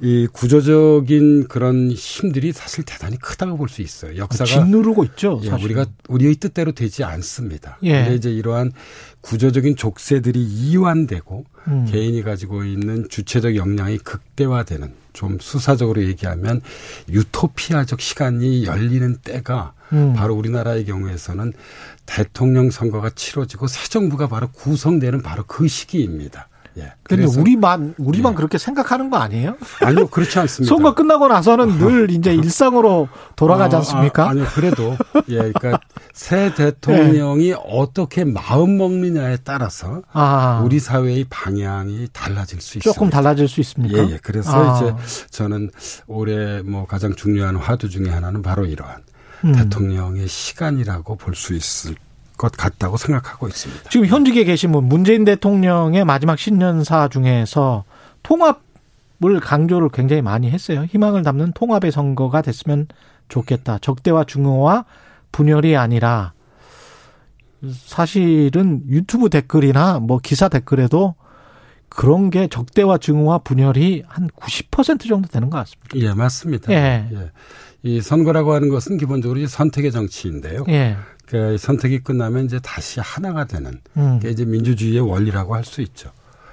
[0.00, 4.16] 이 구조적인 그런 힘들이 사실 대단히 크다고 볼 수 있어요.
[4.16, 5.40] 역사가 짓누르고 있죠.
[5.44, 5.50] 예.
[5.50, 7.78] 우리가 우리의 뜻대로 되지 않습니다.
[7.82, 7.92] 예.
[8.02, 8.72] 근데 이제 이러한
[9.20, 11.86] 구조적인 족쇄들이 이완되고 음.
[11.88, 16.62] 개인이 가지고 있는 주체적 역량이 극대화되는 좀 수사적으로 얘기하면
[17.08, 20.14] 유토피아적 시간이 열리는 때가 음.
[20.14, 21.52] 바로 우리나라의 경우에서는
[22.06, 26.48] 대통령 선거가 치러지고 새 정부가 바로 구성되는 바로 그 시기입니다.
[26.78, 26.92] 예.
[27.02, 29.56] 근데 우리만 우리만 그렇게 생각하는 거 아니에요?
[29.82, 30.68] 아니요 그렇지 않습니다.
[30.74, 34.24] 선거 끝나고 나서는 늘 이제 일상으로 돌아가지 아, 않습니까?
[34.26, 34.96] 아, 아니요, 그래도
[35.28, 35.80] 예, 그러니까
[36.12, 37.56] 새 대통령이 네.
[37.66, 40.62] 어떻게 마음 먹느냐에 따라서 아.
[40.64, 42.92] 우리 사회의 방향이 달라질 수 있습니다.
[42.92, 43.98] 조금 달라질 수 있습니까?
[43.98, 44.18] 예, 예.
[44.22, 44.76] 그래서 아.
[44.76, 44.94] 이제
[45.30, 45.70] 저는
[46.06, 49.02] 올해 뭐 가장 중요한 화두 중에 하나는 바로 이러한
[49.44, 49.52] 음.
[49.52, 51.94] 대통령의 시간이라고 볼 수 있을
[52.40, 53.90] 것 같다고 생각하고 있습니다.
[53.90, 57.84] 지금 현직에 계신 분 문재인 대통령의 마지막 신년사 중에서
[58.22, 60.84] 통합을 강조를 굉장히 많이 했어요.
[60.84, 62.88] 희망을 담는 통합의 선거가 됐으면
[63.28, 63.78] 좋겠다.
[63.80, 64.86] 적대와 중흥화
[65.32, 66.32] 분열이 아니라
[67.84, 71.16] 사실은 유튜브 댓글이나 뭐 기사 댓글에도
[71.90, 75.90] 그런 게 적대와 증오와 분열이 한 90% 정도 되는 것 같습니다.
[75.96, 76.72] 예, 맞습니다.
[76.72, 77.04] 예.
[77.82, 80.64] 이 선거라고 하는 것은 기본적으로 이 선택의 정치인데요.
[80.68, 80.96] 예.
[81.30, 84.18] 그 선택이 끝나면 이제 다시 하나가 되는 음.
[84.18, 86.10] 게 이제 민주주의의 원리라고 할 수 있죠.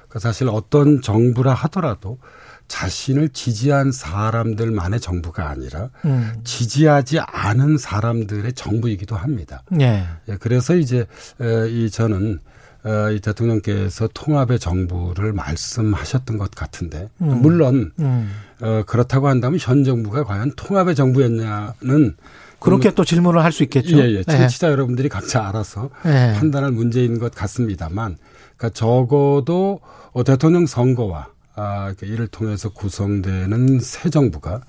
[0.07, 2.19] 그 사실 어떤 정부라 하더라도
[2.67, 6.34] 자신을 지지한 사람들만의 정부가 아니라 음.
[6.43, 9.63] 지지하지 않은 사람들의 정부이기도 합니다.
[9.80, 10.05] 예.
[10.30, 11.07] 예, 그래서 이제
[11.41, 12.39] 에, 이 저는
[12.84, 17.41] 어, 이 대통령께서 통합의 정부를 말씀하셨던 것 같은데 음.
[17.41, 18.32] 물론 음.
[18.61, 22.15] 어, 그렇다고 한다면 현 정부가 과연 통합의 정부였냐는
[22.60, 23.97] 그렇게 또 질문을 할 수 있겠죠.
[23.99, 24.24] 예, 예.
[24.24, 26.34] 청취자 여러분들이 각자 알아서 예.
[26.38, 28.18] 판단할 문제인 것 같습니다만,
[28.55, 29.80] 그러니까 적어도
[30.12, 34.62] 어, 대통령 선거와 아, 그 이를 통해서 구성되는 새 정부가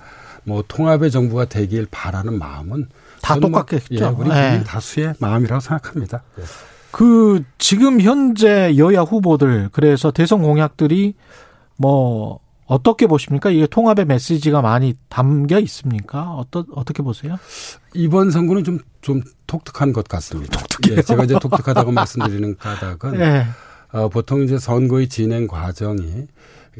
[0.44, 2.88] 뭐 통합의 정부가 되길 바라는 마음은
[3.20, 3.94] 다 뭐, 똑같겠죠.
[3.94, 4.34] 예, 우리 예.
[4.34, 6.22] 국민 다수의 마음이라고 생각합니다.
[6.38, 6.42] 예.
[6.90, 11.14] 그 지금 현재 여야 후보들 그래서 대선 공약들이
[11.76, 13.50] 뭐 어떻게 보십니까?
[13.50, 16.34] 이게 통합의 메시지가 많이 담겨 있습니까?
[16.34, 17.36] 어떠, 어떻게 보세요?
[17.94, 20.60] 이번 선거는 좀, 좀 독특한 것 같습니다.
[20.60, 20.98] 독특해요?
[20.98, 23.46] 예, 제가 이제 독특하다고 말씀드리는 까닭은 예.
[23.92, 26.26] 어, 보통 이제 선거의 진행 과정이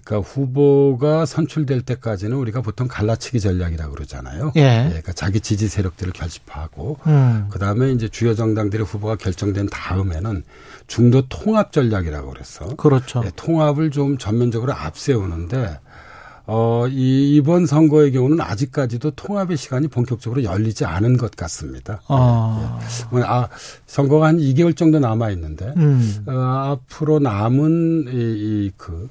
[0.03, 4.53] 그러니까 후보가 선출될 때까지는 우리가 보통 갈라치기 전략이라고 그러잖아요.
[4.57, 4.85] 예.
[4.89, 7.47] 그러니까 자기 지지 세력들을 결집하고 음.
[7.51, 10.45] 그다음에 이제 주요 정당들의 후보가 결정된 다음에는
[10.89, 13.23] 중도 통합 전략이라고 그래서 그렇죠.
[13.25, 15.79] 예, 통합을 좀 전면적으로 앞세우는데
[16.47, 22.01] 어, 이, 이번 선거의 경우는 아직까지도 통합의 시간이 본격적으로 열리지 않은 것 같습니다.
[22.09, 22.81] 아.
[23.13, 23.23] 예, 예.
[23.23, 23.49] 아,
[23.87, 26.25] 선거가 한 2개월 정도 남아 있는데 음.
[26.27, 29.09] 어, 앞으로 남은 이, 이 그,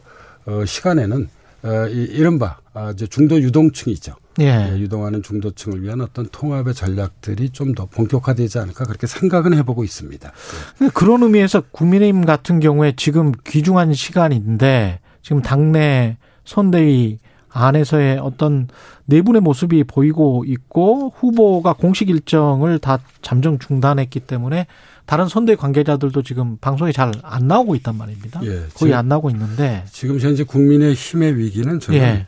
[0.47, 1.29] 어, 시간에는
[1.63, 4.15] 어, 이, 이른바 아, 이제 중도 유동층이죠.
[4.39, 4.69] 예.
[4.71, 10.31] 예, 유동하는 중도층을 위한 어떤 통합의 전략들이 좀 더 본격화되지 않을까 그렇게 생각은 해보고 있습니다.
[10.77, 17.19] 근데 그런 의미에서 국민의힘 같은 경우에 지금 귀중한 시간인데 지금 당내 선대위
[17.49, 18.67] 안에서의 어떤
[19.05, 24.67] 내분의 모습이 보이고 있고 후보가 공식 일정을 다 잠정 중단했기 때문에
[25.05, 28.41] 다른 선대위 관계자들도 지금 방송에 잘 안 나오고 있단 말입니다.
[28.43, 32.25] 예, 거의 안 나오고 있는데 지금 현재 국민의 힘의 위기는 저는 예.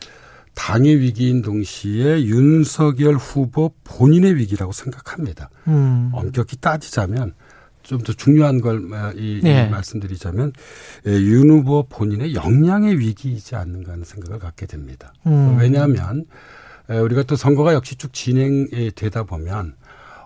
[0.60, 5.48] 당의 위기인 동시에 윤석열 후보 본인의 위기라고 생각합니다.
[5.66, 6.10] 음.
[6.12, 7.32] 엄격히 따지자면
[7.82, 9.64] 좀 더 중요한 걸 어, 이, 이 예.
[9.68, 10.52] 말씀드리자면
[11.06, 15.14] 예, 윤 후보 본인의 역량의 위기이지 않는가 하는 생각을 갖게 됩니다.
[15.26, 15.56] 음.
[15.58, 16.26] 왜냐하면
[16.90, 19.74] 에, 우리가 또 선거가 역시 쭉 진행이 되다 보면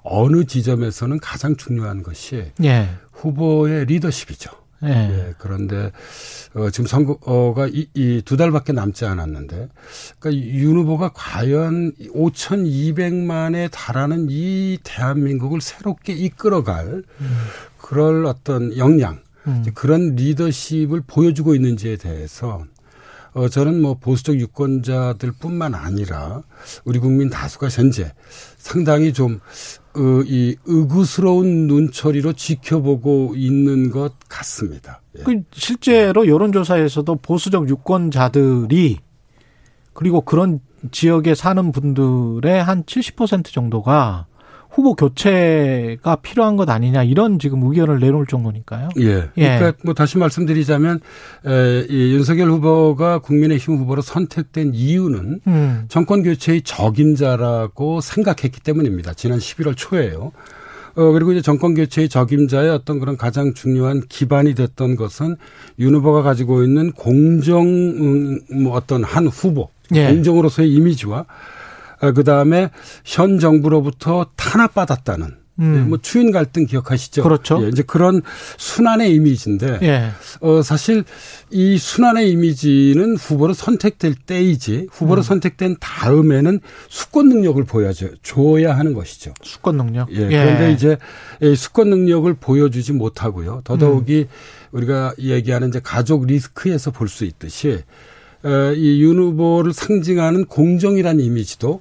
[0.03, 2.89] 어느 지점에서는 가장 중요한 것이 예.
[3.13, 4.51] 후보의 리더십이죠.
[4.87, 4.91] 예.
[4.91, 5.91] 예, 그런데
[6.55, 9.69] 어, 지금 선거가 이, 이 두 달밖에 남지 않았는데,
[10.19, 17.03] 그러니까 윤 후보가 과연 5,200만에 달하는 이 대한민국을 새롭게 이끌어갈
[17.79, 19.65] 그럴 어떤 역량, 음.
[19.75, 22.65] 그런 리더십을 보여주고 있는지에 대해서
[23.35, 26.43] 어, 저는 뭐 보수적 유권자들 뿐만 아니라
[26.85, 28.13] 우리 국민 다수가 현재
[28.57, 29.84] 상당히 좀, 어,
[30.27, 35.01] 이 의구스러운 눈초리로 지켜보고 있는 것 같습니다.
[35.19, 35.23] 예.
[35.23, 38.99] 그 실제로 여론조사에서도 보수적 유권자들이
[39.93, 40.61] 그리고 그런
[40.91, 44.27] 지역에 사는 분들의 한 70% 정도가
[44.75, 48.89] 후보 교체가 필요한 것 아니냐 이런 지금 의견을 내놓을 정도니까요.
[48.99, 49.31] 예.
[49.37, 49.59] 예.
[49.59, 51.01] 그러니까 뭐 다시 말씀드리자면
[51.47, 55.85] 에, 이 윤석열 후보가 국민의힘 후보로 선택된 이유는 음.
[55.89, 59.15] 정권 교체의 적임자라고 생각했기 때문입니다.
[59.15, 60.33] 지난 11월 초에요.
[60.97, 65.37] 어, 그리고 이제 정권 교체의 적임자의 어떤 그런 가장 중요한 기반이 됐던 것은
[65.79, 70.09] 윤 후보가 가지고 있는 공정, 음, 뭐 어떤 한 후보, 예.
[70.09, 71.25] 공정으로서의 이미지와 어,
[72.15, 72.71] 그 다음에
[73.05, 75.77] 현 정부로부터 탄압받았다는 음.
[75.77, 77.23] 예, 뭐 추인 갈등 기억하시죠?
[77.23, 77.63] 그렇죠.
[77.63, 78.23] 예, 이제 그런
[78.59, 80.11] 순환의 이미지인데 예.
[80.41, 81.05] 어, 사실
[81.53, 85.23] 이 순환의 이미지는 후보로 선택될 때이지 후보로 음.
[85.23, 86.59] 선택된 다음에는
[86.89, 89.33] 수권 능력을 보여줘 줘야 하는 것이죠.
[89.43, 90.11] 수권 능력.
[90.11, 90.97] 예, 그런데 이제
[91.41, 93.61] 이 수권 능력을 보여주지 못하고요.
[93.63, 94.35] 더더욱이 음.
[94.73, 97.83] 우리가 얘기하는 이제 가족 리스크에서 볼 수 있듯이 어,
[98.77, 101.81] 이윤 후보를 상징하는 공정이라는 이미지도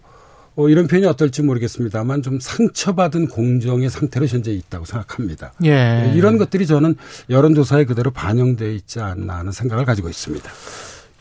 [0.55, 5.53] 어, 이런 표현이 어떨지 모르겠습니다만 좀 상처받은 공정의 상태로 현재 있다고 생각합니다.
[5.65, 6.13] 예.
[6.15, 6.95] 이런 것들이 저는
[7.29, 10.47] 여론조사에 그대로 반영되어 있지 않나 하는 생각을 가지고 있습니다.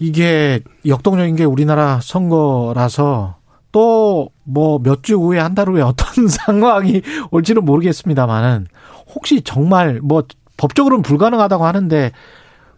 [0.01, 3.36] 이게 역동적인 게 우리나라 선거라서
[3.73, 7.01] 또 뭐 몇 주 후에 한 달 후에 어떤 상황이
[7.31, 8.66] 올지는 모르겠습니다만은
[9.14, 10.24] 혹시 정말 뭐
[10.59, 12.12] 법적으로는 불가능하다고 하는데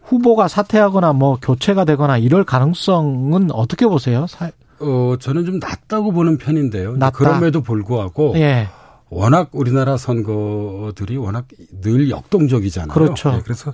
[0.04, 4.26] 후보가 사퇴하거나 뭐 교체가 되거나 이럴 가능성은 어떻게 보세요?
[4.28, 4.50] 사-
[4.80, 6.96] 어, 저는 좀 낮다고 보는 편인데요.
[6.96, 7.16] 낮다.
[7.16, 8.68] 그럼에도 불구하고 예.
[9.08, 11.46] 워낙 우리나라 선거들이 워낙
[11.80, 12.92] 늘 역동적이잖아요.
[12.92, 13.32] 그렇죠.
[13.36, 13.72] 예, 그래서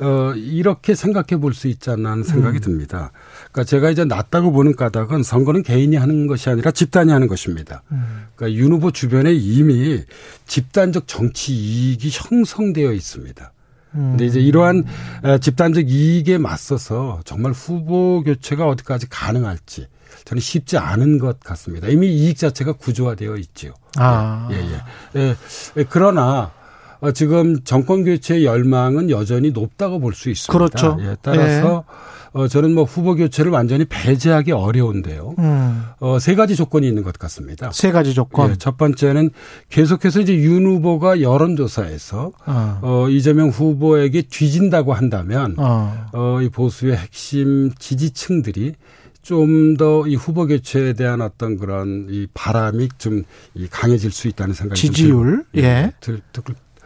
[0.00, 2.60] 어, 이렇게 생각해 볼 수 있지 않나 하는 생각이 음.
[2.60, 3.12] 듭니다.
[3.52, 7.82] 그러니까 제가 이제 낮다고 보는 까닭은 선거는 개인이 하는 것이 아니라 집단이 하는 것입니다.
[7.92, 8.26] 음.
[8.34, 10.00] 그러니까 윤 후보 주변에 이미
[10.46, 13.52] 집단적 정치 이익이 형성되어 있습니다.
[13.92, 14.84] 근데 이제 이러한
[15.24, 19.86] 에, 집단적 이익에 맞서서 정말 후보 교체가 어디까지 가능할지
[20.24, 21.88] 저는 쉽지 않은 것 같습니다.
[21.88, 23.72] 이미 이익 자체가 구조화되어 있지요.
[23.96, 24.48] 아.
[24.52, 25.20] 예, 예.
[25.20, 25.36] 예,
[25.76, 26.52] 예, 그러나
[27.00, 30.52] 어, 지금 정권 교체의 열망은 여전히 높다고 볼 수 있습니다.
[30.56, 30.96] 그렇죠.
[31.00, 31.84] 예, 따라서
[32.32, 35.34] 어, 저는 뭐 후보 교체를 완전히 배제하기 어려운데요.
[35.38, 35.84] 음.
[36.00, 37.70] 어, 세 가지 조건이 있는 것 같습니다.
[37.72, 38.50] 세 가지 조건.
[38.50, 39.30] 예, 첫 번째는
[39.68, 42.78] 계속해서 이제 윤 후보가 여론조사에서 어.
[42.82, 46.06] 어, 이재명 후보에게 뒤진다고 한다면 어.
[46.12, 48.74] 어, 이 보수의 핵심 지지층들이
[49.22, 54.54] 좀 더 이 후보 교체에 대한 어떤 그런 이 바람이 좀 이 강해질 수 있다는
[54.54, 55.44] 생각이 좀 지지율?
[55.52, 55.92] 들고, 예.
[56.00, 56.42] 들, 들,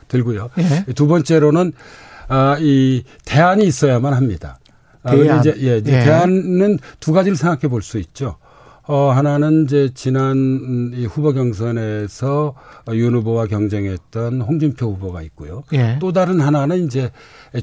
[0.09, 0.51] 들고요.
[0.59, 0.93] 예.
[0.93, 1.73] 두 번째로는
[2.29, 4.59] 아, 이 대안이 있어야만 합니다.
[5.07, 5.41] 아, 대안.
[5.41, 6.05] 이제, 예, 이제 예.
[6.05, 8.37] 대안은 두 가지를 생각해 볼 수 있죠.
[8.89, 12.55] 어, 하나는 이제 지난 음, 이 후보 경선에서
[12.93, 15.65] 윤 후보와 경쟁했던 홍준표 후보가 있고요.
[15.73, 15.99] 예.
[16.01, 17.11] 또 다른 하나는 이제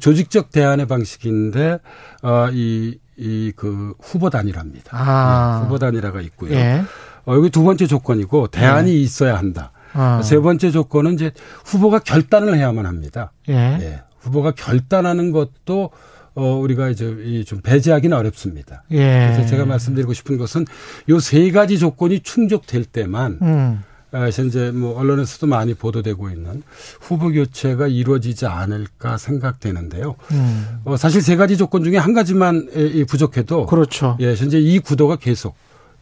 [0.01, 1.79] 조직적 대안의 방식인데
[2.23, 4.89] 어, 이, 이 그 후보 단일화입니다.
[4.91, 5.59] 아.
[5.61, 6.51] 예, 후보 단일화가 있고요.
[6.55, 6.81] 예.
[7.25, 9.71] 어, 여기 두 번째 조건이고 대안이 있어야 한다.
[9.93, 10.21] 아.
[10.23, 11.31] 세 번째 조건은 이제
[11.65, 13.31] 후보가 결단을 해야만 합니다.
[13.47, 13.53] 예.
[13.79, 14.01] 예.
[14.19, 15.91] 후보가 결단하는 것도
[16.35, 18.83] 어 우리가 이제 이좀 배제하기는 어렵습니다.
[18.91, 19.31] 예.
[19.33, 20.65] 그래서 제가 말씀드리고 싶은 것은
[21.09, 23.83] 요 세 가지 조건이 충족될 때만 음.
[24.11, 26.61] 어, 현재 뭐 언론에서도 많이 보도되고 있는
[27.01, 30.15] 후보 교체가 이루어지지 않을까 생각되는데요.
[30.31, 30.79] 음.
[30.85, 32.67] 어, 사실 세 가지 조건 중에 한 가지만
[33.07, 34.17] 부족해도 그렇죠.
[34.19, 35.55] 예, 현재 이 구도가 계속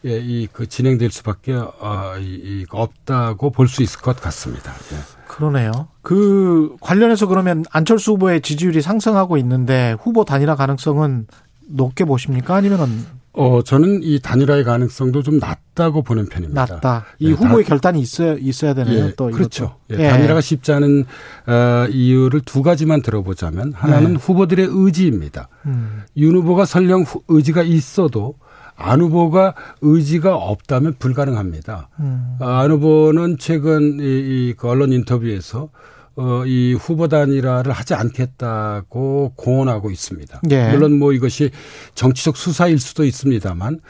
[0.04, 4.72] 예, 이 그 진행될 수밖에 어, 이, 이 없다고 볼 수 있을 것 같습니다.
[4.92, 4.96] 예.
[5.36, 5.70] 그러네요.
[6.02, 11.26] 그 관련해서 그러면 안철수 후보의 지지율이 상승하고 있는데 후보 단일화 가능성은
[11.68, 12.54] 높게 보십니까?
[12.56, 12.86] 아니면은
[13.34, 16.66] 어, 저는 이 단일화의 가능성도 좀 낮다고 보는 편입니다.
[16.66, 17.06] 낮다.
[17.18, 19.06] 이 네, 후보의 다- 결단이 있어야 있어야 되네요.
[19.06, 19.76] 예, 또 그렇죠.
[19.88, 20.02] 이것도.
[20.02, 21.06] 예, 단일화가 쉽지 않은
[21.46, 24.18] 어, 이유를 두 가지만 들어보자면 하나는 네.
[24.20, 25.48] 후보들의 의지입니다.
[25.64, 26.02] 음.
[26.18, 28.34] 윤 후보가 설령 후- 의지가 있어도
[28.82, 31.88] 안 후보가 의지가 없다면 불가능합니다.
[32.00, 32.36] 음.
[32.40, 35.70] 어, 안 후보는 최근 이, 이 그 언론 인터뷰에서
[36.14, 40.42] 어, 이 후보 단일화를 하지 않겠다고 공언하고 있습니다.
[40.50, 40.70] 예.
[40.70, 41.50] 물론 뭐 이것이
[41.94, 43.80] 정치적 수사일 수도 있습니다만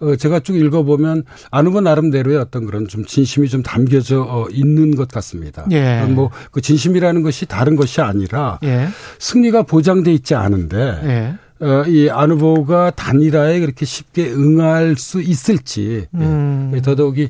[0.00, 4.94] 어, 제가 쭉 읽어보면 안 후보 나름대로의 어떤 그런 좀 진심이 좀 담겨져 어, 있는
[4.94, 5.66] 것 같습니다.
[5.70, 6.02] 예.
[6.02, 8.88] 뭐그 진심이라는 것이 다른 것이 아니라 예.
[9.18, 11.34] 승리가 보장돼 있지 않은데 예.
[11.38, 11.49] 어,
[11.88, 16.18] 이안 후보가 단일화에 그렇게 쉽게 응할 수 있을지 예.
[16.18, 16.80] 음.
[16.82, 17.28] 더더욱이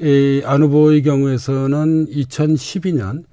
[0.00, 3.24] 이안 후보의 경우에서는 2012년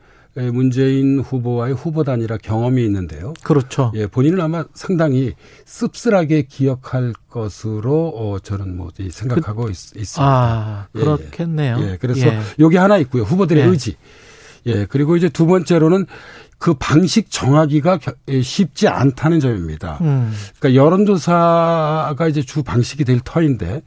[0.54, 3.34] 문재인 후보와의 후보 단일화 경험이 있는데요.
[3.44, 3.92] 그렇죠.
[3.96, 5.34] 예, 본인은 아마 상당히
[5.66, 11.78] 씁쓸하게 기억할 것으로 어, 저는 뭐이 생각하고 있, 습니다 아, 예, 그렇겠네요.
[11.82, 12.40] 예, 그래서 예.
[12.60, 13.24] 여기 하나 있고요.
[13.24, 13.68] 후보들의 예.
[13.68, 13.96] 의지.
[14.66, 16.06] 예, 그리고 이제 두 번째로는
[16.60, 18.00] 그 방식 정하기가
[18.44, 19.98] 쉽지 않다는 점입니다.
[20.02, 20.32] 음.
[20.60, 23.82] 그러니까 여론조사가 이제 주 방식이 될 터인데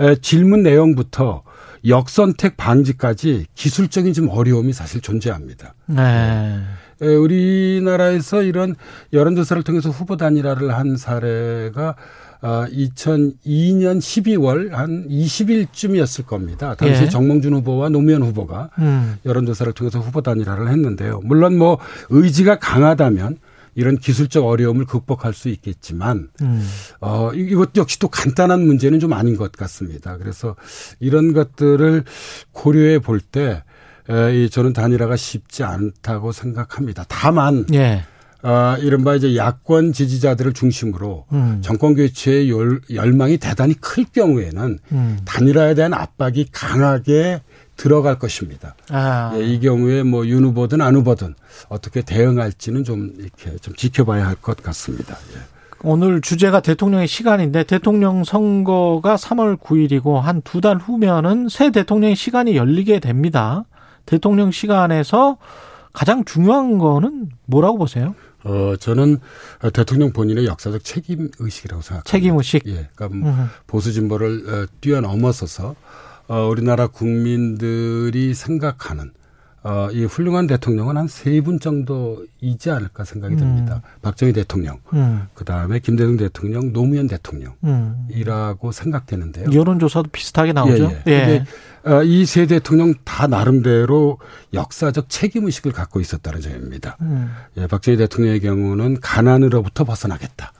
[0.00, 1.42] 에, 질문 내용부터
[1.86, 5.74] 역선택 방지까지 기술적인 좀 어려움이 사실 존재합니다.
[5.86, 6.62] 네.
[7.02, 8.74] 에, 우리나라에서 이런
[9.12, 11.96] 여론조사를 통해서 후보 단일화를 한 사례가
[12.40, 16.74] 아, 2002년 12월 한 20일쯤이었을 겁니다.
[16.74, 17.08] 당시 예.
[17.08, 19.16] 정몽준 후보와 노무현 후보가 음.
[19.24, 21.20] 여론조사를 통해서 후보 단일화를 했는데요.
[21.24, 21.78] 물론 뭐
[22.10, 23.38] 의지가 강하다면
[23.74, 26.66] 이런 기술적 어려움을 극복할 수 있겠지만 음.
[27.00, 30.16] 어 이- 이것 역시 또 간단한 문제는 좀 아닌 것 같습니다.
[30.16, 30.56] 그래서
[30.98, 32.04] 이런 것들을
[32.52, 37.04] 고려해 볼때이 저는 단일화가 쉽지 않다고 생각합니다.
[37.08, 38.04] 다만 예.
[38.42, 41.58] 아, 이른바 이제 야권 지지자들을 중심으로 음.
[41.62, 45.18] 정권 교체의 열, 열망이 대단히 클 경우에는 음.
[45.24, 47.40] 단일화에 대한 압박이 강하게
[47.76, 48.74] 들어갈 것입니다.
[48.90, 49.32] 아.
[49.36, 51.34] 예, 이 경우에 뭐 윤 후보든 안 후보든
[51.68, 55.16] 어떻게 대응할지는 좀 이렇게 좀 지켜봐야 할 것 같습니다.
[55.34, 55.40] 예.
[55.82, 62.56] 오늘 주제가 대통령의 시간인데 대통령 선거가 3월 9일이고 한 두 달 후면은 새 대통령의 시간이
[62.56, 63.64] 열리게 됩니다.
[64.06, 65.36] 대통령 시간에서
[65.96, 68.14] 가장 중요한 거는 뭐라고 보세요?
[68.44, 69.16] 어, 저는
[69.72, 72.10] 대통령 본인의 역사적 책임 의식이라고 생각합니다.
[72.10, 72.66] 책임 의식.
[72.66, 72.90] 예.
[72.94, 73.46] 그러니까 뭐 음.
[73.66, 75.74] 보수 진보를 어, 뛰어넘어서서
[76.28, 79.12] 어, 우리나라 국민들이 생각하는
[79.66, 83.82] 어, 이 훌륭한 대통령은 한 세 분 정도이지 않을까 생각이 듭니다.
[84.02, 85.26] 박정희 대통령, 음.
[85.34, 87.08] 그 다음에 김대중 대통령, 노무현 음.
[87.08, 89.50] 대통령이라고 생각되는데요.
[89.52, 90.92] 여론조사도 비슷하게 나오죠.
[91.08, 91.44] 예, 예.
[91.84, 94.18] 근데 이세 대통령 다 나름대로
[94.54, 96.96] 역사적 책임 의식을 갖고 있었다는 점입니다.
[97.00, 97.30] 음.
[97.56, 100.52] 예, 박정희 대통령의 경우는 가난으로부터 벗어나겠다.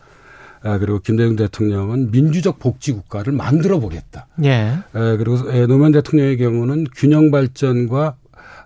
[0.63, 4.27] 아, 그리고 김대중 대통령은 민주적 복지 국가를 만들어 보겠다.
[4.43, 4.79] 예.
[4.95, 8.17] 에, 그리고 에, 노무현 대통령의 경우는 균형 발전과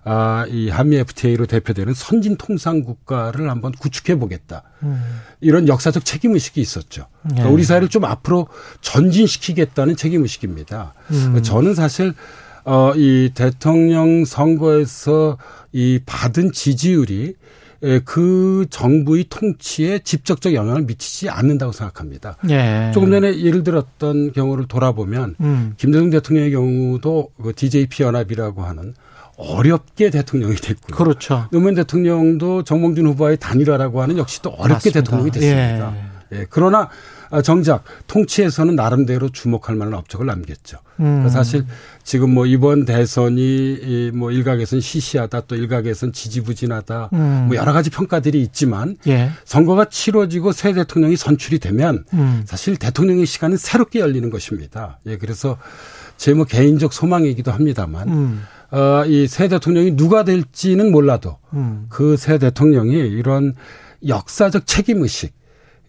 [0.03, 4.63] 아, 이 한미 FTA로 대표되는 선진 통상 국가를 한번 구축해 보겠다.
[4.81, 4.99] 음.
[5.41, 7.05] 이런 역사적 책임 의식이 있었죠.
[7.21, 7.51] 그러니까 예.
[7.51, 8.47] 우리 사회를 좀 앞으로
[8.81, 10.93] 전진시키겠다는 책임 의식입니다.
[11.11, 11.43] 음.
[11.43, 12.13] 저는 사실
[12.63, 15.37] 어, 이 대통령 선거에서
[15.71, 17.35] 이 받은 지지율이
[17.83, 22.37] 에, 그 정부의 통치에 직접적 영향을 미치지 않는다고 생각합니다.
[22.49, 22.91] 예.
[22.93, 25.73] 조금 전에 예를 들었던 경우를 돌아보면 음.
[25.77, 28.93] 김대중 대통령의 경우도 그 DJP 연합이라고 하는
[29.41, 30.95] 어렵게 대통령이 됐고요.
[30.97, 31.47] 그렇죠.
[31.51, 34.99] 노무현 대통령도 정몽준 후보와의 단일화라고 하는 역시 또 어렵게 맞습니다.
[35.01, 35.93] 대통령이 됐습니다.
[36.33, 36.89] 예, 그러나
[37.29, 40.77] 아, 정작 통치에서는 나름대로 주목할 만한 업적을 남겼죠.
[40.99, 41.03] 음.
[41.03, 41.65] 그러니까 사실
[42.03, 47.45] 지금 뭐 이번 대선이 이뭐 일각에서는 시시하다 또 일각에서는 지지부진하다 음.
[47.47, 49.31] 뭐 여러 가지 평가들이 있지만 예.
[49.45, 52.43] 선거가 치러지고 새 대통령이 선출이 되면 음.
[52.45, 54.99] 사실 대통령의 시간은 새롭게 열리는 것입니다.
[55.05, 55.57] 예, 그래서
[56.17, 58.43] 제 뭐 개인적 소망이기도 합니다만 음.
[58.71, 61.87] 어, 이 새 대통령이 누가 될지는 몰라도 음.
[61.89, 63.55] 그새 대통령이 이런
[64.07, 65.33] 역사적 책임 의식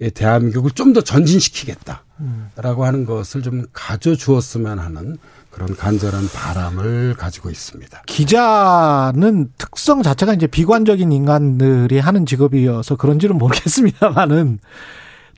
[0.01, 2.51] 에 대한민국을 좀 더 전진시키겠다라고 음.
[2.83, 5.17] 하는 것을 좀 가져 주었으면 하는
[5.53, 8.03] 그런 간절한 바람을 가지고 있습니다.
[8.07, 14.59] 기자는 특성 자체가 이제 비관적인 인간들이 하는 직업이어서 그런지는 모르겠습니다만은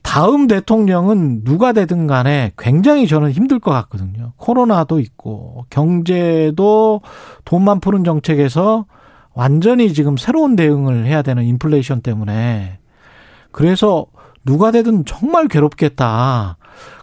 [0.05, 4.33] 다음 대통령은 누가 되든 간에 굉장히 저는 힘들 것 같거든요.
[4.37, 7.01] 코로나도 있고 경제도
[7.43, 8.85] 돈만 푸는 정책에서
[9.33, 12.77] 완전히 지금 새로운 대응을 해야 되는 인플레이션 때문에
[13.51, 14.05] 그래서
[14.45, 16.57] 누가 되든 정말 괴롭겠다.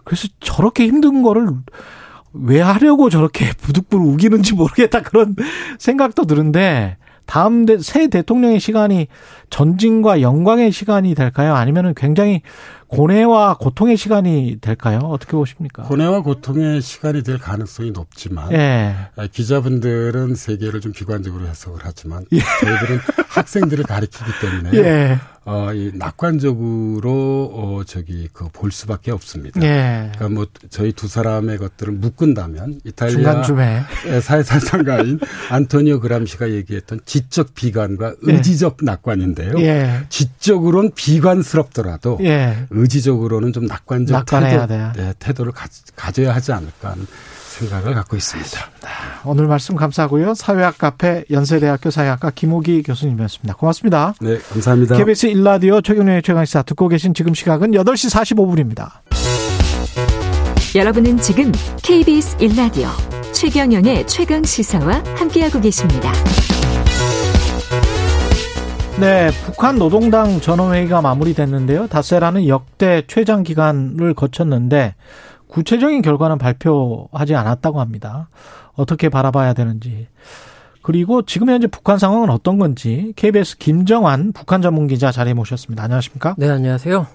[0.05, 1.49] 그래서 저렇게 힘든 거를
[2.31, 5.35] 왜 하려고 저렇게 부득불 우기는지 모르겠다 그런
[5.77, 9.07] 생각도 드는데 다음 대, 새 대통령의 시간이
[9.49, 11.55] 전진과 영광의 시간이 될까요?
[11.55, 12.41] 아니면은 굉장히
[12.95, 14.99] 고뇌와 고통의 시간이 될까요?
[14.99, 15.83] 어떻게 보십니까?
[15.83, 18.95] 고뇌와 고통의 시간이 될 가능성이 높지만 예.
[19.15, 22.39] 아, 기자분들은 세계를 좀 비관적으로 해석을 하지만 예.
[22.39, 22.99] 저희들은
[23.29, 25.19] 학생들을 가리키기 때문에 예.
[25.45, 29.61] 어, 이 낙관적으로 어, 저기 그 볼 수밖에 없습니다.
[29.63, 30.11] 예.
[30.13, 33.81] 그러니까 뭐 저희 두 사람의 것들을 묶은다면 이탈리아 중간쯤에.
[34.21, 38.31] 사회사상가인 안토니오 그람시가 얘기했던 지적 비관과 예.
[38.31, 39.53] 의지적 낙관인데요.
[39.59, 40.01] 예.
[40.09, 42.65] 지적으로는 비관스럽더라도 예.
[42.69, 45.01] 의지적으로는 좀 낙관적 태도.
[45.01, 47.05] 네, 태도를 가, 가져야 하지 않을까 하는
[47.53, 48.59] 생각을 갖고 있습니다.
[49.25, 50.33] 오늘 말씀 감사하고요.
[50.33, 53.55] 사회학 카페 연세대학교 사회학과 김호기 교수님이었습니다.
[53.55, 54.13] 고맙습니다.
[54.21, 54.97] 네, 감사합니다.
[54.97, 58.89] KBS 일라디오 최경련의 최강시사 듣고 계신 지금 시각은 8시 45분입니다.
[60.75, 61.51] 여러분은 지금
[61.83, 62.87] KBS 1라디오
[63.31, 66.11] 최경영의 최강 시사와 함께하고 계십니다.
[68.99, 71.87] 네, 북한 노동당 전원회의가 마무리됐는데요.
[71.87, 74.95] 닷새라는 역대 최장 기간을 거쳤는데
[75.53, 78.27] 구체적인 결과는 발표하지 않았다고 합니다.
[78.75, 80.07] 어떻게 바라봐야 되는지.
[80.81, 85.83] 그리고 지금 현재 북한 상황은 어떤 건지 KBS 김정환 북한 전문 기자 자리에 모셨습니다.
[85.83, 86.35] 안녕하십니까?
[86.37, 87.07] 네, 안녕하세요.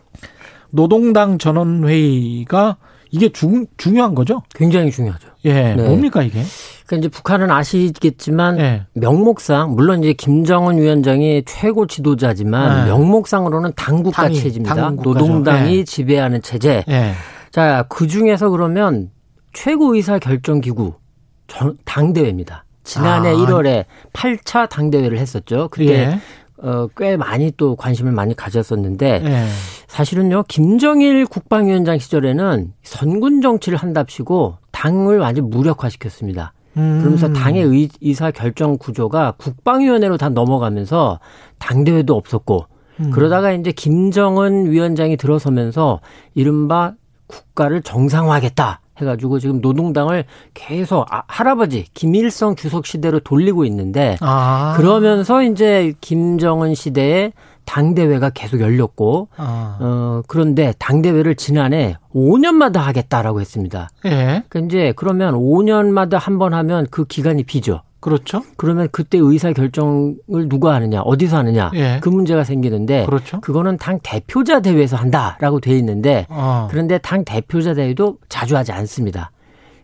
[0.71, 2.77] 노동당 전원회의가
[3.11, 4.43] 이게 중, 중요한 거죠?
[4.55, 5.29] 굉장히 중요하죠.
[5.47, 5.83] 예, 네.
[5.83, 6.43] 뭡니까 이게?
[6.87, 8.87] 그러니까 이제 북한은 아시겠지만 예.
[8.93, 12.91] 명목상 물론 이제 김정은 위원장이 최고 지도자지만 네.
[12.91, 14.91] 명목상으로는 당국가 체제입니다.
[14.91, 15.85] 노동당이 예.
[15.85, 16.85] 지배하는 체제.
[17.49, 17.51] 예.
[17.51, 19.11] 자, 그 중에서 그러면
[19.53, 20.95] 최고의사 결정기구
[21.85, 22.65] 당대회입니다.
[22.85, 23.35] 지난해 아.
[23.35, 25.69] 1월에 8차 당대회를 했었죠.
[25.71, 26.21] 그때 예.
[26.61, 29.47] 어, 꽤 많이 또 관심을 많이 가졌었는데 예.
[29.87, 36.53] 사실은요 김정일 국방위원장 시절에는 선군 정치를 한답시고 당을 완전 무력화시켰습니다.
[36.77, 36.99] 음.
[37.01, 41.21] 그러면서 당의 의, 의사 결정 구조가 국방위원회로 다 넘어가면서
[41.59, 42.67] 당대회도 없었고
[43.01, 43.11] 음.
[43.11, 46.01] 그러다가 이제 김정은 위원장이 들어서면서
[46.35, 46.95] 이른바
[47.29, 50.25] 국가를 정상화하겠다 해가지고 지금 노동당을
[50.55, 54.75] 계속 아, 할아버지 김일성 주석 시대로 돌리고 있는데 아.
[54.77, 57.33] 그러면서 이제 김정은 시대에
[57.65, 59.77] 당 대회가 계속 열렸고 아.
[59.81, 63.89] 어 그런데 당 대회를 지난해 5년마다 하겠다라고 했습니다.
[64.07, 64.43] 예.
[64.49, 67.83] 그 이제 그러면 5년마다 한 번 하면 그 기간이 비죠.
[68.01, 68.43] 그렇죠.
[68.57, 71.99] 그러면 그때 의사 결정을 누가 하느냐, 어디서 하느냐, 예.
[72.01, 73.41] 그 문제가 생기는데, 그렇죠.
[73.41, 76.69] 그거는 당 대표자 대회에서 한다라고 돼 있는데, 어.
[76.71, 79.31] 그런데 당 대표자 대회도 자주 하지 않습니다.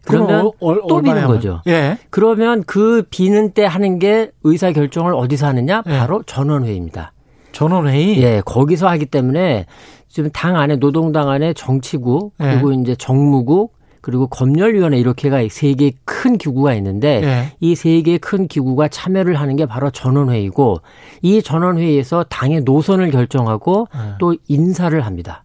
[0.04, 1.28] 그러면 어, 어, 또 비는 하면?
[1.28, 1.62] 거죠.
[1.66, 1.98] 예.
[2.10, 5.82] 그러면 그 비는 때 하는 게 의사 결정을 어디서 하느냐?
[5.86, 5.98] 예.
[5.98, 7.12] 바로 전원회의입니다.
[7.52, 8.22] 전원회의.
[8.22, 9.66] 예, 거기서 하기 때문에
[10.08, 12.50] 지금 당 안에 노동당 안에 정치국 예.
[12.50, 13.73] 그리고 이제 정무국
[14.04, 17.52] 그리고 검열위원회 이렇게가 세 개의 큰 기구가 있는데 예.
[17.60, 20.82] 이세 개의 큰 기구가 참여를 하는 게 바로 전원회의고
[21.22, 23.98] 이 전원회의에서 당의 노선을 결정하고 예.
[24.18, 25.44] 또 인사를 합니다.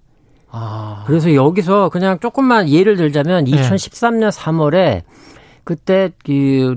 [0.51, 1.05] 아.
[1.07, 3.51] 그래서 여기서 그냥 조금만 예를 들자면 예.
[3.53, 5.03] 2013년 3월에
[5.63, 6.75] 그때 그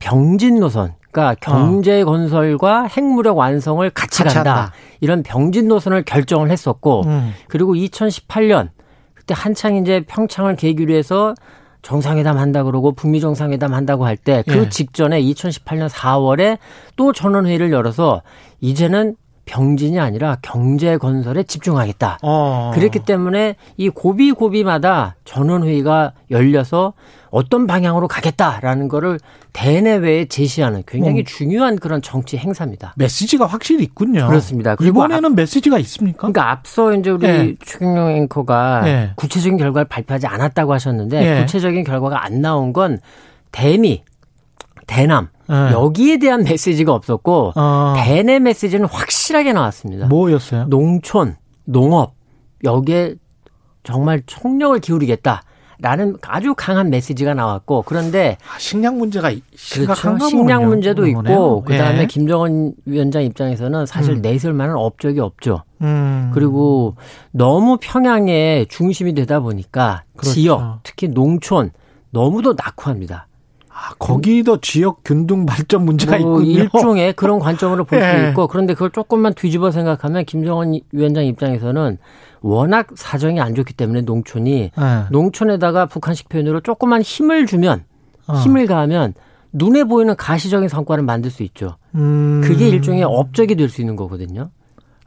[0.00, 4.24] 병진 노선 그러니까 경제 건설과 핵무력 완성을 같이, 어.
[4.24, 4.56] 같이 간다.
[4.56, 4.72] 한다.
[5.00, 7.32] 이런 병진 노선을 결정을 했었고 음.
[7.46, 8.70] 그리고 2018년
[9.22, 11.34] 그때 한창 이제 평창을 계기로 해서
[11.82, 14.68] 정상회담 한다 그러고 북미 정상회담 한다고 할 때그 예.
[14.68, 16.58] 직전에 2018년 4월에
[16.96, 18.22] 또 전원회의를 열어서
[18.60, 22.18] 이제는 병진이 아니라 경제 건설에 집중하겠다.
[22.22, 22.70] 어.
[22.74, 26.94] 그렇기 때문에 이 고비 고비마다 전원회의가 열려서
[27.32, 29.18] 어떤 방향으로 가겠다라는 거를
[29.54, 31.24] 대내외에 제시하는 굉장히 음.
[31.24, 32.92] 중요한 그런 정치 행사입니다.
[32.96, 34.28] 메시지가 확실히 있군요.
[34.28, 34.76] 그렇습니다.
[34.76, 36.18] 그리고 이번에는 메시지가 있습니까?
[36.18, 37.56] 그러니까 앞서 이제 우리 예.
[37.64, 39.12] 최경영 앵커가 예.
[39.16, 41.40] 구체적인 결과를 발표하지 않았다고 하셨는데 예.
[41.40, 43.00] 구체적인 결과가 안 나온 건
[43.50, 44.04] 대미,
[44.86, 45.72] 대남 예.
[45.72, 47.94] 여기에 대한 메시지가 없었고 어.
[47.96, 50.06] 대내 메시지는 확실하게 나왔습니다.
[50.06, 50.66] 뭐였어요?
[50.68, 52.14] 농촌, 농업
[52.62, 53.14] 여기에
[53.84, 55.42] 정말 총력을 기울이겠다.
[55.82, 60.28] 라는 아주 강한 메시지가 나왔고 그런데 아, 식량 문제가 심각한가 그렇죠.
[60.28, 60.68] 식량.
[60.68, 61.60] 문제도 있고 보네요.
[61.62, 62.06] 그다음에 예.
[62.06, 64.22] 김정은 위원장 입장에서는 사실 음.
[64.22, 65.64] 내세울 만한 업적이 없죠.
[65.80, 66.30] 음.
[66.32, 66.94] 그리고
[67.32, 70.34] 너무 평양의 중심이 되다 보니까 그렇죠.
[70.34, 71.72] 지역, 특히 농촌
[72.10, 73.26] 너무도 낙후합니다.
[73.68, 76.62] 아, 거기도 지역 균등 발전 문제가 뭐 있군요.
[76.64, 78.28] 일종의 그런 관점으로 볼 수도 예.
[78.28, 81.98] 있고 그런데 그걸 조금만 뒤집어 생각하면 김정은 위원장 입장에서는
[82.42, 85.04] 워낙 사정이 안 좋기 때문에 농촌이 예.
[85.10, 87.84] 농촌에다가 북한식 표현으로 조금만 힘을 주면
[88.26, 88.34] 어.
[88.34, 89.14] 힘을 가하면
[89.52, 91.76] 눈에 보이는 가시적인 성과를 만들 수 있죠.
[91.94, 92.40] 음.
[92.42, 94.50] 그게 일종의 업적이 될 수 있는 거거든요.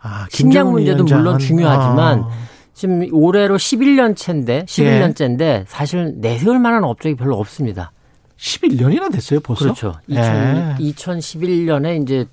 [0.01, 2.29] 아, 식량 문제도 위원장은, 물론 중요하지만 아.
[2.73, 4.63] 지금 올해로 11년 차인데 예.
[4.65, 7.91] 11년째인데 사실 내세울 만한 업적이 별로 없습니다.
[8.37, 9.63] 11년이나 됐어요, 벌써?
[9.63, 9.93] 그렇죠.
[10.09, 10.15] 예.
[10.77, 12.25] 2000, 2011년에 이제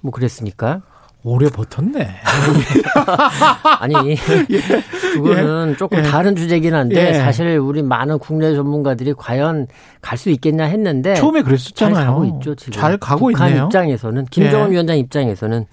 [0.00, 0.82] 뭐 그랬으니까
[1.28, 2.08] 오래 버텼네.
[3.80, 4.14] 아니
[5.14, 6.02] 그거는 조금 예.
[6.02, 7.14] 다른 주제긴 한데 예.
[7.14, 9.66] 사실 우리 많은 국내 전문가들이 과연
[10.00, 11.94] 갈 수 있겠냐 했는데 처음에 그랬었잖아요.
[11.96, 12.72] 잘 가고 있죠 지금.
[12.72, 13.64] 잘 가고 북한 있네요.
[13.64, 14.72] 입장에서는 김정은 예.
[14.72, 15.66] 위원장 입장에서는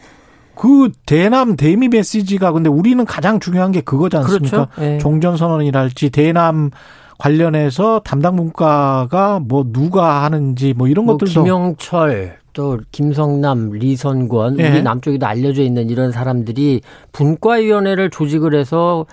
[0.55, 4.69] 그 대남 대미 메시지가 근데 우리는 가장 중요한 게 그거지 않습니까?
[4.73, 4.93] 그렇죠.
[4.93, 4.97] 예.
[4.97, 6.71] 종전 선언이랄지 대남
[7.19, 14.69] 관련해서 담당 문과가 뭐 누가 하는지 뭐 이런 뭐 것들도 김영철 또 김성남, 리선권 예.
[14.69, 16.81] 우리 남쪽에도 알려져 있는 이런 사람들이
[17.11, 19.05] 분과위원회를 조직을 해서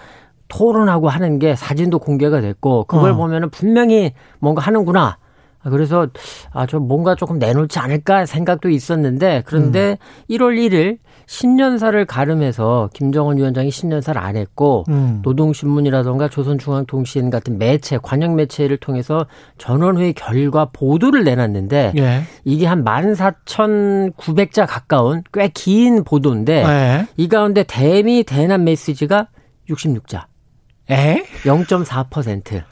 [0.48, 3.16] 토론하고 하는 게 사진도 공개가 됐고 그걸 어.
[3.16, 5.16] 보면은 분명히 뭔가 하는구나.
[5.64, 6.06] 그래서
[6.52, 10.34] 아 저 뭔가 조금 내놓지 않을까 생각도 있었는데 그런데 음.
[10.34, 10.98] 1월 1일
[11.30, 15.20] 신년사를 가름해서 김정은 위원장이 신년사를 안 했고 음.
[15.22, 19.26] 노동신문이라던가 조선중앙통신 같은 매체 관영 매체를 통해서
[19.56, 22.22] 전원회의 결과 보도를 내놨는데 예.
[22.44, 27.06] 이게 한 14,900자 가까운 꽤 긴 보도인데 예.
[27.16, 29.28] 이 가운데 대미 대남 메시지가
[29.68, 30.24] 66자.
[30.90, 31.22] 에?
[31.44, 32.64] 0.4%.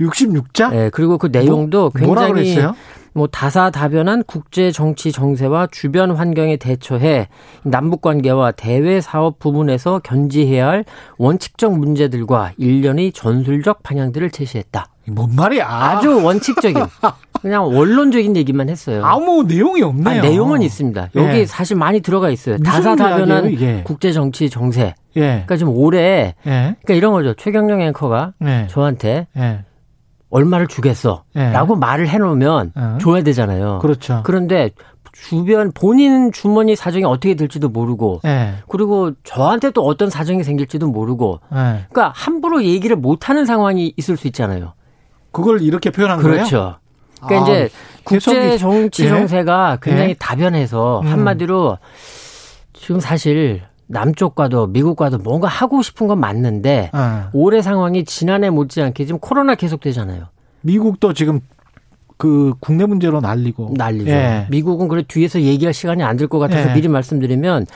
[0.00, 0.74] 66자?
[0.74, 2.74] 예, 그리고 그 내용도 뭐, 굉장히 그랬어요?
[3.14, 7.28] 뭐 다사다변한 국제 정치 정세와 주변 환경에 대처해
[7.62, 10.84] 남북 관계와 대외 사업 부분에서 견지해야 할
[11.16, 14.88] 원칙적 문제들과 일련의 전술적 방향들을 제시했다.
[15.06, 15.66] 뭔 말이야?
[15.66, 16.82] 아주 원칙적인
[17.40, 19.04] 그냥 원론적인 얘기만 했어요.
[19.04, 20.08] 아무 내용이 없네요.
[20.08, 21.10] 아니, 내용은 있습니다.
[21.14, 21.46] 여기 예.
[21.46, 22.56] 사실 많이 들어가 있어요.
[22.58, 23.82] 다사다변한 이게?
[23.84, 24.94] 국제 정치 정세.
[25.16, 25.20] 예.
[25.20, 26.76] 그러니까 지금 올해 예.
[26.82, 27.34] 그러니까 이런 거죠.
[27.34, 28.66] 최경영 앵커가 예.
[28.70, 29.60] 저한테 예.
[30.34, 31.22] 얼마를 주겠어.
[31.36, 31.50] 예.
[31.50, 32.98] 라고 말을 해놓으면 어.
[33.00, 33.78] 줘야 되잖아요.
[33.80, 34.22] 그렇죠.
[34.24, 34.70] 그런데
[35.12, 38.54] 주변 본인 주머니 사정이 어떻게 될지도 모르고 예.
[38.68, 41.86] 그리고 저한테 또 어떤 사정이 생길지도 모르고 예.
[41.88, 44.72] 그러니까 함부로 얘기를 못하는 상황이 있을 수 있잖아요.
[45.30, 46.34] 그걸 이렇게 표현한 거예요?
[46.34, 46.78] 그렇죠.
[47.22, 47.70] 그러니까 아, 이제
[48.02, 49.08] 국제 정치 예?
[49.08, 50.16] 정세가 굉장히 예?
[50.18, 51.06] 다변해서 음.
[51.06, 51.78] 한마디로
[52.72, 57.30] 지금 사실 남쪽과도 미국과도 뭔가 하고 싶은 건 맞는데 아.
[57.32, 60.24] 올해 상황이 지난해 못지않게 지금 코로나 계속되잖아요.
[60.62, 61.40] 미국도 지금
[62.16, 64.10] 그 국내 문제로 난리고 난리죠.
[64.10, 64.46] 예.
[64.50, 66.74] 미국은 그래 뒤에서 얘기할 시간이 안 될 것 같아서 예.
[66.74, 67.66] 미리 말씀드리면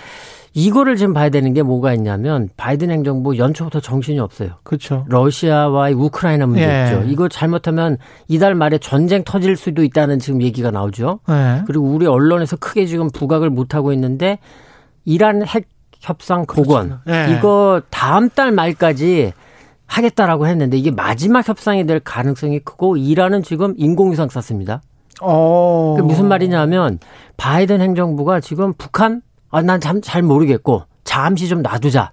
[0.54, 4.52] 이거를 지금 봐야 되는 게 뭐가 있냐면 바이든 행정부 연초부터 정신이 없어요.
[4.62, 5.04] 그렇죠.
[5.08, 6.84] 러시아와의 우크라이나 문제 예.
[6.84, 7.04] 있죠.
[7.06, 7.98] 이거 잘못하면
[8.28, 11.20] 이달 말에 전쟁 터질 수도 있다는 지금 얘기가 나오죠.
[11.28, 11.62] 예.
[11.66, 14.38] 그리고 우리 언론에서 크게 지금 부각을 못 하고 있는데
[15.04, 15.68] 이란 핵
[16.00, 17.34] 협상 복원 예.
[17.36, 19.32] 이거 다음 달 말까지
[19.86, 24.82] 하겠다라고 했는데 이게 마지막 협상이 될 가능성이 크고 이란은 지금 인공위성 쐈습니다.
[25.22, 25.94] 어.
[25.98, 26.98] 그 무슨 말이냐면
[27.36, 32.12] 바이든 행정부가 지금 북한 아 난 잘 모르겠고 잠시 좀 놔두자.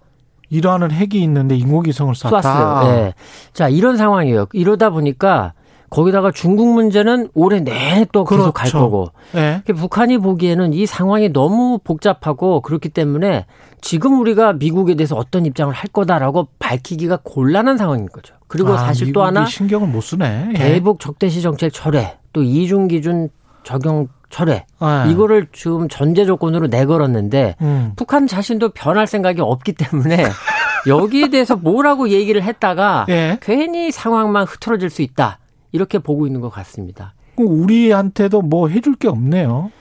[0.49, 2.41] 이란은 핵이 있는데 인공위성을 쐈다.
[2.41, 2.89] 쐈어요.
[2.89, 3.13] 예.
[3.51, 4.45] 자, 이런 상황이에요.
[4.53, 5.53] 이러다 보니까
[5.89, 8.79] 거기다가 중국 문제는 올해 내내 또 계속 갈 그렇죠.
[8.79, 9.11] 거고.
[9.35, 9.61] 예.
[9.65, 13.45] 그 북한이 보기에는 이 상황이 너무 복잡하고 그렇기 때문에
[13.81, 18.35] 지금 우리가 미국에 대해서 어떤 입장을 할 거다라고 밝히기가 곤란한 상황인 거죠.
[18.47, 20.49] 그리고 아, 사실 또 하나 신경을 못 쓰네.
[20.53, 20.57] 예.
[20.57, 23.29] 대북 적대시 정책 철회, 또 이중 기준
[23.63, 24.65] 적용 철회.
[24.81, 25.11] 예.
[25.11, 27.93] 이거를 지금 전제 조건으로 내걸었는데 음.
[27.95, 30.25] 북한 자신도 변할 생각이 없기 때문에
[30.87, 33.37] 여기에 대해서 뭐라고 얘기를 했다가 예.
[33.41, 35.39] 괜히 상황만 흐트러질 수 있다.
[35.75, 37.13] 이렇게 보고 있는 것 같습니다.
[37.37, 39.71] 우리한테도 뭐 해줄 게 없네요.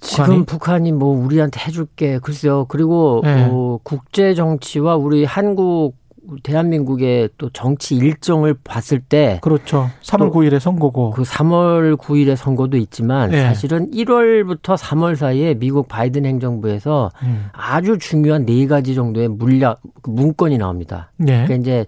[0.00, 2.66] 지금 북한이 뭐 우리한테 해줄 게 글쎄요.
[2.68, 3.48] 그리고 네.
[3.48, 5.94] 어, 국제 정치와 우리 한국
[6.42, 9.90] 대한민국의 또 정치 일정을 봤을 때 그렇죠.
[10.02, 11.10] 3월 또 9일에 선거고.
[11.10, 13.42] 그 3월 9일의 선거도 있지만 네.
[13.42, 17.46] 사실은 1월부터 3월 사이에 미국 바이든 행정부에서 음.
[17.52, 21.10] 아주 중요한 네 가지 정도의 물약 그 문건이 나옵니다.
[21.20, 21.44] 예.
[21.44, 21.86] 그러니까 이제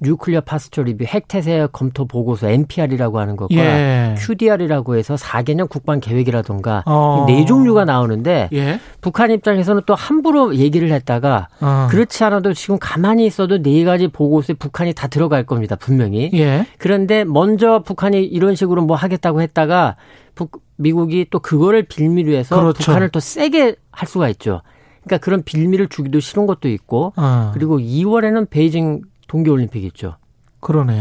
[0.00, 4.14] 뉴클리어 파스처 리뷰 핵태세 검토 보고서 NPR이라고 하는 것과 예.
[4.18, 7.24] QDR이라고 해서 4개년 국방 계획이라던가 어.
[7.26, 8.80] 네 종류가 나오는데 예.
[9.00, 11.86] 북한 입장에서는 또 함부로 얘기를 했다가 어.
[11.90, 16.30] 그렇지 않아도 지금 가만히 있어도 네 가지 보고서에 북한이 다 들어갈 겁니다 분명히.
[16.34, 16.66] 예.
[16.78, 19.96] 그런데 먼저 북한이 이런 식으로 뭐 하겠다고 했다가
[20.34, 22.84] 북, 미국이 또 그거를 빌미로 해서 그렇죠.
[22.84, 24.60] 북한을 더 세게 할 수가 있죠.
[25.04, 27.50] 그러니까 그런 빌미를 주기도 싫은 것도 있고 어.
[27.54, 30.16] 그리고 2월에는 베이징 동계올림픽 있죠.
[30.60, 31.00] 그러네요.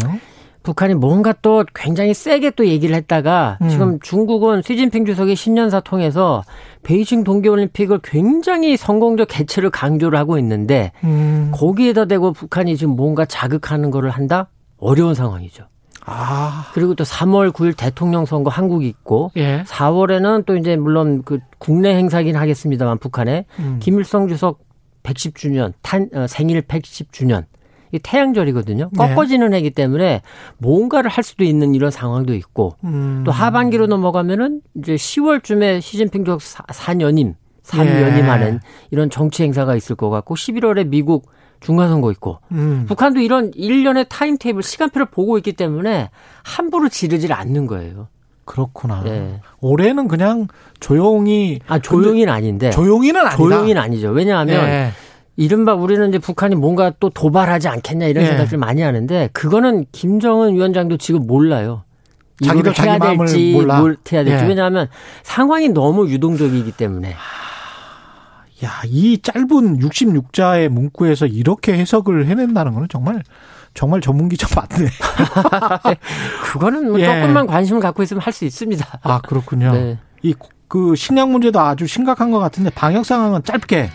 [0.65, 3.69] 북한이 뭔가 또 굉장히 세게 또 얘기를 했다가 음.
[3.69, 6.43] 지금 중국은 시진핑 주석의 신년사 통해서
[6.83, 11.51] 베이징 동계올림픽을 굉장히 성공적 개최를 강조를 하고 있는데 음.
[11.53, 14.49] 거기에다 대고 북한이 지금 뭔가 자극하는 거를 한다?
[14.77, 15.67] 어려운 상황이죠.
[16.05, 16.65] 아.
[16.73, 19.63] 그리고 또 3월 9일 대통령 선거 한국이 있고 예.
[19.63, 23.79] 4월에는 또 이제 물론 그 국내 행사긴 하겠습니다만 북한에 음.
[23.81, 24.59] 김일성 주석
[25.03, 27.45] 110주년 탄 어, 생일 110주년 이
[27.99, 28.89] 태양절이거든요.
[28.91, 28.97] 네.
[28.97, 30.21] 꺾어지는 해기 때문에
[30.57, 33.23] 뭔가를 할 수도 있는 이런 상황도 있고 음.
[33.25, 38.21] 또 하반기로 넘어가면은 이제 10월쯤에 시진핑 주석 4년임 3연임 예.
[38.21, 38.59] 하는
[38.91, 41.31] 이런 정치 행사가 있을 것 같고 11월에 미국
[41.61, 42.85] 중간선거 있고 음.
[42.87, 46.09] 북한도 이런 일련의 timetable 시간표를 보고 있기 때문에
[46.43, 48.07] 함부로 지르질 않는 거예요.
[48.45, 49.03] 그렇구나.
[49.07, 49.41] 예.
[49.59, 50.47] 올해는 그냥
[50.79, 53.37] 조용히 아 조용히는 아닌데 조용히는 아니다.
[53.37, 54.09] 조용히는 아니죠.
[54.11, 54.91] 왜냐하면 예.
[55.37, 58.27] 이른바 우리는 이제 북한이 뭔가 또 도발하지 않겠냐 이런 예.
[58.29, 61.83] 생각을 많이 하는데 그거는 김정은 위원장도 지금 몰라요.
[62.43, 63.79] 자기도 자기 해야 마음을 될지 몰라.
[63.79, 64.47] 뭘 해야 될지 예.
[64.47, 64.87] 왜냐하면
[65.23, 67.15] 상황이 너무 유동적이기 때문에
[68.63, 73.21] 야, 이 짧은 66자의 문구에서 이렇게 해석을 해낸다는 거는 정말
[73.73, 74.89] 정말 전문 기자 맞네.
[76.43, 77.05] 그거는 뭐 예.
[77.05, 78.99] 조금만 관심을 갖고 있으면 할 수 있습니다.
[79.03, 79.71] 아, 그렇군요.
[79.73, 79.97] 네.
[80.21, 83.89] 이그 식량 문제도 아주 심각한 것 같은데 방역 상황은 짧게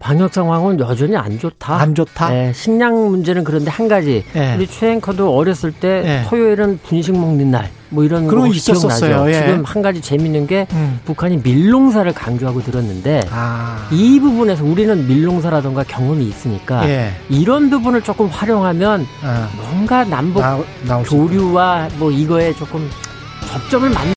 [0.00, 1.74] 방역 상황은 여전히 안 좋다.
[1.76, 2.30] 안 좋다.
[2.30, 4.24] 네, 식량 문제는 그런데 한 가지.
[4.34, 4.54] 예.
[4.56, 6.28] 우리 최 앵커도 어렸을 때 예.
[6.28, 7.70] 토요일은 분식 먹는 날.
[7.90, 9.28] 뭐 이런 그런 거 있었었어요.
[9.28, 9.34] 예.
[9.34, 11.00] 지금 한 가지 재밌는 게 음.
[11.04, 13.88] 북한이 밀농사를 강조하고 들었는데 아.
[13.90, 17.10] 이 부분에서 우리는 밀농사라던가 경험이 있으니까 예.
[17.28, 19.48] 이런 부분을 조금 활용하면 아.
[19.56, 21.02] 뭔가 남북 나.
[21.02, 22.88] 교류와 뭐 이거에 조금
[23.48, 24.14] 접점을 만